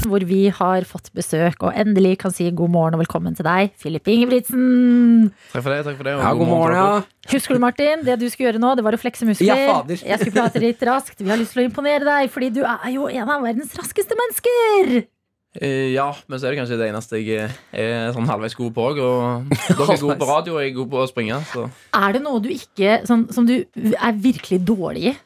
[0.04, 3.72] Hvor vi har fått besøk og endelig kan si god morgen og velkommen til deg,
[3.80, 5.30] Filip Ingebrigtsen.
[5.54, 5.78] Takk for det.
[5.88, 7.30] takk for det og Ja, god morgen, ja.
[7.32, 9.48] Husker du, Martin, det du skulle gjøre nå, det var å flekse muskler.
[9.54, 10.04] Ja, fader.
[10.04, 11.24] Jeg skulle prate litt raskt.
[11.24, 14.20] Vi har lyst til å imponere deg, fordi du er jo en av verdens raskeste
[14.20, 14.94] mennesker.
[15.62, 18.88] Eh, Ja, men så er det kanskje det eneste jeg er sånn halvveis god på
[18.92, 19.00] òg.
[19.08, 21.40] Og dere er gode på radio, og jeg er god på å springe.
[21.54, 21.70] Så.
[21.96, 25.20] Er det noe du ikke sånn, Som du er virkelig dårlig i?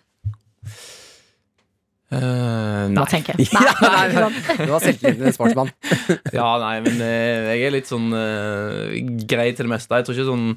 [2.08, 2.93] Eh, nei.
[2.95, 3.05] nei.
[3.12, 3.49] tenker jeg.
[3.58, 4.30] Nei, Ja?
[4.62, 5.72] Det var selvtilliten til en sportsmann.
[6.38, 8.88] Ja, nei, men eh, jeg er litt sånn uh,
[9.28, 9.99] grei til det meste.
[9.99, 10.47] Jeg tror ikke sånn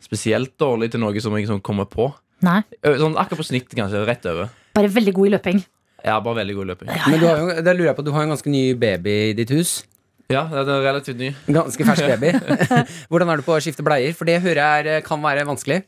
[0.00, 2.08] spesielt dårlig til noe som jeg sånn kommer på.
[2.46, 4.00] Nei, Sånn akkurat på snitt, kanskje.
[4.08, 4.48] Rett over.
[4.78, 5.58] bare veldig god i løping.
[6.00, 6.92] Er bare veldig god i løping.
[7.12, 9.34] Men du har jo, det lurer jeg på, du har en ganske ny baby i
[9.36, 9.80] ditt hus.
[10.30, 11.32] Ja, det er relativt ny.
[11.50, 12.30] Ganske fersk baby.
[13.10, 14.14] Hvordan er du på å skifte bleier?
[14.16, 15.82] For det hører jeg kan være vanskelig.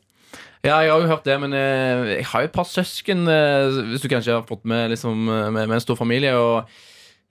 [0.63, 3.81] Ja, jeg har jo hørt det, men eh, jeg har jo et par søsken, eh,
[3.89, 6.31] hvis du kanskje har fått med, liksom, eh, med, med en stor familie.
[6.39, 6.69] Og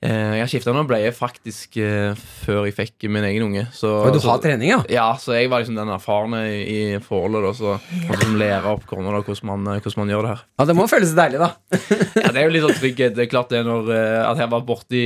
[0.03, 3.63] jeg har skifta noen bleier faktisk eh, før jeg fikk min egen unge.
[3.77, 4.79] Så, Og du så, har trening, ja?
[4.91, 7.45] Ja, så jeg var liksom den erfarne i, forholdet.
[7.47, 7.75] Da, så
[8.09, 10.43] måtte liksom lære opp kona da, hvordan, man, eh, hvordan man gjør det her.
[10.59, 11.51] Ja, Det må føles deilig, da.
[12.23, 13.15] Ja, Det er jo litt sånn trygghet.
[13.15, 15.05] Det er klart det når eh, At jeg var borti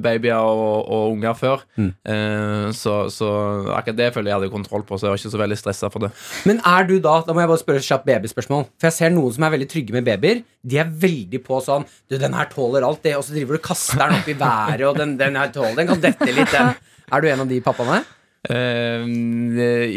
[0.00, 1.66] babyer og, og unger før.
[1.76, 1.90] Mm.
[2.14, 3.28] Eh, så, så
[3.76, 6.06] akkurat det føler jeg hadde kontroll på, så jeg var ikke så veldig stressa for
[6.06, 6.12] det.
[6.48, 8.66] Men er du da Da må jeg bare spørre et kjapt babyspørsmål.
[8.80, 10.40] For jeg ser noen som er veldig trygge med babyer.
[10.64, 13.14] De er veldig på sånn Du, den her tåler alt, det.
[13.18, 15.76] Og så driver du og kaster den opp i været, og den, den her tåler
[15.78, 16.74] Den kan dette litt, den.
[17.10, 18.02] Er du en av de pappaene?
[18.40, 19.04] Uh,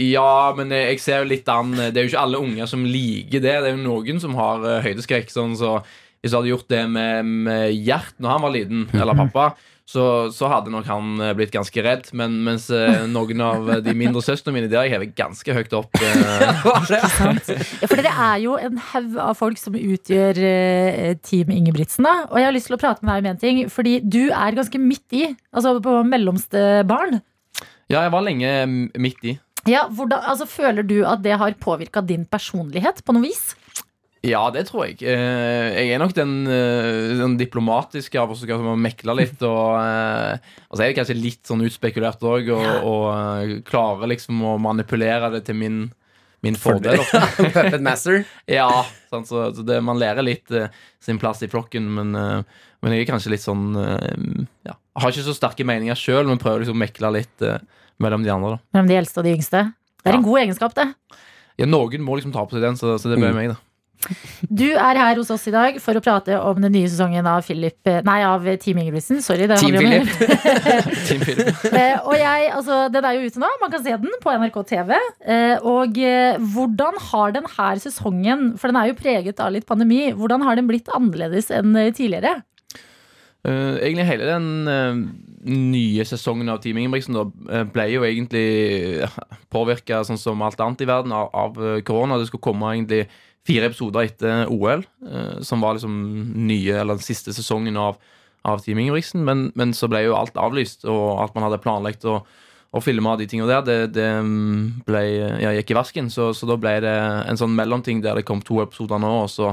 [0.04, 3.40] ja, men jeg ser jo litt an Det er jo ikke alle unger som liker
[3.40, 3.54] det.
[3.54, 5.32] Det er jo noen som har eh, høydeskrekk.
[5.32, 5.78] Sånn, så
[6.24, 9.54] hvis jeg hadde gjort det med, med Gjert når han var liten, eller pappa,
[9.94, 12.08] så, så hadde nok han eh, blitt ganske redd.
[12.18, 15.76] Men mens eh, noen av de mindre søstrene mine De har jeg hevet ganske høyt
[15.78, 15.94] opp.
[16.02, 16.44] eh,
[17.84, 22.08] Ja, for dere er jo en haug av folk som utgjør eh, Team Ingebrigtsen.
[22.08, 22.16] Da.
[22.32, 24.58] Og jeg har lyst til å prate med deg om en ting, fordi du er
[24.58, 25.26] ganske midt i.
[25.54, 27.22] Altså på mellomste barn.
[27.92, 28.54] Ja, jeg var lenge
[28.98, 29.38] midt i.
[29.70, 33.54] Ja, hvordan, altså, føler du at det har påvirka din personlighet på noe vis?
[34.24, 35.02] Ja, det tror jeg.
[35.04, 39.42] Eh, Jeg er nok den, eh, den diplomatiske av oss som skal mekle litt.
[39.44, 40.38] Og, eh,
[40.72, 45.30] og så er det kanskje litt sånn utspekulert òg, og, og klarer liksom å manipulere
[45.36, 45.82] det til min,
[46.42, 47.04] min fordel.
[47.36, 48.24] Puppet master.
[48.48, 48.70] Ja,
[49.12, 50.48] sant, så, så det, man lærer litt
[51.04, 54.78] sin plass i flokken, men, men jeg er kanskje litt sånn ja.
[54.96, 57.44] Har ikke så sterke meninger sjøl, men prøver liksom å mekle litt
[58.00, 58.56] mellom de andre.
[58.56, 59.66] da Mellom de eldste og de yngste?
[60.00, 60.20] Det er Ja.
[60.20, 60.88] en god egenskap, det.
[61.60, 63.36] Ja, Noen må liksom ta på seg den, så, så det ble Mm.
[63.36, 63.60] meg, da.
[64.50, 67.46] Du er her hos oss i dag for å prate om den nye sesongen av
[67.48, 69.22] Philip Nei, av Team Ingebrigtsen.
[69.24, 69.48] Sorry.
[69.50, 70.12] Det Team Philip.
[71.08, 71.52] Team Philip.
[71.74, 73.50] Eh, og jeg, altså, den er jo ute nå.
[73.62, 74.94] Man kan se den på NRK TV.
[75.26, 79.68] Eh, og eh, hvordan har den her sesongen, for den er jo preget av litt
[79.70, 82.42] pandemi, hvordan har den blitt annerledes enn eh, tidligere?
[83.44, 85.02] Uh, egentlig hele den uh,
[85.44, 89.08] nye sesongen av Team Ingebrigtsen da, eh, ble jo egentlig
[89.54, 92.18] påvirka sånn som alt annet i verden av, av eh, korona.
[92.18, 93.08] Det skulle komme egentlig
[93.48, 95.98] fire episoder etter OL, eh, som var liksom
[96.48, 98.00] nye, eller den siste sesongen av,
[98.48, 99.24] av Team Ingebrigtsen.
[99.28, 102.22] Men, men så ble jo alt avlyst, og alt man hadde planlagt å,
[102.82, 105.02] filme av de tingene der, det, det mm, ble,
[105.44, 106.08] ja, gikk i vasken.
[106.10, 106.96] Så, så da ble det
[107.30, 109.52] en sånn mellomting der det kom to episoder nå, og så,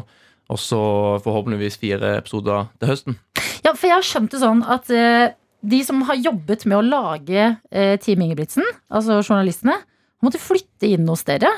[0.48, 0.80] og så
[1.26, 3.18] forhåpentligvis fire episoder til høsten.
[3.66, 6.86] Ja, for jeg har skjønt det sånn at eh, de som har jobbet med å
[6.86, 9.76] lage eh, Team Ingebrigtsen, altså journalistene,
[10.24, 11.52] måtte flytte inn hos dere.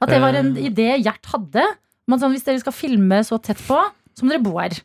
[0.00, 0.68] At det var en Eh.
[0.70, 1.64] idé Gjert hadde.
[2.08, 3.78] Men sånn, hvis dere skal filme så tett på,
[4.16, 4.78] så må dere bo her.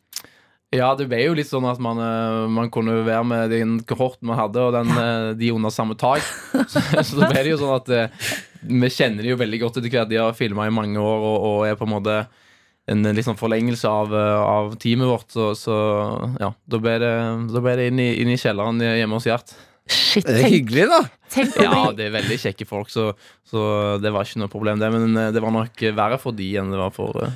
[0.76, 4.28] Ja, det ble jo litt sånn at man, eh, man kunne være med den kohorten
[4.28, 6.22] man hadde, og den, eh, de under samme tak.
[6.68, 8.11] Så, så ble det jo sånn at
[8.66, 10.09] vi kjenner de jo veldig godt etter hvert.
[10.09, 12.18] De har filma i mange år og, og er på en måte
[12.88, 15.30] en sånn forlengelse av, av teamet vårt.
[15.32, 15.78] Så, så
[16.41, 17.13] ja, da ble det,
[17.53, 19.55] da ble det inn, i, inn i kjelleren hjemme hos Gjert.
[19.86, 21.00] Shit, Det er hyggelig, da.
[21.62, 23.12] Ja, det er veldig kjekke folk, så,
[23.46, 23.62] så
[24.02, 24.90] det var ikke noe problem, det.
[24.94, 27.36] Men eh, det var nok verre for de enn det var for uh...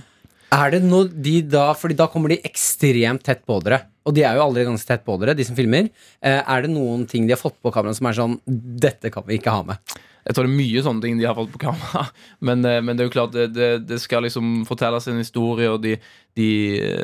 [0.56, 3.84] Er det noe de da Fordi da kommer de ekstremt tett på dere.
[4.10, 5.92] Og de er jo allerede ganske tett på dere, de som filmer.
[6.26, 9.28] Eh, er det noen ting de har fått på kameraet som er sånn Dette kan
[9.28, 10.00] vi ikke ha med.
[10.26, 12.08] Jeg tror det er mye sånne ting de har fått på kamera.
[12.50, 15.84] Men, men det er jo klart, det, det, det skal liksom fortelles en historie, og
[15.86, 15.96] de,
[16.38, 16.50] de,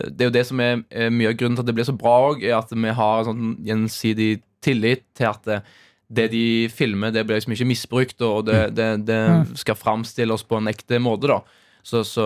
[0.10, 0.84] det er jo det som er
[1.14, 3.30] mye av grunnen til at det blir så bra òg, er at vi har en
[3.30, 4.30] sånn gjensidig
[4.66, 5.59] tillit til at det,
[6.07, 9.22] det de filmer, det blir liksom ikke misbrukt, og det, det, det
[9.61, 11.43] skal framstilles på en ekte måte, da.
[11.86, 12.26] Så, så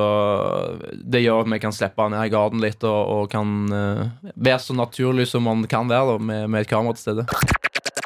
[0.89, 4.05] det gjør at vi kan slippe ned i garden litt og, og kan uh,
[4.39, 7.25] være så naturlig som man kan være da, med, med et kamera til stede.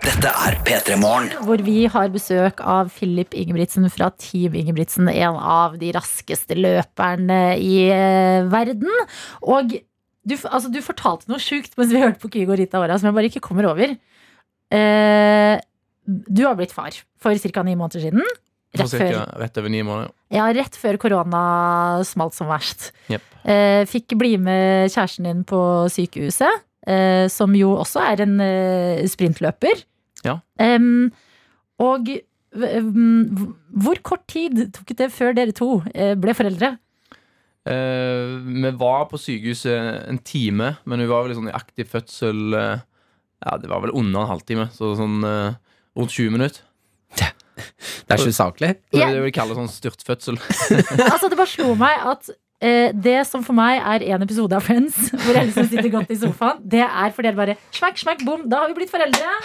[0.03, 1.29] Dette er P3 Morgen.
[1.45, 7.41] hvor vi har besøk av Philip Ingebrigtsen fra Team Ingebrigtsen, en av de raskeste løperne
[7.61, 8.89] i uh, verden.
[9.45, 13.11] Og du, altså, du fortalte noe sjukt mens vi hørte på Kygo Rita Ora, som
[13.11, 13.93] jeg bare ikke kommer over.
[14.73, 15.59] Eh,
[16.03, 17.63] du har blitt far for ca.
[17.63, 18.23] ni måneder siden.
[18.73, 20.11] Rett, Rett før, rett over ni måneder.
[20.33, 22.89] ja, rett før korona smalt som verst.
[23.13, 23.21] Yep.
[23.45, 25.59] Eh, fikk bli med kjæresten din på
[25.93, 28.39] sykehuset, eh, som jo også er en
[29.07, 29.83] sprintløper.
[30.25, 30.39] Ja.
[31.83, 32.09] Og
[32.53, 35.77] hvor kort tid tok det før dere to
[36.17, 36.77] ble foreldre?
[37.63, 42.57] Eh, vi var på sykehuset en time, men vi var vel sånn i aktiv fødsel
[42.59, 42.81] eh,
[43.43, 45.55] Ja, det var vel under en halvtime, så sånn eh,
[45.99, 46.61] rundt 20 minutter.
[47.13, 48.69] Det er ikke usaklig.
[48.91, 49.09] Det Ja.
[49.09, 50.39] er det vil kalle sånn styrtfødsel.
[51.11, 52.29] altså, det bare slo meg at
[52.63, 56.09] eh, det som for meg er en episode av Friends, hvor jeg liksom sitter godt
[56.15, 59.35] i sofaen, det er for dere bare smekk, smekk, bom, da har vi blitt foreldre.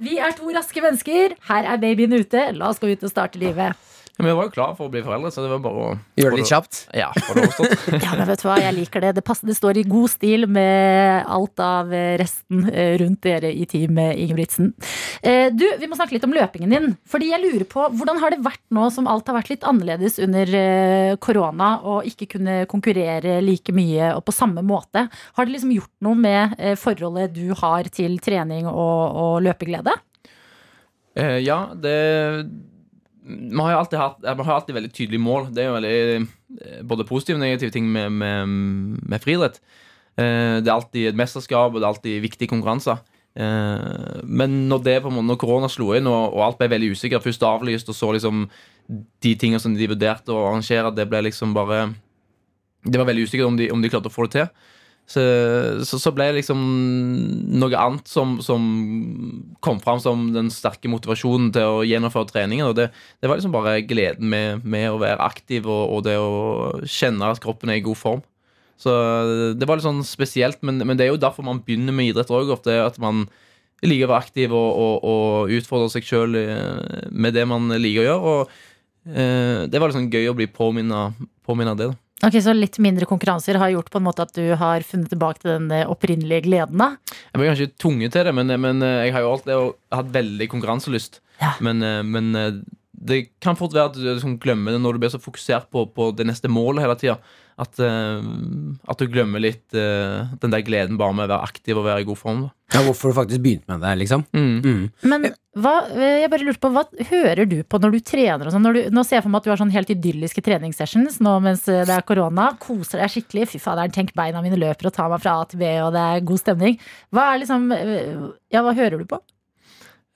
[0.00, 1.34] Vi er to raske mennesker.
[1.50, 2.46] Her er babyen ute.
[2.56, 3.74] La oss gå ut og starte livet.
[4.18, 6.34] Men vi var jo klar for å bli foreldre, så det var bare å Gjør
[6.34, 6.78] det litt kjapt.
[6.96, 7.12] Ja.
[8.04, 9.12] Ja, men vet du hva, jeg liker det.
[9.18, 13.52] Det, passer, det står i god stil med alt av eh, resten eh, rundt dere
[13.54, 14.72] i Team Ingebrigtsen.
[15.22, 16.88] Eh, Du, vi må snakke litt om løpingen din.
[17.08, 20.18] Fordi jeg lurer på, Hvordan har det vært nå som alt har vært litt annerledes
[20.22, 20.50] under
[21.22, 25.06] korona, og ikke kunne konkurrere like mye og på samme måte?
[25.38, 29.94] Har det liksom gjort noe med forholdet du har til trening og, og løpeglede?
[31.18, 31.96] Eh, ja, det
[33.28, 35.50] Vi har jo alltid hatt har alltid veldig tydelige mål.
[35.52, 35.98] Det er jo veldig
[36.64, 38.56] eh, både positive og negative ting med, med,
[39.04, 39.60] med friidrett.
[40.16, 43.02] Eh, det er alltid et mesterskap, og det er alltid viktige konkurranser.
[43.38, 47.88] Eh, men når det Når korona slo inn, og alt ble veldig usikkert, først avlyst,
[47.88, 48.48] og så liksom
[49.22, 51.94] de tingene som de vurderte å arrangere, det ble liksom bare
[52.84, 54.48] Det var veldig usikkert om de, om de klarte å få det til.
[55.08, 55.22] Så,
[55.88, 56.60] så, så ble det liksom
[57.56, 58.64] noe annet som, som
[59.64, 62.68] kom fram som den sterke motivasjonen til å gjennomføre treningen.
[62.68, 62.90] Og det,
[63.22, 66.34] det var liksom bare gleden med, med å være aktiv og, og det å
[66.84, 68.24] kjenne at kroppen er i god form.
[68.78, 68.92] Så
[69.58, 72.28] det var litt sånn spesielt, men, men det er jo derfor man begynner med idrett
[72.30, 72.52] òg.
[72.68, 73.24] At man
[73.80, 76.36] liker å være aktiv og, og, og utfordre seg sjøl
[77.08, 78.34] med det man liker å gjøre.
[78.34, 81.16] Og eh, det var litt sånn gøy å bli påminnet
[81.48, 81.88] påminnet det.
[81.94, 85.12] da Ok, Så litt mindre konkurranser har gjort på en måte at du har funnet
[85.12, 86.80] tilbake til den eh, opprinnelige gleden?
[86.82, 86.96] da?
[87.30, 90.48] Jeg var kanskje tvunget til det, men, men eh, jeg har jo alltid hatt veldig
[90.50, 91.20] konkurranselyst.
[91.38, 91.52] Ja.
[91.62, 92.58] Men, eh, men eh,
[92.98, 95.84] det kan fort være at du liksom glemmer det når du blir så fokusert på,
[95.94, 97.18] på det neste målet hele tida.
[97.58, 98.22] At, uh,
[98.86, 102.04] at du glemmer litt uh, den der gleden bare med å være aktiv og være
[102.04, 102.42] i god form.
[102.44, 102.50] Da.
[102.76, 104.22] Ja, hvorfor du faktisk begynte med det, liksom.
[104.36, 104.58] Mm.
[104.62, 104.82] Mm.
[105.10, 105.26] Men
[105.58, 108.46] hva, eh, jeg bare lurte på, hva hører du på når du trener?
[108.46, 108.66] og sånn?
[108.66, 111.32] Når du- Nå ser jeg for meg at du har sånn helt idylliske treningssessions nå
[111.42, 112.50] mens det er korona.
[112.62, 113.48] Koser deg skikkelig.
[113.54, 116.04] Fy faderen, tenk beina mine løper og tar meg fra A til B, og det
[116.04, 116.78] er god stemning.
[117.10, 117.66] Hva er liksom
[118.52, 119.18] Ja, hva hører du på?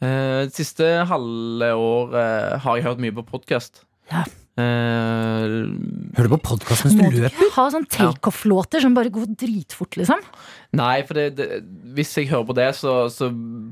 [0.03, 3.85] Eh, det siste halve år eh, har jeg hørt mye på podkast.
[4.11, 4.25] Ja.
[4.61, 7.33] Hører du på podkast mens du løper?
[7.33, 10.21] Må du ikke ha sånn takeoff-låter som bare går dritfort, liksom?
[10.77, 11.47] Nei, for det, det,
[11.97, 13.31] hvis jeg hører på det, så, så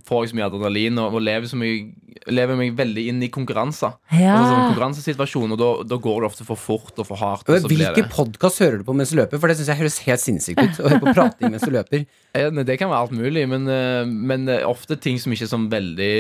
[0.09, 1.91] får jeg så mye adrenalin og, og lever, så mye,
[2.33, 3.99] lever meg veldig inn i konkurranser.
[4.12, 4.39] Ja.
[4.39, 7.45] Altså, sånn konkurransesituasjon, og da, da går det ofte for fort og for hardt.
[7.49, 9.41] Og så Hvilke podkast hører du på mens du løper?
[9.41, 10.81] For det syns jeg høres helt sinnssykt ut.
[10.81, 12.09] Å høre på prating mens du løper.
[12.57, 15.53] Nei, det kan være alt mulig, men, eh, men eh, ofte ting som ikke er
[15.53, 16.14] sånn veldig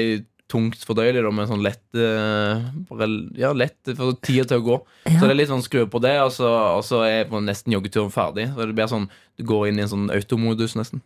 [0.50, 4.76] tungt fordøyelig, da, med sånn lett eh, bare, Ja, lett for tida til å gå.
[5.06, 7.72] Så det er litt sånn skru på det, og så, og så er på nesten
[7.76, 8.48] joggeturen ferdig.
[8.52, 11.00] Så det blir sånn Du går inn i en sånn automodus, nesten.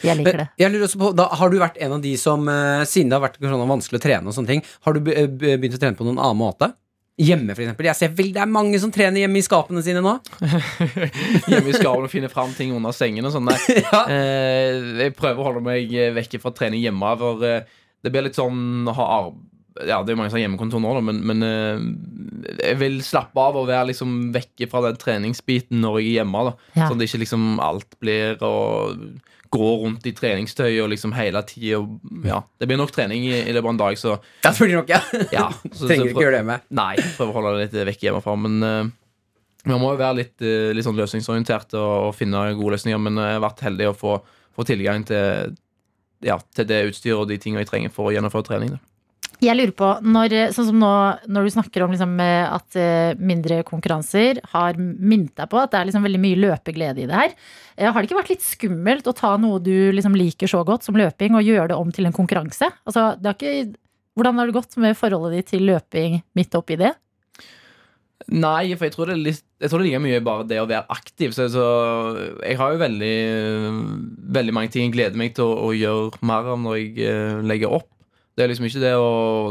[0.00, 0.48] Jeg liker det.
[0.58, 3.18] Jeg lurer også på, da, Har du vært en av de som, eh, siden det
[3.20, 5.98] har vært sånn vanskelig å trene, og sånne ting har du be- begynt å trene
[5.98, 6.70] på noen annen måte?
[7.20, 7.84] Hjemme, for eksempel.
[7.84, 10.14] Jeg ser vel det er mange som trener hjemme i skapene sine nå.
[11.50, 13.50] Hjemme i skapene og finner fram ting under sengen og sånn.
[13.76, 14.00] Ja.
[14.08, 17.10] Eh, jeg prøver å holde meg vekke fra trening hjemme.
[17.20, 17.68] For eh,
[18.04, 21.46] det blir litt sånn Ja, det er mange som har hjemmekontor nå, da, men, men
[21.46, 21.82] eh,
[22.66, 26.46] jeg vil slappe av og være liksom vekke fra den treningsbiten når jeg er hjemme.
[26.50, 26.54] Da.
[26.74, 26.88] Ja.
[26.90, 28.54] Sånn at ikke liksom alt blir å
[29.50, 31.80] gå rundt i treningstøy og liksom hele tida.
[32.26, 34.76] Ja, det blir nok trening i, i løpet av en dag, så Ja, det blir
[34.78, 35.00] nok, ja.
[35.34, 35.46] ja.
[35.76, 36.66] Så, Trenger så ikke gjøre det med.
[36.78, 38.36] Nei, prøver å holde det litt vekk hjemmefra.
[38.38, 38.92] Men eh,
[39.70, 43.02] man må jo være litt, eh, litt sånn løsningsorientert og, og finne gode løsninger.
[43.08, 44.14] Men jeg har vært heldig å få,
[44.56, 45.56] få tilgang til,
[46.24, 48.76] ja, til det utstyret og de tingene jeg trenger for å gjennomføre trening.
[48.76, 48.80] Da.
[49.40, 50.92] Jeg lurer på, når, sånn som nå,
[51.32, 55.72] når du snakker om liksom, eh, at eh, mindre konkurranser har minnet deg på at
[55.72, 57.32] det er liksom veldig mye løpeglede i det her.
[57.78, 60.84] eh, Har det ikke vært litt skummelt å ta noe du liksom liker så godt
[60.84, 62.68] som løping, og gjøre det om til en konkurranse?
[62.84, 63.78] Altså, det har ikke,
[64.18, 66.92] hvordan har det gått med forholdet ditt til løping midt oppi det?
[68.28, 70.68] Nei, for jeg tror det er litt Jeg tror det ligger mye bare det å
[70.68, 71.34] være aktiv.
[71.36, 71.64] Så, så
[72.40, 73.14] jeg har jo veldig
[74.40, 77.40] Veldig mange ting jeg gleder meg til å, å gjøre mer av når jeg uh,
[77.44, 77.90] legger opp.
[78.40, 79.08] Det er liksom ikke det å,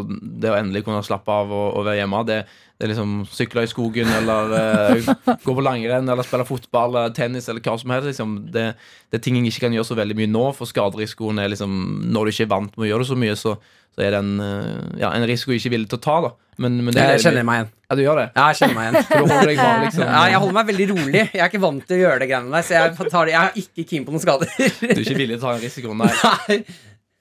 [0.10, 2.24] det å endelig kunne slappe av og, og være hjemme.
[2.26, 2.40] Det,
[2.80, 5.10] det er liksom sykle i skogen eller eh,
[5.44, 8.08] gå på langrenn eller spille fotball eller tennis eller hva som helst.
[8.10, 8.38] Liksom.
[8.56, 8.64] Det,
[9.12, 11.76] det er ting jeg ikke kan gjøre så veldig mye nå, for skaderisikoen er liksom
[12.10, 13.54] Når du ikke er vant med å gjøre det så mye, så,
[13.94, 16.18] så er det en, eh, ja, en risiko jeg ikke er villig til å ta.
[16.26, 17.72] da Men, men det Jeg kjenner meg igjen.
[17.76, 18.28] Ja, du gjør det?
[18.32, 19.06] Ja, jeg kjenner meg igjen.
[19.10, 21.26] For du holder deg bare liksom Ja, jeg holder meg veldig rolig.
[21.26, 23.44] Jeg er ikke vant til å gjøre det greiene der, så jeg, tar det, jeg
[23.44, 24.56] er ikke keen på noen skader.
[24.56, 26.00] Du er ikke villig til å ta en risiko?
[26.00, 26.14] Nei.
[26.48, 26.64] Nei.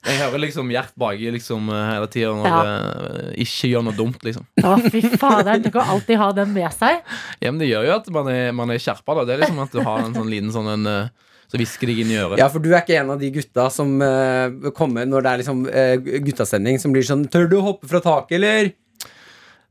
[0.07, 2.59] Jeg hører liksom Gjert baki liksom eh, hele tida når Ja.
[2.63, 4.45] det ikke gjør noe dumt, liksom.
[4.63, 7.01] Å, fy faderen, du kan alltid ha den med seg.
[7.43, 9.25] Ja, men det gjør jo at man er, man er skjerpa, da.
[9.27, 11.09] Det er liksom at du har en sånn liten sånn en eh,
[11.49, 12.37] Så hvisker de inn i øret.
[12.37, 15.39] Ja, for du er ikke en av de gutta som uh, kommer når det er
[15.41, 15.95] liksom uh,
[16.27, 18.69] guttastemning, som blir sånn Tør du å hoppe fra taket, eller?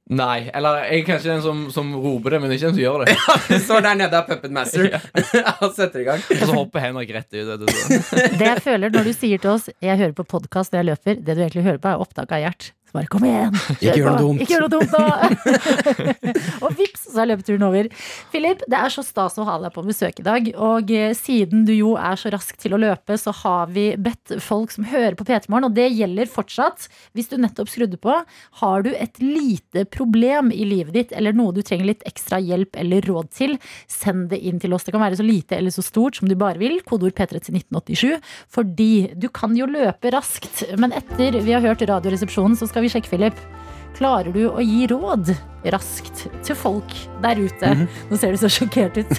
[0.08, 0.48] Nei.
[0.56, 3.16] Eller jeg er kanskje den som, som roper det, men ikke den som gjør det.
[3.48, 4.88] Du står der nede av Puppet Master
[5.64, 6.24] og setter i gang.
[6.38, 7.52] Og så hopper Henrik rett ut.
[7.60, 8.24] Det.
[8.38, 11.20] Det jeg føler når du sier til oss 'jeg hører på podkast når jeg løper',
[11.24, 12.72] det du egentlig hører på, er opptak av Gjert.
[12.88, 13.52] Så bare kom igjen!
[13.76, 14.42] Ikke gjør noe dumt.
[14.42, 15.02] Ikke gjør noe dumt nå!
[16.64, 17.90] og vips, så er løpeturen over.
[18.32, 20.48] Philip, det er så stas å ha deg på besøk i dag.
[20.56, 24.38] Og eh, siden du jo er så rask til å løpe, så har vi bedt
[24.44, 26.88] folk som hører på P3 Morgen, og det gjelder fortsatt.
[27.12, 28.14] Hvis du nettopp skrudde på,
[28.62, 32.78] har du et lite problem i livet ditt, eller noe du trenger litt ekstra hjelp
[32.80, 33.58] eller råd til,
[33.90, 34.88] send det inn til oss.
[34.88, 36.80] Det kan være så lite eller så stort som du bare vil.
[36.88, 38.32] Kodeord P3 til 1987.
[38.54, 42.92] Fordi du kan jo løpe raskt, men etter vi har hørt Radioresepsjonen, så skal vi
[42.92, 43.38] sjekke, Philip.
[43.98, 45.32] Klarer du å gi råd
[45.74, 47.74] raskt til folk der ute?
[48.10, 49.12] Nå ser du så sjokkert ut.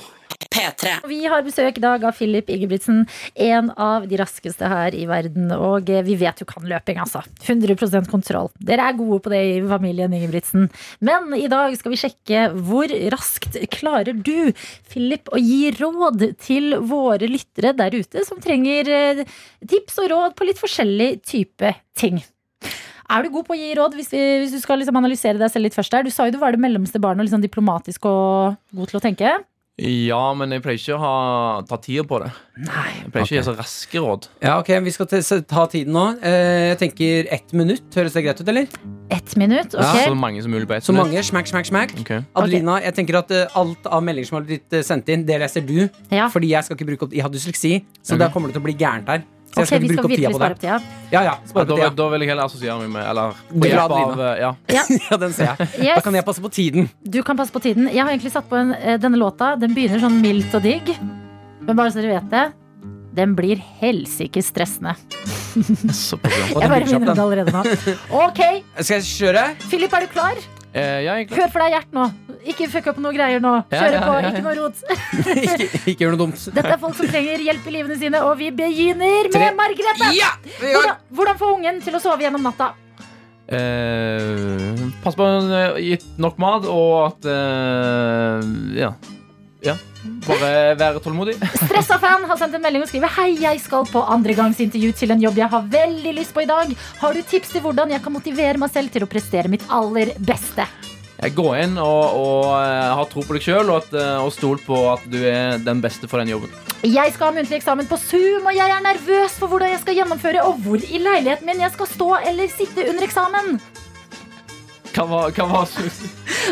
[0.50, 0.96] P3.
[1.06, 3.04] Vi har besøk i dag av Philip Ingebrigtsen,
[3.38, 5.52] en av de raskeste her i verden.
[5.54, 7.22] Og eh, vi vet du kan løping, altså.
[7.46, 8.50] 100% kontroll.
[8.58, 10.66] Dere er gode på det i familien Ingebrigtsen.
[11.06, 14.50] Men i dag skal vi sjekke hvor raskt klarer du,
[14.90, 19.24] Philip, å gi råd til våre lyttere der ute som trenger eh,
[19.70, 22.18] tips og råd på litt forskjellig type ting.
[23.10, 25.50] Er du god på å gi råd, hvis, vi, hvis du skal liksom analysere deg
[25.50, 26.06] selv litt først der?
[26.06, 29.02] Du sa jo du var det mellomste barnet og liksom diplomatisk og god til å
[29.02, 29.32] tenke.
[29.80, 31.12] Ja, men jeg pleier ikke å ha,
[31.68, 32.28] ta tida på det.
[32.66, 32.90] Nei.
[32.98, 34.26] Jeg pleier ikke å gi så raske råd.
[34.44, 35.08] Ja, ok, Vi skal
[35.48, 36.04] ta tiden nå.
[36.20, 37.86] Eh, jeg tenker ett minutt.
[37.96, 38.68] Høres det greit ut, eller?
[39.10, 40.10] Ett minutt, Ja, ok?
[40.12, 41.08] Så mange som mulig på ett Så minutt.
[41.08, 41.24] mange.
[41.24, 41.96] Smack, smack, smack.
[42.02, 42.12] Ok.
[42.36, 45.40] Adelina, jeg tenker at eh, alt av meldinger som har blitt eh, sendt inn, det
[45.40, 45.88] leser du.
[46.12, 46.28] Ja.
[46.28, 48.26] Fordi jeg skal ikke bruke opp Jeg har dysleksi, så okay.
[48.26, 49.24] da kommer det til å bli gærent her.
[49.50, 50.48] Så jeg skal okay, ikke bruke opp tida på det.
[50.62, 50.76] tida.
[51.10, 53.32] Ja, ja, Ja, da, da vil jeg heller assosiere meg med Eller
[53.66, 54.50] er av ja.
[55.10, 55.96] ja, den ser jeg.
[55.96, 56.86] Da kan jeg passe på tiden.
[57.02, 57.88] Du kan passe på tiden.
[57.90, 59.56] Jeg har egentlig satt på en, eh, denne låta.
[59.58, 60.94] Den begynner sånn mildt og digg.
[61.66, 62.44] Men bare så dere vet det,
[63.18, 64.94] den blir helsike stressende.
[65.50, 67.64] Jeg bare minner om det allerede nå.
[68.22, 68.40] Ok,
[68.78, 69.44] Skal jeg kjøre?
[69.66, 70.38] Philip, er du klar?
[70.70, 71.38] Eh, ja, egentlig.
[71.40, 72.04] Hør for deg Gjert nå.
[72.50, 73.52] Ikke fuck opp noe greier nå.
[73.72, 74.30] Kjøre ja, på, ja, ja.
[74.30, 74.82] ikke noe rot.
[75.34, 76.44] ikke, ikke gjør noe dumt.
[76.56, 79.50] Dette er folk som trenger hjelp i livene sine, og vi begynner med Tre.
[79.58, 80.12] Margrethe.
[80.14, 80.46] I gang.
[80.60, 82.72] Hvordan, hvordan få ungen til å sove gjennom natta?
[83.50, 85.26] Eh, pass på
[85.82, 88.94] gitt nok mat, og at eh, Ja.
[89.64, 89.76] Ja.
[90.24, 90.50] Bare
[90.80, 91.36] være tålmodig.
[91.66, 95.24] Stressa fan har sendt en melding og skriver Hei, jeg skal på andregangsintervju til en
[95.26, 96.72] jobb jeg har veldig lyst på i dag.
[97.02, 100.14] Har du tips til hvordan jeg kan motivere meg selv til å prestere mitt aller
[100.16, 100.66] beste?
[101.20, 104.78] Går inn og, og eh, har tro på deg sjøl, og, eh, og stol på
[104.94, 106.54] at du er den beste for den jobben.
[106.80, 110.00] Jeg skal ha muntlig eksamen på Zoom, og jeg er nervøs for hvordan jeg skal
[110.00, 113.60] gjennomføre, og hvor i leiligheten min jeg skal stå eller sitte under eksamen.
[114.90, 115.68] Var, hva var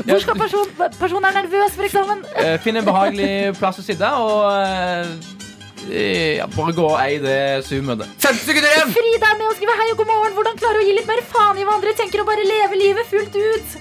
[0.06, 2.22] Hvor skal person, personen er nervøs for eksamen?
[2.38, 7.64] Eh, Finn en behagelig plass å sitte, og eh, ja, bare gå og eie det
[7.66, 8.10] Zoom-møtet.
[8.22, 8.94] 50 sekunder igjen!
[8.94, 10.36] Frida er med og skriver hei og god morgen.
[10.38, 13.10] Hvordan klare å gi litt mer faen i hva andre tenker, og bare leve livet
[13.10, 13.76] fullt ut?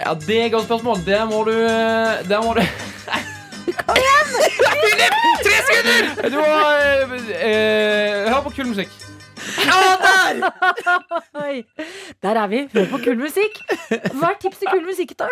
[0.00, 1.04] Ja, det er et godt spørsmål.
[1.06, 2.62] Der må du eh, Der må du
[5.44, 6.30] Tre sekunder!
[6.30, 8.92] Du må uh, uh, høre på kul musikk.
[11.44, 11.64] Oi,
[12.22, 12.62] Der er vi.
[12.74, 13.60] Hør på kul musikk.
[14.14, 15.28] Hva er tips til kul musikk, da?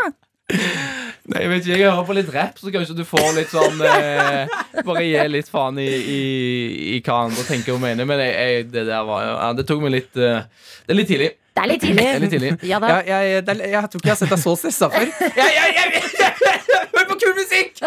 [0.53, 3.79] Nei, jeg vet ikke, jeg hører på litt rap, så kanskje du får litt sånn
[3.87, 4.51] eh,
[4.85, 6.17] Bare gi litt faen i, i,
[6.97, 8.05] i hva andre tenker og mener.
[8.09, 10.43] Men jeg, jeg, det der var jo- ja, Det tok meg litt eh,
[10.83, 11.31] Det er litt tidlig.
[11.53, 12.03] Det er litt tidlig.
[12.05, 12.53] Det er litt tidlig.
[12.69, 12.91] Ja da.
[13.07, 15.09] Jeg, jeg, det er- jeg tror ikke jeg har sett deg så stressa før.
[15.23, 16.33] Jeg, jeg, jeg, jeg,
[16.93, 17.81] Hør på kul musikk!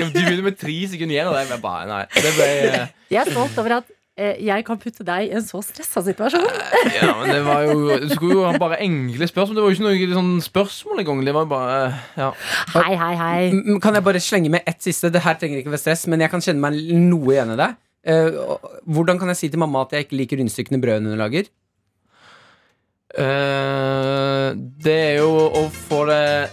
[0.00, 2.02] Du begynner med tre sekunder igjen, og det er bare Nei.
[2.18, 3.88] Det ble eh, Jeg er stolt over at
[4.18, 6.48] jeg kan putte deg i en så stressa situasjon.
[6.98, 9.56] Ja, men det var jo Det skulle jo bare enkle spørsmål.
[9.56, 11.22] Det var jo ikke noe sånn spørsmål engang.
[11.24, 12.32] Det var bare eh, Ja.
[12.74, 13.78] Hei, hei, hei.
[13.80, 15.12] Kan jeg bare slenge med ett siste?
[15.12, 17.70] Det her trenger ikke være stress, men jeg kan kjenne meg noe igjen i det.
[18.10, 18.42] Eh,
[18.88, 21.48] hvordan kan jeg si til mamma at jeg ikke liker rundstykkene brødene hun lager?
[23.10, 24.54] Uh,
[24.84, 26.46] det er jo å få det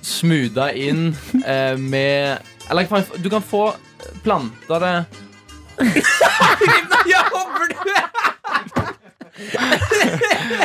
[0.00, 1.10] smootha inn
[1.44, 2.40] uh, med
[2.72, 2.88] Eller
[3.20, 3.66] du kan få
[4.24, 5.23] planta det
[7.12, 7.74] Jeg håper du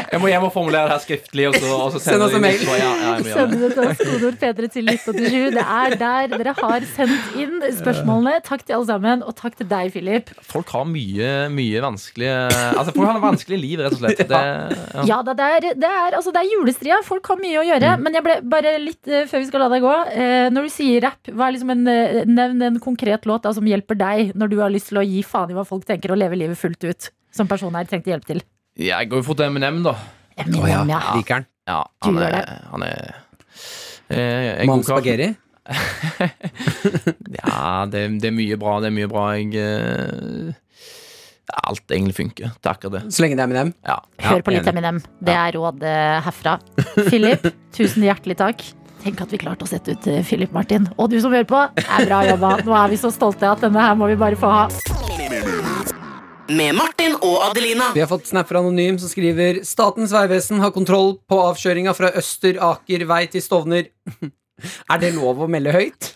[0.09, 1.45] Jeg må jeg må formulere det her skriftlig.
[1.49, 2.63] Og så, og så Send oss en det mail.
[2.63, 3.69] inn Ja, ja, Send det.
[3.75, 5.51] til oss, kodeord P3 til 1987.
[5.55, 8.39] Det er der dere har sendt inn spørsmålene.
[8.45, 10.31] Takk til alle sammen, og takk til deg, Philip.
[10.49, 14.23] Folk har mye, mye vanskelige Altså, folk har et vanskelig liv, rett og slett.
[14.29, 14.39] Det,
[14.93, 15.03] ja.
[15.09, 16.99] Ja, det, er, det, er, altså, det er julestria.
[17.05, 17.95] Folk har mye å gjøre.
[17.97, 18.03] Mm.
[18.05, 19.93] Men jeg ble bare litt eh, før vi skal la deg gå.
[20.13, 23.53] eh, når du sier rapp, hva er liksom en, eh, nevn en konkret låt da,
[23.55, 26.13] som hjelper deg når du har lyst til å gi faen i hva folk tenker,
[26.13, 27.09] og leve livet fullt ut.
[27.35, 28.43] Som personen her trengte hjelp til.
[28.79, 29.93] Jeg går jo fort Eminem, da.
[30.39, 30.99] Eminem, Å ja, ja.
[31.17, 31.47] liker den.
[31.69, 33.01] Ja, Du han gjør er, han er
[34.09, 35.03] eh, en Mann god kar.
[35.03, 35.29] spagetti.
[37.39, 38.77] Ja, det, det er mye bra.
[38.81, 39.25] Det er mye bra.
[39.37, 40.55] Jeg eh,
[41.65, 43.01] Alt egentlig funker til akkurat det.
[43.13, 43.71] Så lenge det er Eminem.
[43.85, 43.99] Ja.
[44.29, 44.73] Hør på litt enig.
[44.77, 44.99] Eminem.
[45.25, 46.55] Det er råd eh, herfra.
[47.09, 48.65] Philip, tusen hjertelig takk.
[49.03, 50.87] Tenk at vi klarte å sette ut eh, Philip Martin.
[50.97, 52.55] Og du som hører på, er bra jobba.
[52.67, 54.63] Nå er vi så stolte at denne her må vi bare få ha.
[56.49, 57.91] Med Martin og Adelina.
[57.93, 62.09] Vi har fått snap fra Anonym som skriver Statens vegvesen har kontroll på avkjøringa fra
[62.17, 63.91] Øster Aker vei til Stovner.
[64.93, 66.09] Er det lov å melde høyt?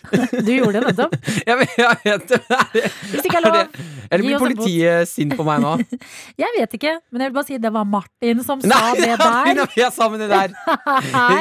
[0.44, 1.14] Du gjorde det nettopp.
[1.48, 2.38] Jeg vet, jeg vet det.
[2.54, 5.72] Er det- Hvis det ikke er er det- Eller blir politiet sint på meg nå?
[6.42, 9.16] Jeg vet ikke, men jeg vil bare si det var Martin som sa Nei, det
[9.20, 9.54] der.
[9.60, 10.54] Nei, jeg sa med det der.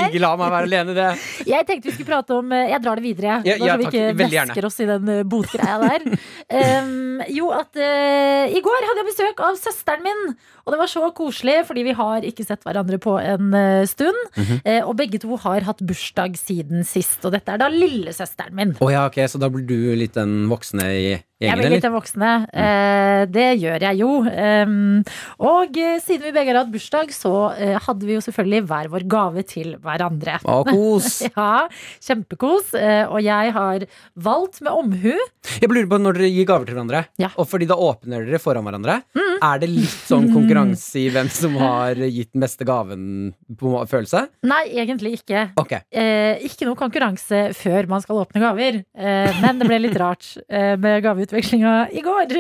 [0.08, 1.10] Ikke la meg være alene det.
[1.50, 3.82] Jeg tenkte vi skulle prate om eh, Jeg drar det videre, Ja, bare ja, så
[3.82, 6.08] vi ikke væsker oss i den eh, botgreia der.
[6.54, 10.24] Um, jo, at uh, i går hadde jeg besøk av søsteren min.
[10.64, 14.20] Og det var så koselig, fordi vi har ikke sett hverandre på en eh, stund.
[14.38, 14.62] Mhm.
[14.64, 17.20] Eh, og begge to har hatt bursdag siden sist.
[17.28, 18.76] Og dette er da lillesøsteren min.
[18.80, 21.08] Oh, ja, ok, Så da blir du litt den voksne i
[21.44, 22.32] Jeg vil litt av voksne.
[22.54, 24.10] Eh, det gjør jeg jo.
[24.24, 25.04] Um,
[25.44, 28.90] og eh, siden vi begge har hatt bursdag, så eh, hadde vi jo selvfølgelig hver
[28.94, 30.40] vår gave til hverandre.
[30.44, 31.22] Å, kos.
[31.34, 31.66] Ja,
[32.04, 32.74] kjempekos.
[32.78, 33.86] Eh, og jeg har
[34.16, 35.14] valgt med omhu.
[35.60, 37.32] Jeg lurer på når dere gir gaver til hverandre, Ja.
[37.40, 39.00] og fordi da åpner dere foran hverandre.
[39.44, 44.26] Er det litt sånn konkurranse i hvem som har gitt den beste gaven på følelse?
[44.48, 45.48] Nei, egentlig ikke.
[45.60, 45.84] Okay.
[45.92, 48.80] Eh, ikke noe konkurranse før man skal åpne gaver.
[48.96, 51.04] Eh, men det ble litt rart eh, med
[51.34, 52.36] gaveutvekslinga i går.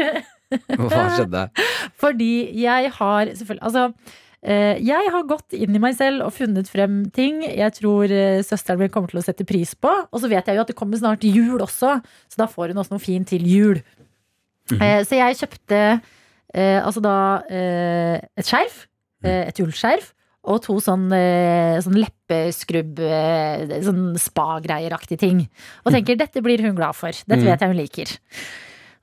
[0.78, 1.48] Hva skjedde?
[2.02, 2.32] Fordi
[2.62, 3.86] jeg har selvfølgelig Altså,
[4.46, 8.42] eh, jeg har gått inn i meg selv og funnet frem ting jeg tror eh,
[8.46, 9.92] søsteren min kommer til å sette pris på.
[10.12, 11.96] Og så vet jeg jo at det kommer snart jul også,
[12.30, 13.80] så da får hun også noe fint til jul.
[14.80, 15.86] Eh, så jeg kjøpte
[16.54, 17.14] altså da
[17.50, 18.84] et skjerf,
[19.26, 20.12] eh, et ullskjerf.
[20.44, 21.06] Og to sånn,
[21.82, 22.98] sånn leppeskrubb,
[23.86, 25.38] sånn spa-greieraktige ting.
[25.88, 27.16] Og tenker dette blir hun glad for.
[27.16, 27.46] Dette Mm.
[27.48, 28.12] vet jeg hun liker.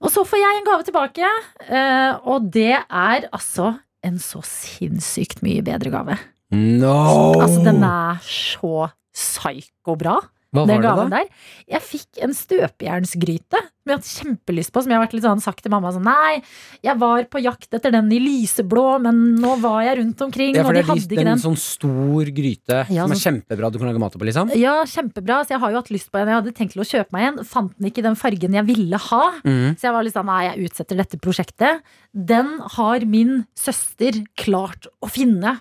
[0.01, 1.31] Og så får jeg en gave tilbake,
[1.69, 3.75] eh, og det er altså
[4.07, 6.17] en så sinnssykt mye bedre gave.
[6.57, 7.37] No!
[7.37, 10.17] Altså, den er så psyko-bra.
[10.53, 11.19] Hva Den var det da?
[11.21, 11.29] der.
[11.71, 14.83] Jeg fikk en støpejernsgryte som jeg har hatt kjempelyst på.
[14.83, 16.43] Som jeg har vært litt sånn sagt til mamma sånn Nei,
[16.85, 20.65] jeg var på jakt etter den i lyseblå, men nå var jeg rundt omkring, Ja,
[20.67, 23.79] og de hadde de- ikke en sånn stor gryte Ja, som er sånn- kjempebra du
[23.79, 24.53] kan lage mat på, liksom.
[24.59, 25.41] Ja, kjempebra.
[25.47, 26.29] Så jeg har jo hatt lyst på en.
[26.29, 27.45] Jeg hadde tenkt til å kjøpe meg en.
[27.45, 29.25] Fant den ikke i den fargen jeg ville ha.
[29.45, 29.77] Mm.
[29.79, 31.81] Så jeg var litt sånn, nei, jeg utsetter dette prosjektet.
[32.15, 35.61] Den har min søster klart å finne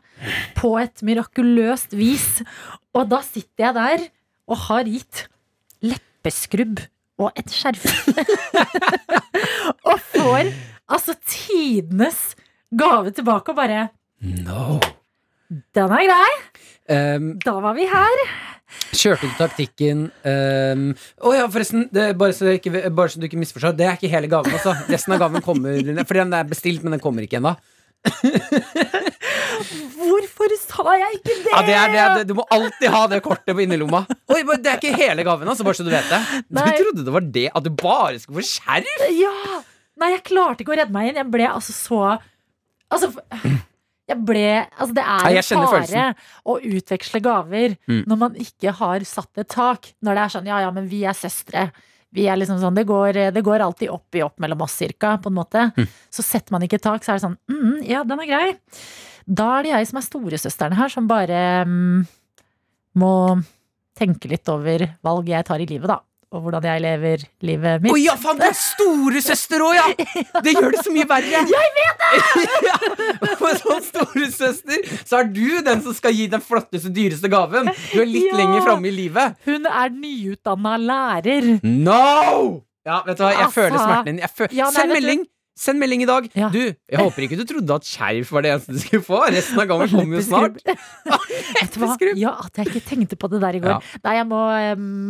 [0.55, 2.41] på et mirakuløst vis.
[2.93, 4.09] Og da sitter jeg der
[4.49, 5.27] og har gitt
[5.85, 6.81] leppeskrubb
[7.19, 7.85] og et skjerf.
[9.89, 10.51] og får
[10.89, 12.33] altså tidenes
[12.69, 13.87] gave tilbake og bare
[14.19, 14.79] No.
[15.49, 16.31] Den er grei.
[16.91, 18.23] Um, Da var vi her.
[18.93, 20.83] Kjørte du taktikken um,
[21.25, 23.73] Å ja, forresten, det er bare, så ikke, bare så du ikke misforstår.
[23.77, 24.75] Det er ikke hele gaven, altså.
[24.91, 27.55] Resten av gaven kommer Fordi den er bestilt, men den kommer ikke ennå.
[29.59, 31.51] Hvorfor sa jeg ikke det?
[31.53, 34.03] Ja, det er det, det, du må alltid ha det kortet på innerlomma.
[34.31, 36.21] Oi, det er ikke hele gaven, altså, bare så du vet det.
[36.49, 36.71] Du Nei.
[36.79, 39.05] trodde det var det, at du bare skulle få skjerf?
[39.19, 39.59] Ja!
[39.99, 41.17] Nei, jeg klarte ikke å redde meg inn.
[41.19, 42.01] Jeg ble altså så
[42.89, 43.11] Altså,
[44.09, 44.45] jeg ble
[44.79, 46.15] Altså, det er en fare følelsen.
[46.49, 47.99] å utveksle gaver Mm.
[48.09, 49.91] når man ikke har satt et tak.
[50.01, 51.67] Når det er sånn ja, ja, men vi er søstre.
[52.15, 55.11] Vi er liksom sånn, det går, det går alltid opp i opp mellom oss, cirka,
[55.21, 55.67] på en måte.
[55.77, 55.85] Mm.
[56.09, 58.47] Så setter man ikke tak, så er det sånn mm, ja, den er grei.
[59.29, 62.03] Da er det jeg som er storesøsteren her, som bare um,
[62.97, 63.13] må
[63.99, 65.99] tenke litt over valg jeg tar i livet, da.
[66.29, 67.89] Og hvordan jeg lever livet mitt.
[67.93, 69.85] Å ja, faen, du er storesøster òg, ja!
[70.45, 71.39] Det gjør det så mye verre.
[71.55, 72.43] Jeg vet det!
[72.69, 72.75] ja,
[73.41, 77.71] men som storesøster så er du den som skal gi den flotteste, dyreste gaven.
[77.93, 78.37] Du er litt Ja.
[78.43, 79.39] lenger framme i livet.
[79.49, 81.49] Hun er nyutdanna lærer.
[81.65, 82.61] No!
[82.85, 84.21] Ja, vet du hva, jeg Altså, føler smerten din.
[84.37, 85.25] Føl ja, Send melding!
[85.25, 85.33] du-!
[85.59, 86.29] Send melding i dag.
[86.39, 86.47] Ja.
[86.53, 89.19] Du, jeg håper ikke du trodde at skjerf var det eneste du skulle få.
[89.27, 90.61] Resten av gangen kommer jo snart.
[90.63, 91.89] Vet du hva?
[91.89, 92.21] Leppeskrubb.
[92.21, 93.75] Ja, at jeg ikke tenkte på det der i går.
[93.75, 93.99] Ja.
[94.05, 94.39] Nei, jeg må,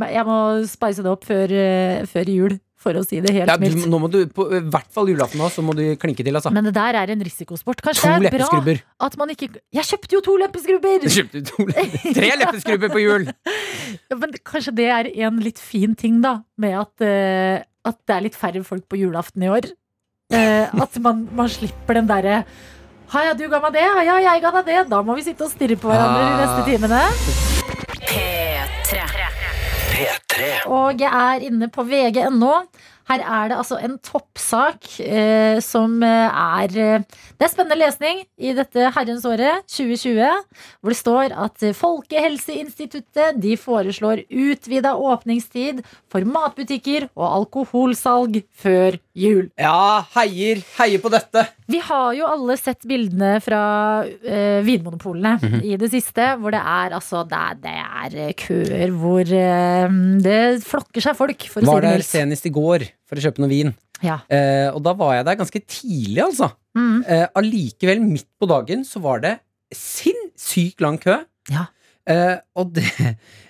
[0.10, 0.39] jeg må
[0.72, 3.86] spice det opp før, eh, før jul, for å si det helt Ja, du, mildt.
[3.91, 6.52] nå må du, på i hvert fall julaften nå, så må du klinke til, altså.
[6.56, 7.84] Men det der er en risikosport.
[7.84, 7.93] To
[8.24, 8.76] det er bra
[9.06, 11.04] at man ikke Jeg kjøpte jo to leppeskrubber!
[11.04, 12.16] Du kjøpte to leppeskrubber.
[12.18, 13.28] tre leppeskrubber på jul!
[14.08, 17.60] Ja, men kanskje det er en litt fin ting, da, med at, uh,
[17.91, 19.70] at det er litt færre folk på julaften i år.
[20.30, 22.43] Eh, at man, man slipper den derre
[23.09, 23.82] Ha ja, du ga meg det.
[23.82, 24.82] Ha ja, jeg ga deg det.
[24.91, 26.67] Da må vi sitte og stirre på hverandre de neste Ah.
[26.69, 27.01] timene.
[29.89, 30.51] P3.
[30.69, 32.53] Og jeg er inne på vg.no.
[33.09, 37.01] Her er det altså en toppsak eh, som eh, er eh,
[37.39, 40.21] Det er spennende lesning i dette herrens året, 2020,
[40.77, 45.82] hvor det står at eh, Folkehelseinstituttet de foreslår utvida åpningstid
[46.13, 49.49] for matbutikker og alkoholsalg før jul.
[49.59, 51.43] Ja, heier, heier på dette.
[51.70, 53.61] Vi har jo alle sett bildene fra
[54.07, 58.95] eh, vinmonopolene i det siste, hvor det er altså Det er, det er eh, køer
[58.95, 62.88] hvor eh, det flokker seg folk, for å Var si det der senest i går
[63.09, 63.76] for å kjøpe noe vin.
[64.05, 64.22] Ja.
[64.32, 66.51] Eh, og da var jeg der ganske tidlig, altså.
[66.78, 67.03] Mm.
[67.03, 69.36] Eh, allikevel, midt på dagen, så var det
[69.76, 71.20] sinnssykt lang kø.
[71.51, 71.67] Ja.
[72.09, 72.88] Eh, og det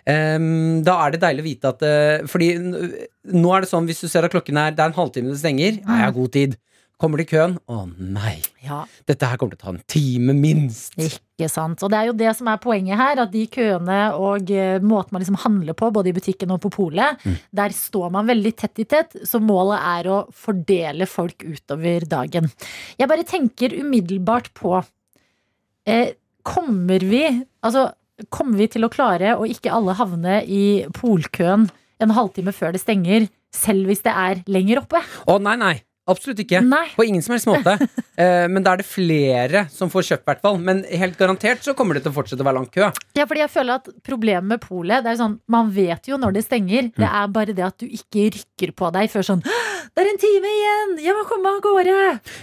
[0.09, 4.01] em, Da er det deilig å vite at uh, Fordi nå er det sånn, hvis
[4.03, 6.33] du ser at klokken er Det er en halvtime det stenger, ja, jeg har god
[6.35, 6.57] tid.
[6.99, 7.53] Kommer til køen.
[7.71, 10.97] Å nei, ja, dette her kommer til å ta en time, minst.
[10.99, 11.79] ikke sant.
[11.85, 15.15] Og det er jo det som er poenget her, at de køene og uh, måten
[15.15, 17.23] man liksom handler på, både i butikken og på polet,
[17.55, 22.51] der står man veldig tett i tett, så målet er å fordele folk utover dagen.
[22.99, 26.09] Jeg bare tenker umiddelbart på uh,
[26.49, 27.23] Kommer vi
[27.61, 27.89] Altså,
[28.29, 32.81] kommer vi til å klare å ikke alle havne i polkøen en halvtime før det
[32.83, 35.01] stenger, selv hvis det er lenger oppe?
[35.27, 35.75] Å nei, nei.
[36.09, 36.63] Absolutt ikke.
[36.65, 36.87] Nei.
[36.95, 37.75] På ingen som helst måte.
[38.19, 40.57] Eh, men da er det flere som får kjøpt, hvert fall.
[40.59, 42.89] Men helt garantert så kommer det til å fortsette å være lang kø.
[43.15, 46.17] Ja, fordi jeg føler at Problemet med polet Det er jo sånn, Man vet jo
[46.19, 46.89] når det stenger.
[46.97, 47.15] Det Mm.
[47.21, 50.51] er bare det at du ikke rykker på deg før sånn Det er en time
[50.51, 50.91] igjen!
[51.05, 51.95] Jeg må komme av gårde!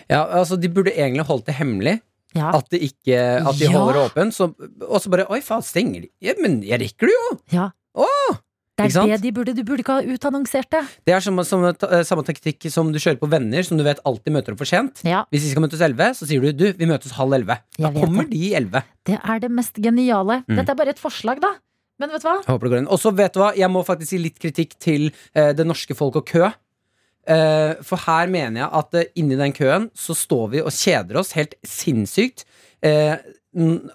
[0.09, 1.99] Ja, altså De burde egentlig holdt det hemmelig.
[2.37, 2.53] Ja.
[2.57, 3.73] At, det ikke, at de Ja.
[3.75, 4.33] holder åpen.
[4.35, 4.51] Så,
[4.87, 6.11] og så bare Oi, faen, stenger de?
[6.23, 7.39] Ja, men jeg rekker det jo!
[7.57, 7.71] ja.
[7.97, 8.37] Åh!
[8.77, 10.83] Det er det de burde Du burde ikke ha utannonsert det.
[11.09, 14.03] Det er som, som, eh, samme taktikk som du kjører på venner, som du vet
[14.05, 15.01] alltid møter opp for sent.
[15.07, 17.57] Ja, Hvis de skal møtes elleve, så sier du du, vi møtes halv elleve.
[17.79, 18.37] Da kommer det.
[18.37, 18.83] de elleve.
[19.09, 20.43] Det er det mest geniale.
[20.45, 20.59] Mm.
[20.61, 21.55] Dette er bare et forslag, da.
[21.99, 22.85] Men vet du hva?
[22.93, 25.97] Og så vet du hva, jeg må faktisk gi litt kritikk til eh, det norske
[25.97, 26.51] folk og kø.
[27.27, 31.19] Eh, for her mener jeg at eh, inni den køen så står vi og kjeder
[31.19, 32.45] oss helt sinnssykt.
[32.87, 33.17] Eh,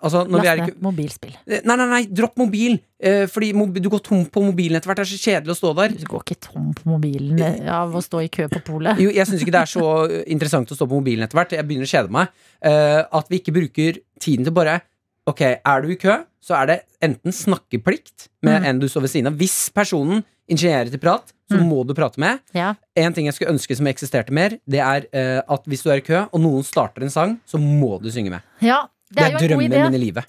[0.02, 1.38] altså, Last ned mobilspill.
[1.48, 2.80] Eh, Nei, nei, nei, dropp mobil!
[3.02, 3.48] Fordi
[3.82, 5.00] du går tom på mobilen etter hvert.
[5.02, 5.94] Det er så kjedelig å stå der.
[5.98, 9.00] Du går ikke tom på mobilen av å stå i kø på polet.
[9.02, 9.86] Jo, jeg syns ikke det er så
[10.30, 11.56] interessant å stå på mobilen etter hvert.
[11.58, 12.30] Jeg begynner å kjede meg.
[12.62, 14.84] At vi ikke bruker tiden til bare
[15.30, 18.66] Ok, er du i kø, så er det enten snakkeplikt med Mm.
[18.70, 19.36] en du står ved siden av.
[19.38, 21.68] Hvis personen initierer til prat, så Mm.
[21.70, 22.40] må du prate med.
[22.56, 22.74] Ja.
[22.96, 26.00] En ting jeg skulle ønske som eksisterte mer, det er uh, at hvis du er
[26.00, 28.42] i kø, og noen starter en sang, så må du synge med.
[28.64, 28.82] ja,
[29.12, 30.26] det Det er er, en god drømmen min i livet.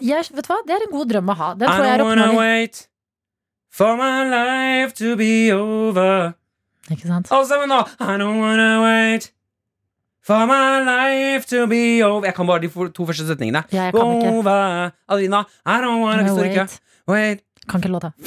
[0.00, 0.58] Jeg, vet du hva?
[0.66, 1.48] Det er en god drøm å ha.
[1.54, 2.86] Den tror jeg er oppnåelig.
[3.70, 6.32] for my life to be over.
[6.90, 7.28] Ikke sant?
[7.30, 7.80] Alle sammen nå!
[8.00, 9.32] I don't wanna wait
[10.22, 12.24] for my life to be over.
[12.26, 13.64] Jeg kan bare de to første setningene.
[13.72, 14.32] Ja, jeg kan ikke.
[14.38, 14.90] Over.
[15.10, 16.80] Adelina, I don't wanna wait.
[17.06, 17.42] Wait.
[17.66, 18.12] Kan ikke låta.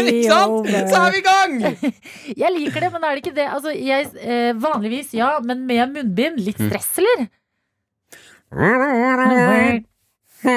[0.00, 0.70] Ikke sant?
[0.90, 1.52] Så er vi i gang!
[2.42, 3.46] Jeg liker det, men er det ikke det?
[3.52, 6.40] Altså, jeg, eh, vanligvis ja, men med munnbind.
[6.40, 6.70] Litt Mm.
[6.70, 7.28] stress, eller?
[10.40, 10.56] Ja,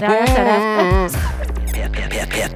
[0.00, 1.31] ja, jeg ser det.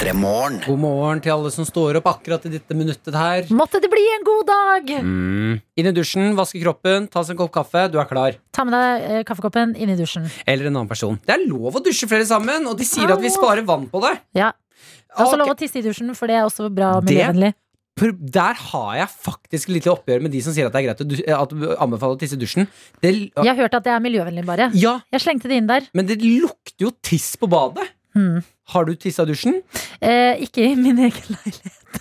[0.07, 0.61] P3 Morgen.
[0.63, 3.49] God morgen til alle som står opp akkurat i dette minuttet her.
[3.59, 4.93] Måtte det bli en god dag!
[5.03, 5.57] Mm.
[5.83, 7.89] Inn i dusjen, vaske kroppen, ta seg en kopp kaffe.
[7.91, 8.37] Du er klar.
[8.55, 10.29] Ta med deg eh, kaffekoppen inn i dusjen.
[10.47, 11.19] Eller en annen person.
[11.27, 14.05] Det er lov å dusje flere sammen, og de sier at vi sparer vann på
[14.07, 14.15] det.
[14.39, 14.53] Ja.
[14.55, 17.57] Det er også lov å tisse i dusjen, for det er også bra og miljøvennlig.
[17.99, 21.37] Der har jeg faktisk litt oppgjør med de som sier at det er greit å,
[21.41, 22.71] at du anbefaler å tisse i dusjen.
[23.01, 24.71] Det, Jeg har hørt at det er miljøvennlig, bare.
[24.77, 25.91] ja, Jeg slengte det inn der.
[25.97, 27.96] men det lukter jo tiss på badet.
[28.17, 28.41] Hmm.
[28.73, 29.59] Har du tissa dusjen?
[30.01, 32.01] Eh, ikke i min egen leilighet.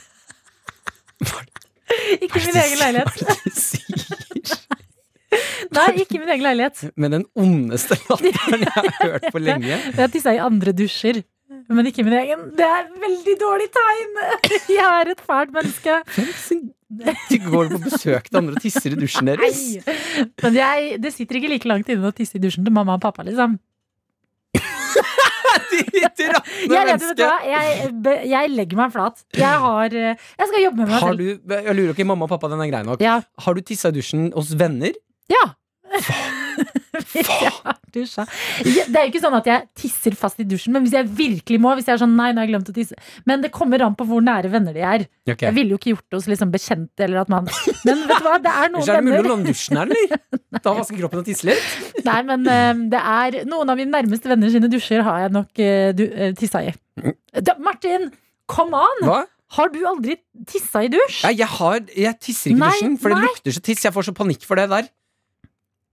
[2.24, 3.20] ikke i min egen leilighet.
[3.20, 4.06] Hva er det du sier?
[5.76, 6.84] Nei, ikke i min egen leilighet.
[6.96, 9.80] Med den ondeste latteren jeg har hørt på lenge.
[9.98, 11.20] Jeg tissa i andre dusjer.
[11.70, 12.48] Men ikke i min egen.
[12.58, 14.16] Det er veldig dårlig tegn!
[14.76, 16.00] Jeg er et fælt menneske.
[17.30, 19.62] Du går på besøk til andre og tisser i dusjen deres.
[19.86, 19.96] Nei.
[20.44, 23.04] Men jeg, det sitter ikke like langt inne å tisse i dusjen til mamma og
[23.04, 23.58] pappa, liksom.
[25.72, 27.30] Ditt råtne menneske!
[27.50, 27.90] Jeg,
[28.32, 29.22] jeg legger meg flat.
[29.38, 31.20] Jeg har eh, Jeg skal jobbe med meg Har selv.
[31.46, 33.04] du, jeg lurer ikke, mamma og pappa, den er grei nok.
[33.04, 33.20] Ja.
[33.46, 34.96] Har du tissa i dusjen hos venner?
[35.32, 35.44] Ja.
[37.12, 38.26] Hvis jeg har dusja.
[38.64, 41.60] Det er jo ikke sånn at jeg tisser fast i dusjen, men hvis jeg virkelig
[41.64, 42.98] må Hvis jeg er sånn, nei, nå har jeg glemt å tisse
[43.28, 45.06] Men det kommer an på hvor nære venner de er.
[45.28, 45.46] Okay.
[45.48, 47.06] Jeg ville jo ikke gjort det hos liksom bekjente.
[47.08, 47.48] Eller at man
[47.86, 48.96] Men vet du hva, det er noen venner.
[48.96, 50.24] er det mulig å låne dusjen her, eller?
[50.66, 51.64] Da vasker kroppen og tisse litt?
[52.08, 55.62] Nei, men eh, det er noen av mine nærmeste venner sine dusjer har jeg nok
[55.62, 56.74] eh, du, eh, tissa i.
[57.36, 58.10] Da, Martin,
[58.50, 59.04] come on!
[59.06, 59.22] Hva?
[59.56, 60.16] Har du aldri
[60.50, 61.20] tissa i dusj?
[61.28, 63.84] Nei, jeg, har, jeg tisser ikke i dusjen, for det lukter så tiss.
[63.86, 64.88] Jeg får så panikk for det der.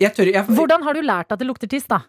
[0.03, 2.03] Jeg tør, jeg, Hvordan har du lært at det lukter tiss, da?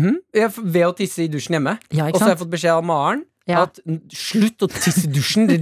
[0.00, 1.76] Mm, jeg, ved å tisse i dusjen hjemme.
[1.94, 3.66] Ja, Og så har jeg fått beskjed av Maren Ja.
[3.66, 3.76] at
[4.14, 5.44] slutt å tisse i dusjen.
[5.50, 5.58] Det,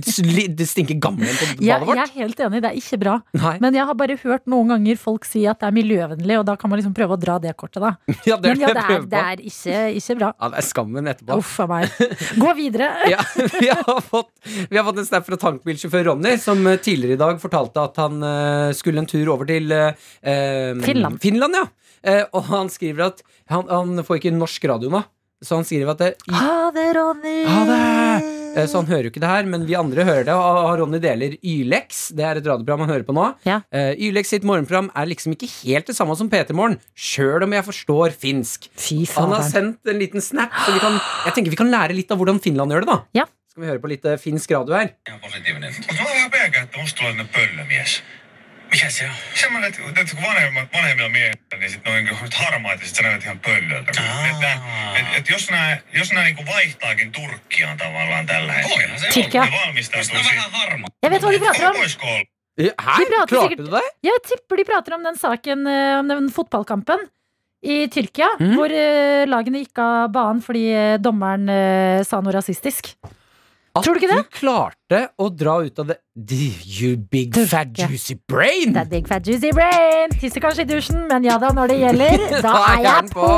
[0.55, 3.15] det stinker gammel på badet Jeg, jeg er helt enig, det er ikke bra.
[3.35, 3.55] Nei.
[3.65, 6.55] Men jeg har bare hørt noen ganger folk si at det er miljøvennlig, og da
[6.61, 7.95] kan man liksom prøve å dra det kortet, da.
[8.29, 10.31] Ja, det er Men ja, det er, det er ikke, ikke bra.
[10.37, 11.39] Ja, det er skammen etterpå.
[11.43, 11.97] Uff a meg.
[12.45, 12.93] Gå videre.
[13.13, 17.19] Ja, vi, har fått, vi har fått en snap fra tankbilsjåfør Ronny, som eh, tidligere
[17.19, 21.19] i dag fortalte at han eh, skulle en tur over til eh, eh, Finland.
[21.23, 21.67] Finland ja.
[22.35, 23.21] Og han skriver at
[23.53, 25.03] han, han får ikke norsk radio nå.
[25.43, 27.39] Så han skriver at det, i, Ha det, Ronny!
[27.49, 27.81] Ha det!
[28.53, 30.35] Eh, Så han hører jo ikke det her, men vi andre hører det.
[30.37, 32.13] Og Ronny deler Ylex.
[32.15, 33.25] Det er et radioprogram han hører på nå.
[33.49, 33.61] Ja.
[33.73, 37.53] Eh, Ylex sitt morgenprogram er liksom ikke helt det samme som P3 Morgen, sjøl om
[37.57, 38.69] jeg forstår finsk.
[38.77, 41.97] Fy Han har sendt en liten snap, så vi kan, jeg tenker vi kan lære
[41.97, 42.93] litt av hvordan Finland gjør det.
[42.93, 43.27] da Ja.
[43.53, 44.95] Skal vi høre på litt eh, finsk radio her?
[45.09, 45.21] Ihan
[48.73, 49.11] Mikä se on?
[49.35, 53.25] Semmoinen, että, että kun vanhemmat, vanhemmilla miehillä, niin sitten on harmaat ja sit sä näytät
[53.25, 53.91] ihan pöllöltä.
[54.31, 54.53] Että,
[54.99, 58.77] et, et jos nämä, jos nää niinku vaihtaakin Turkkiaan tavallaan tällä hetkellä.
[58.83, 59.45] Voihan se Tyrkkiä.
[59.45, 60.37] Ne valmistautuu siihen.
[60.37, 60.89] vähän harmaa.
[61.03, 61.77] Jeg vet hva de prater om.
[61.77, 62.25] Voisiko olla?
[62.61, 62.73] Her?
[62.77, 63.85] Prater Klarte sikkert- du det?
[64.03, 66.99] Jeg tipper de prater om den saken, eh, om den fotballkampen
[67.63, 68.55] i Tyrkia, Mhm.
[68.57, 72.95] hvor eh, lagene gikk av banen fordi eh, dommeren eh, sa noe rasistisk.
[73.75, 74.25] At Tror du ikke det?
[74.37, 75.97] klarte å dra ut av det
[76.69, 77.87] You big fat Ja.
[77.89, 78.77] juicy brain!
[78.77, 80.11] Er big fat juicy brain.
[80.21, 83.31] Tisser kanskje i dusjen, men ja da, når det gjelder, da er jeg på.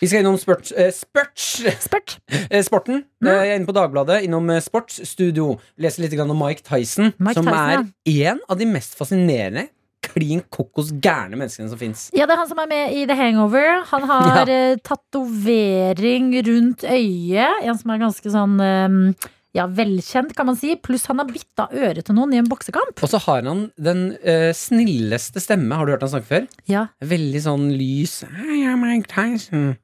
[0.00, 2.18] Vi skal innom spurt, eh, Spurt.
[2.50, 3.04] eh, sporten.
[3.22, 3.28] Mm.
[3.28, 5.58] Eh, Jeg er inne på Dagbladet, innom eh, Sportsstudio.
[5.80, 9.68] Leser litt om Mike Tyson, Mike som Tyson, er en av de mest fascinerende,
[10.16, 12.08] klin kokos gærne menneskene som fins.
[12.16, 13.82] Ja, det er han som er med i The Hangover.
[13.92, 14.74] Han har ja.
[14.86, 17.64] tatovering rundt øyet.
[17.66, 20.74] En som er ganske sånn eh, ja, velkjent, kan man si.
[20.80, 23.00] Pluss han har bitt av øret til noen i en boksekamp.
[23.00, 25.76] Og så har han den uh, snilleste stemme.
[25.78, 26.46] Har du hørt han snakke før?
[26.70, 28.20] Ja, Veldig sånn lys.
[28.26, 29.74] Jeg er Mike Tyson.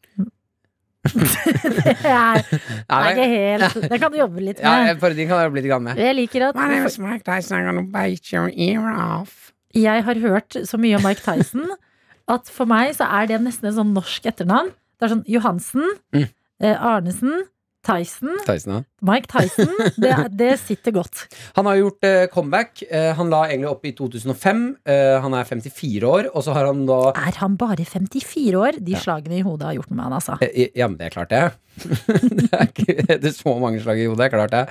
[1.83, 5.01] det er, er ikke helt Det kan du jobbe litt Ja, med.
[5.03, 5.99] parodien kan jeg jobbe litt med.
[5.99, 7.57] Jeg liker at Mike Tyson.
[7.59, 9.52] I'm gonna bite your ear off.
[9.75, 11.71] Jeg har hørt så mye om Mike Tyson
[12.35, 14.71] at for meg så er det nesten et sånn norsk etternavn.
[15.01, 16.29] Det er sånn Johansen, Mm.
[16.63, 17.45] eh, Arnesen,
[17.85, 18.83] Tyson, Tyson, ja.
[19.03, 19.73] Mike Tyson.
[20.03, 21.25] Det, det sitter godt.
[21.59, 22.83] Han har gjort eh, comeback.
[22.91, 24.63] Eh, han la egentlig opp i 2005.
[24.89, 28.79] Eh, han er 54 år, og så har han da Er han bare 54 år?
[28.83, 30.39] De slagene i hodet har gjort noe med han, altså.
[30.43, 31.45] Eh, Ja, men det er klart det.
[32.37, 34.27] det er ikke det er så mange slag i hodet.
[34.27, 34.63] det Klart det.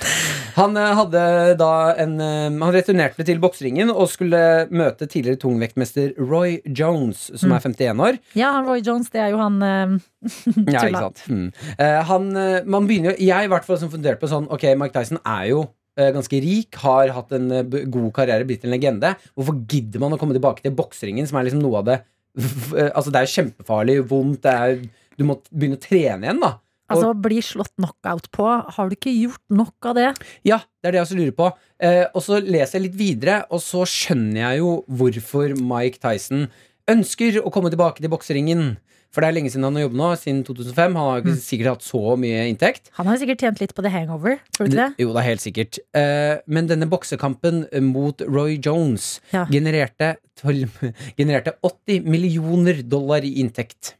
[0.58, 1.24] Han eh, hadde
[1.58, 7.54] da en eh, Han returnerte til bokseringen og skulle møte tidligere tungvektmester Roy Jones, som
[7.56, 8.22] er 51 år.
[8.38, 10.00] Ja, Roy Jones, det er jo han Tulla.
[10.76, 11.22] Ja, ikke sant.
[11.34, 11.48] Mm.
[12.06, 12.28] Han,
[12.70, 15.50] man begynner jo Jeg i hvert fall som funderte på sånn Ok, Mike Tyson er
[15.52, 15.66] jo
[16.00, 19.16] eh, ganske rik, har hatt en eh, god karriere, blitt en legende.
[19.36, 22.90] Hvorfor gidder man å komme tilbake til bokseringen, som er liksom noe av det eh,
[22.92, 24.84] Altså, det er kjempefarlig, vondt, det er
[25.20, 26.56] Du må begynne å trene igjen, da.
[26.92, 28.48] Altså, bli slått knockout på.
[28.76, 30.08] Har du ikke gjort nok av det?
[30.48, 31.50] Ja, det er det jeg også lurer på.
[31.88, 36.50] Eh, og så leser jeg litt videre, og så skjønner jeg jo hvorfor Mike Tyson
[36.92, 38.74] ønsker å komme tilbake til bokseringen.
[39.12, 40.94] For det er lenge siden han har jobbet nå, siden 2005.
[40.96, 41.42] Han har ikke mm.
[41.44, 42.92] sikkert hatt så mye inntekt.
[42.96, 45.04] Han har sikkert tjent litt på The Hangover, tror du ikke det?
[45.04, 45.80] Jo, det er helt sikkert.
[46.00, 49.44] Eh, men denne boksekampen mot Roy Jones Ja.
[49.52, 50.80] genererte, 12,
[51.20, 53.98] genererte 80 millioner dollar i inntekt.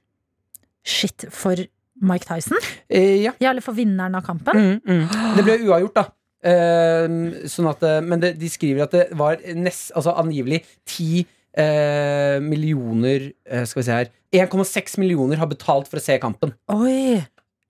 [0.88, 1.60] Shit, for
[2.02, 2.58] Mike Tyson?
[2.88, 3.36] Eh, ja.
[3.44, 4.58] Ja, eller for vinneren av kampen?
[4.58, 5.36] Mm, mm.
[5.36, 6.08] Det ble uavgjort, da.
[6.42, 7.06] Eh,
[7.52, 11.28] sånn at, eh, men det, de skriver at det var nest, altså angivelig 10
[11.58, 16.54] eh, millioner eh, Skal vi se her 1,6 millioner har betalt for å se kampen.
[16.72, 17.20] Oi!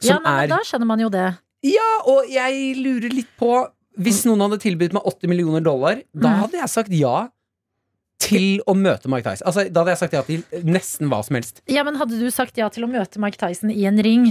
[0.06, 1.28] Ja, nei, men er da skjønner man jo det.
[1.66, 3.52] Ja, og jeg lurer litt på
[4.02, 6.40] Hvis noen hadde tilbudt meg 80 millioner dollar, da Mm.
[6.46, 7.28] hadde jeg sagt ja
[8.22, 9.46] til å møte Mike Tyson.
[9.50, 11.62] Altså, da hadde jeg sagt ja til nesten hva som helst.
[11.68, 14.28] Ja, men hadde du sagt ja til å møte Mike Tyson i en ring,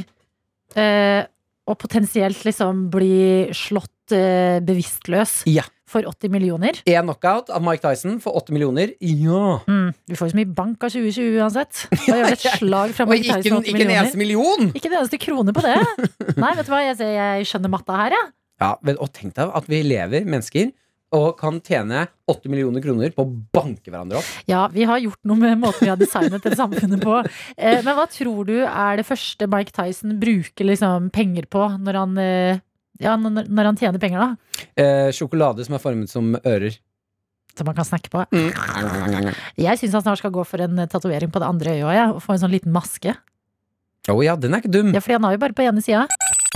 [0.78, 1.24] eh,
[1.66, 5.66] og potensielt liksom bli slått eh, bevisstløs Ja.
[5.90, 6.78] For 80 millioner?
[6.88, 8.92] Én knockout av Mike Tyson for 80 millioner.
[9.02, 9.58] Ja.
[9.66, 11.84] Mm, vi får jo så mye bank av 2020 uansett.
[11.94, 14.68] Da gjør et slag fra Og Mike ikke, Tyson en- 80 ikke en eneste million!
[14.74, 15.76] Ikke en eneste krone på det.
[16.42, 18.30] Nei, vet du hva, jeg, jeg skjønner matta her, jeg.
[18.60, 20.70] Ja, ja, og tenk deg at vi lever, mennesker,
[21.16, 24.28] og kan tjene 80 millioner kroner på å banke hverandre opp.
[24.46, 27.16] Ja, vi har gjort noe med måten vi har designet det samfunnet på.
[27.56, 31.98] Eh, men hva tror du er det første Mike Tyson bruker liksom penger på når
[31.98, 32.60] han, eh,
[33.00, 34.66] ja, når, når han tjener penger, da?
[34.76, 36.76] Eh, sjokolade som er formet som ører.
[37.56, 38.22] Som man kan snakke på.
[38.30, 39.30] Mm.
[39.58, 41.94] Jeg syns han snart skal gå for en eh, tatovering på det andre øyet òg,
[41.96, 43.16] ja, og få en sånn liten maske.
[44.08, 44.92] Å ja, den er ikke dum.
[44.96, 46.06] Ja, fordi han har jo bare på ene sida.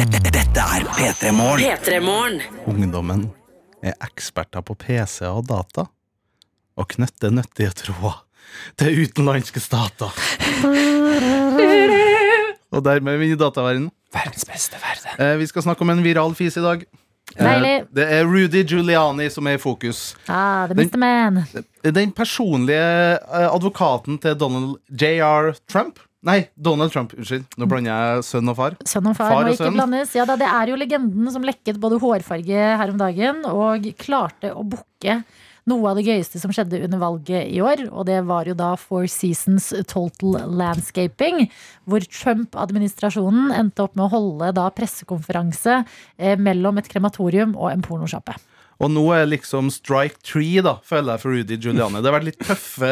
[0.01, 2.40] Dette er P3 P3morgen.
[2.70, 3.26] Ungdommen
[3.84, 5.88] er eksperter på PC og data
[6.74, 8.24] og knytter nyttige tråder
[8.80, 10.11] til utenlandske stater.
[12.75, 13.91] Og dermed vinner dataverdenen.
[14.14, 15.16] Verdens beste verden.
[15.22, 16.85] Eh, vi skal snakke om en viral fis i dag.
[17.35, 20.12] Eh, det er Rudy Giuliani som er i fokus.
[20.29, 20.99] Ah, the Mr.
[21.01, 21.41] Man.
[21.83, 25.55] Den personlige eh, advokaten til Donald J.R.
[25.70, 27.12] Trump Nei, Donald Trump.
[27.18, 27.43] Unnskyld.
[27.61, 28.77] Nå blander jeg sønn og far.
[28.89, 29.75] Sønn og far, Far må og ikke sønn.
[29.77, 30.14] blandes.
[30.16, 34.55] Ja, da, det er jo legenden som lekket både hårfarge her om dagen og klarte
[34.57, 35.18] å booke
[35.71, 37.87] noe av det gøyeste som skjedde under valget i år.
[37.91, 41.47] Og det var jo da Four Seasons Total Landscaping,
[41.89, 47.85] hvor Trump-administrasjonen endte opp med å holde da pressekonferanse eh, mellom et krematorium og en
[47.85, 48.36] pornosjappe.
[48.82, 52.01] Og nå er liksom strike three, da, føler jeg, for Rudy Giuliani.
[52.03, 52.91] Det har vært litt tøffe,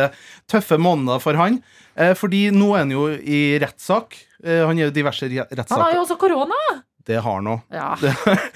[0.51, 1.59] tøffe måneder for han.
[1.99, 4.16] Eh, fordi nå er han jo i rettssak.
[4.44, 5.74] Eh, han er jo diverse rettssaker.
[5.74, 6.62] Han har jo også korona!
[7.07, 7.62] Det har noe.
[7.73, 7.95] Ja.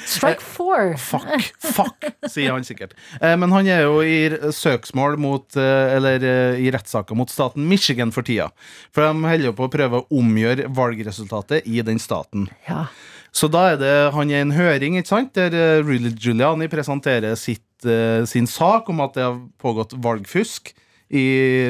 [0.06, 0.94] Strike four.
[1.06, 2.94] Fuck, fuck, sier han sikkert.
[3.20, 7.66] Eh, men han er jo i søksmål mot eh, Eller eh, i rettssaker mot staten
[7.66, 8.48] Michigan for tida.
[8.94, 12.47] For de holder på å prøve å omgjøre valgresultatet i den staten.
[12.68, 12.86] Ja.
[13.35, 17.35] Så da er det han er i en høring ikke sant, der Rudy Giuliani presenterer
[17.36, 17.66] sitt,
[18.31, 20.73] sin sak om at det har pågått valgfusk
[21.12, 21.27] i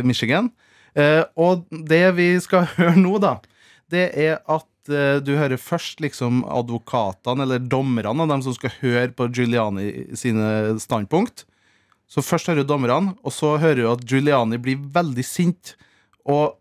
[0.07, 0.53] Michigan.
[1.35, 3.35] Og det vi skal høre nå, da,
[3.91, 9.29] det er at du hører først liksom advokatene eller dommerne dem som skal høre på
[9.35, 11.45] Giuliani sine standpunkt.
[12.07, 15.75] Så først hører du dommerne, og så hører du at Giuliani blir veldig sint.
[16.27, 16.55] Og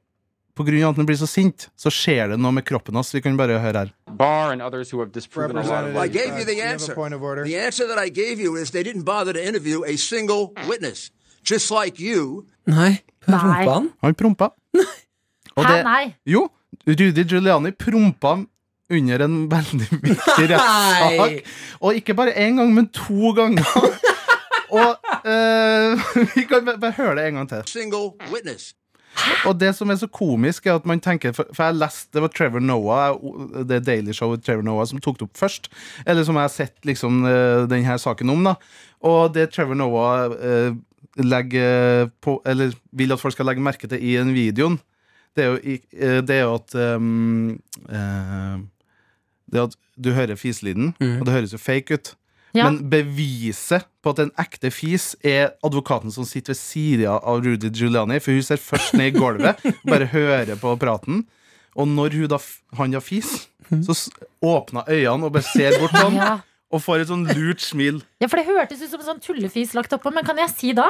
[0.56, 3.12] på grunn av at han blir så sint, så skjer det noe med kroppen hans.
[3.14, 3.92] Vi kan bare høre her.
[4.16, 6.96] Barr and others who have disproven lot I gave you the answer.
[6.96, 11.12] The answer that I gave you is they didn't bother to interview a single witness.
[11.44, 12.46] Just like you.
[12.66, 13.04] Nei.
[13.28, 13.38] Nei.
[13.38, 13.92] Prompa han?
[14.02, 14.50] Han prompa.
[15.56, 16.16] Og Hæ, nei.
[16.28, 16.48] Jo,
[16.88, 18.38] Rudy Giuliani prompa
[18.90, 21.54] under en veldig viktig rettssak.
[21.82, 23.66] Og ikke bare én gang, men to ganger.
[24.76, 24.96] Og
[25.26, 27.70] eh, vi kan bare, høre det en gang til.
[27.70, 28.74] Single witness.
[29.48, 32.24] Og det som er så komisk, er at man tenker For, for jeg leste det
[32.26, 33.16] var Trevor Noah,
[33.64, 35.70] det Daily Show with Trevor Noah, som tok det opp først.
[36.06, 38.44] Eller som jeg har sett liksom eh, denne saken om.
[38.50, 38.58] da
[39.08, 40.76] Og det Trevor Noah eh,
[41.24, 44.80] legger på Eller vil at folk skal legge merke til i den videoen,
[45.36, 47.50] det er jo, eh, det er jo at um,
[47.90, 48.62] uh,
[49.52, 52.16] Det er at du hører fiselyden, og det høres jo fake ut.
[52.56, 52.70] Ja.
[52.70, 57.18] Men beviset på at det er en ekte fis, er advokaten som sitter ved sida
[57.20, 58.22] av Rudy Giuliani.
[58.24, 59.60] For hun ser først ned i gulvet,
[59.92, 61.26] bare hører på praten.
[61.76, 62.40] Og når hun da,
[62.80, 63.50] han da fis,
[63.84, 63.96] så
[64.44, 66.20] åpna øynene og bare ser bort på han.
[66.20, 66.36] Ja.
[66.76, 68.00] Og får et sånn lurt smil.
[68.24, 70.12] Ja, for det hørtes ut som en sånn tullefis lagt oppå.
[70.16, 70.88] Men kan jeg si da?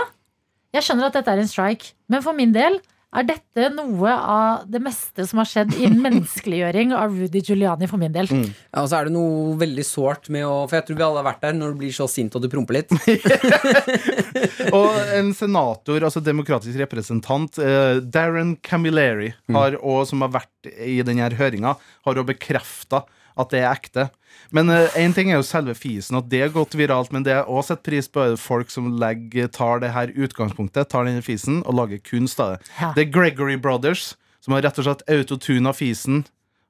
[0.76, 2.78] Jeg skjønner at dette er en strike, men for min del
[3.20, 8.02] er dette noe av det meste som har skjedd innen menneskeliggjøring av Rudy Giuliani for
[8.02, 8.30] min del.
[8.30, 11.22] Ja, og så er det noe veldig sårt med å For jeg tror vi alle
[11.22, 12.94] har vært der når du blir så sint og du promper litt.
[14.76, 20.98] Og en senator, altså demokratisk representant, eh, Darren Camilleri, har også, som har vært i
[21.06, 21.76] denne høringa,
[22.08, 23.04] har òg bekrefta
[23.38, 24.10] at det er ekte.
[24.56, 27.12] Men én ting er jo selve fisen, at det har gått viralt.
[27.16, 30.90] Men det jeg også setter pris på, er folk som legger, tar det her utgangspunktet,
[30.92, 32.72] tar denne fisen, og lager kunst av det.
[32.80, 32.94] Ja.
[32.96, 34.14] Det er Gregory Brothers,
[34.44, 36.26] som har rett og slett autotuna fisen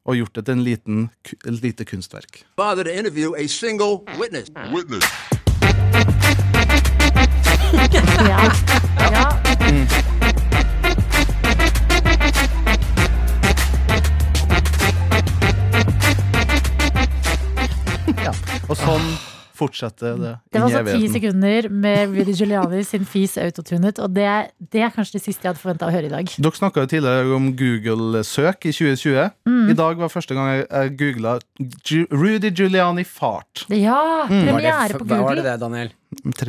[0.05, 2.43] og gjort det til en liten, et lite kunstverk.
[2.55, 4.51] Bother to interview a single witness.
[4.73, 5.05] Witness.
[8.25, 8.51] Ja.
[9.11, 9.41] Ja.
[9.65, 10.14] Ja.
[19.56, 20.34] Fortsetter det.
[20.53, 24.27] Det var altså ti sekunder med Rudy Giuliani sin fis autotunet, og det,
[24.72, 26.32] det er kanskje det siste jeg hadde forventa å høre i dag.
[26.38, 29.30] Dere snakka jo tidligere om Google-søk i 2020.
[29.49, 29.69] Mm.
[29.72, 31.38] I dag var første gang jeg, jeg googla
[32.11, 33.65] Rudy Giuliani fart.
[33.72, 34.45] Ja, Mm.
[34.48, 35.90] premiere på var det det, Daniel?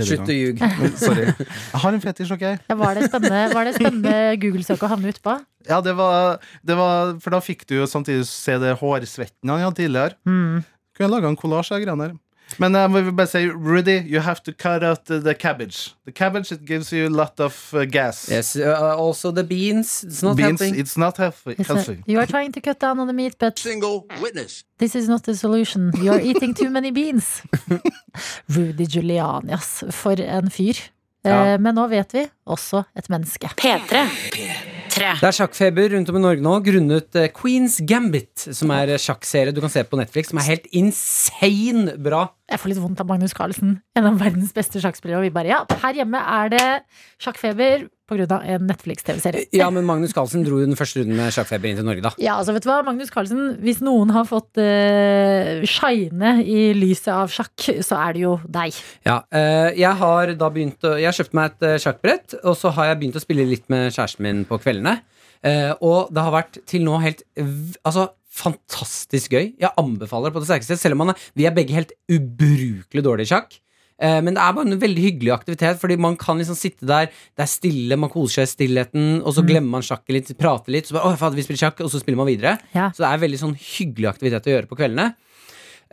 [0.06, 0.68] Slutt å ljuge.
[1.00, 1.26] Sorry.
[1.26, 2.44] Jeg har en fetisj, OK?
[2.70, 5.34] Ja, var det spennende, var det spennende Google-søk å havne utpå?
[5.66, 9.64] Ja, det var, det var For da fikk du jo samtidig se det hårsvetten han
[9.64, 10.14] hadde tidligere.
[10.28, 10.62] Mm.
[10.96, 12.14] Kunne jeg laga en kollasj av greiene der.
[12.58, 15.94] Men jeg må bare si, Rudy, you have to cut out the, the cabbage.
[16.06, 18.28] The cabbage it gives you a lot of uh, gas.
[18.30, 20.04] Yes, uh, also the beans.
[20.04, 20.78] It's not Beans, helping.
[20.78, 21.56] it's not healthy.
[21.58, 22.02] It's healthy.
[22.06, 24.64] You are trying to cut down on the meat, but Single witness.
[24.78, 25.90] this is not the solution.
[26.00, 27.42] You are eating too many beans.
[28.48, 29.82] Rudy Giuliani, ass.
[29.90, 30.76] For en fyr.
[31.26, 31.54] Ja.
[31.54, 33.50] Eh, men nå vet vi også et menneske.
[33.58, 34.06] P3.
[34.96, 39.00] Det er sjakkfeber rundt om i Norge nå grunnet eh, Queens Gambit, som er eh,
[39.00, 42.26] sjakkserie du kan se på Netflix, som er helt insane bra.
[42.50, 45.20] Jeg får litt vondt av Magnus Carlsen, en av verdens beste sjakkspillere.
[45.20, 46.66] Og vi bare, ja, her hjemme er det
[47.22, 48.38] sjakkfeber pga.
[48.40, 49.48] en Netflix-TV-serie.
[49.56, 52.12] Ja, men Magnus Carlsen dro jo den første runden med sjakkfeber inn til Norge, da.
[52.22, 57.12] Ja, altså vet du hva, Magnus Carlsen, hvis noen har fått uh, shine i lyset
[57.14, 58.78] av sjakk, så er det jo deg.
[59.08, 62.54] Ja, uh, jeg har da begynt å Jeg har kjøpt meg et uh, sjakkbrett, og
[62.58, 64.98] så har jeg begynt å spille litt med kjæresten min på kveldene.
[65.44, 67.20] Uh, og det har vært til nå helt
[67.86, 69.54] Altså fantastisk gøy.
[69.60, 73.30] Jeg anbefaler det på det sterkeste, selv om er, vi er begge helt ubrukelig dårlige
[73.30, 73.56] i sjakk.
[74.02, 77.08] Eh, men det er bare en veldig hyggelig aktivitet, fordi man kan liksom sitte der,
[77.08, 80.74] det er stille, man koser seg i stillheten, og så glemmer man sjakket litt, prater
[80.74, 82.56] litt, så bare, å, fader, vi spiller sjakk, og så spiller man videre.
[82.76, 82.90] Ja.
[82.92, 85.14] Så det er veldig sånn hyggelig aktivitet å gjøre på kveldene.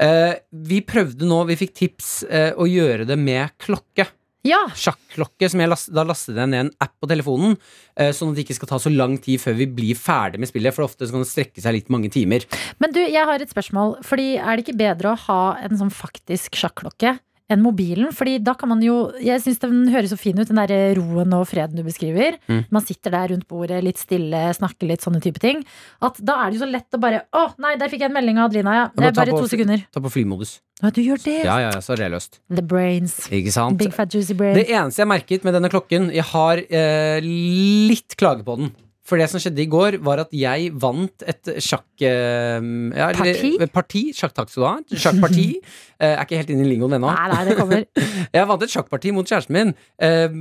[0.01, 0.34] Eh,
[0.67, 4.09] vi prøvde nå, vi fikk tips eh, å gjøre det med klokke.
[4.43, 7.53] Ja, Sjakklokke, som jeg last, da lastet jeg ned en app på telefonen,
[7.95, 10.51] eh, sånn at det ikke skal ta så lang tid før vi blir ferdig med
[10.51, 12.43] spillet, for ofte så kan det strekke seg litt mange timer.
[12.84, 14.01] Men du, jeg har et spørsmål.
[14.03, 17.15] Fordi Er det ikke bedre å ha en sånn faktisk sjakklokke
[17.51, 18.11] enn mobilen?
[18.15, 21.33] Fordi da kan man jo Jeg syns den høres så fin ut, den derre roen
[21.35, 22.37] og freden du beskriver.
[22.47, 22.65] Mm.
[22.73, 25.63] Man sitter der rundt bordet, litt stille, snakker litt, sånne type ting.
[26.03, 28.17] At da er det jo så lett å bare Å, nei, der fikk jeg en
[28.17, 28.85] melding av Adelina, ja.
[28.93, 29.83] Det er bare to sekunder.
[29.93, 30.59] Ta på flymodus.
[30.81, 31.39] Ja, du gjør det.
[31.45, 32.39] Ja, ja, ja, så er det løst.
[32.51, 33.15] The brains.
[33.31, 33.79] Ikke sant?
[33.79, 34.57] Big fat juicy brains.
[34.59, 38.73] Det eneste jeg merket med denne klokken Jeg har eh, litt klage på den.
[39.03, 41.88] For det som skjedde i går, var at jeg vant et sjakk...
[41.99, 43.51] Eh, ja, Parti?
[43.73, 44.03] Parti?
[44.15, 44.77] Skal du ha.
[44.88, 45.47] Sjakkparti.
[45.59, 47.11] jeg er ikke helt inne i lingoen ennå.
[47.11, 47.84] Nei, nei, det kommer.
[48.34, 49.73] Jeg vant et sjakkparti mot kjæresten min.
[50.01, 50.38] eh,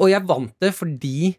[0.00, 1.34] og jeg vant det fordi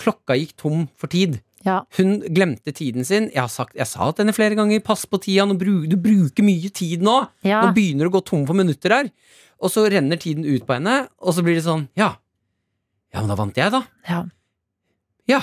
[0.00, 1.40] klokka gikk tom for tid.
[1.66, 1.80] Ja.
[1.98, 3.26] Hun glemte tiden sin.
[3.34, 6.46] Jeg har sagt, jeg sa til henne flere ganger pass på tida, bru, du bruker
[6.46, 7.16] mye tid nå.
[7.46, 7.64] Ja.
[7.66, 9.10] Nå begynner du å gå tom for minutter her.
[9.58, 12.14] Og så renner tiden ut på henne, og så blir det sånn ja.
[13.14, 13.82] Ja, men da vant jeg, da.
[14.06, 14.22] Ja.
[15.30, 15.40] Ja.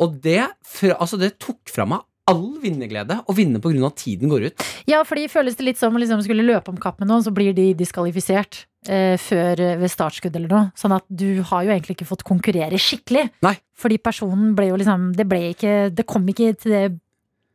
[0.00, 4.30] Og det, fra, altså det tok fra meg all vinnerglede å vinne av at tiden
[4.30, 4.66] går ut.
[4.90, 7.32] Ja, fordi føles det litt som å liksom skulle løpe om kapp med noen, så
[7.34, 10.70] blir de diskvalifisert eh, før eh, ved startskudd eller noe.
[10.78, 13.26] Sånn at du har jo egentlig ikke fått konkurrere skikkelig.
[13.46, 13.56] Nei.
[13.80, 16.82] Fordi personen ble jo liksom Det ble ikke Det kom ikke til det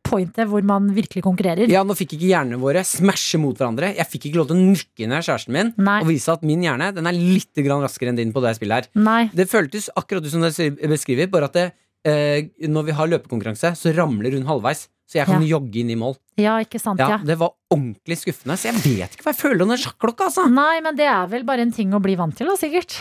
[0.06, 1.69] pointet hvor man virkelig konkurrerer.
[1.72, 3.91] Ja, Nå fikk ikke hjernene våre smashe mot hverandre.
[3.97, 5.97] Jeg fikk ikke lov til å nykke ned kjæresten min Nei.
[6.03, 8.91] og vise at min hjerne den er litt raskere enn din på det spillet her.
[9.02, 9.23] Nei.
[9.34, 10.53] Det føltes akkurat som det
[10.91, 11.65] beskriver, bare at det,
[12.06, 14.88] eh, når vi har løpekonkurranse, så ramler hun halvveis.
[15.06, 15.57] Så jeg kan Ja.
[15.60, 16.15] jogge inn i mål.
[16.41, 17.18] Ja, ikke sant, Ja, ja.
[17.22, 18.56] Det var ordentlig skuffende.
[18.57, 20.26] Så jeg vet ikke hva jeg føler under sjakklokka.
[20.32, 20.48] Altså.
[20.49, 22.98] Nei, men det er vel bare en ting å bli vant til, da, sikkert.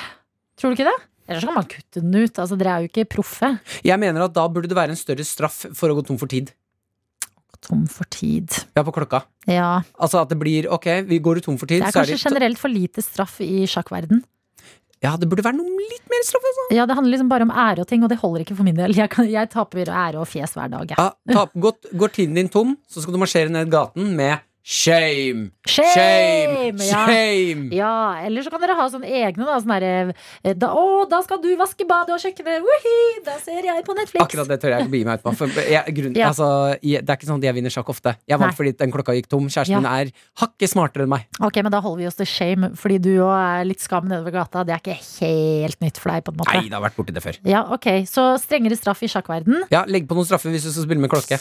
[0.59, 0.99] Tror du ikke det?
[1.27, 2.35] Eller så kan man kutte den ut.
[2.37, 3.59] Altså, dere er jo ikke proffe.
[3.83, 6.29] Jeg mener at da burde det være en større straff for å gå tom for
[6.29, 6.53] tid.
[7.65, 8.53] Tom for tid.
[8.77, 9.23] Ja, på klokka.
[9.49, 9.81] Ja.
[9.97, 12.19] Altså at det blir ok, vi går tom for tid, Det er så er kanskje
[12.21, 14.21] det generelt for lite straff i sjakkverden.
[15.05, 16.67] Ja, det burde være noe litt mer straff, altså.
[16.75, 18.79] Ja, det handler liksom bare om ære og ting, og det holder ikke for min
[18.79, 18.97] del.
[18.97, 20.95] Jeg, kan, jeg taper ære og fjes hver dag.
[20.95, 20.99] jeg.
[20.99, 25.51] Ja, ta, godt, går tiden din tom, så skal du marsjere ned gaten med shame.
[25.69, 25.85] Shame!
[25.93, 26.79] Shame!
[26.81, 27.05] Ja.
[27.07, 27.69] Shame!
[27.77, 27.93] Ja,
[28.25, 29.59] eller så kan dere ha sånne egne, da.
[29.61, 32.65] sånne derre eh, da, Å, da skal du vaske badet og kjøkkenet!
[33.27, 34.23] Da ser jeg på Netflix!
[34.25, 35.49] Akkurat det tør jeg ikke begi meg ut på.
[35.69, 36.31] Jeg, grunn, Ja.
[36.33, 36.49] altså,
[36.81, 38.15] jeg, det er ikke sånn at jeg vinner sjakk ofte.
[38.29, 38.57] Jeg vant Nei.
[38.57, 39.49] fordi den klokka gikk tom.
[39.53, 39.83] Kjæresten Ja.
[39.85, 41.29] min er hakket smartere enn meg.
[41.45, 44.33] Ok, men da holder vi oss til shame, fordi du òg er litt skam nedover
[44.41, 44.65] gata.
[44.65, 46.57] Det er ikke helt nytt for deg, på en måte.
[46.57, 47.41] Nei, det har vært borti det før.
[47.45, 49.69] Ja, ok, Så strengere straff i sjakkverden.
[49.75, 51.41] Ja, Legg på noen straffer hvis du skal spille med klokke.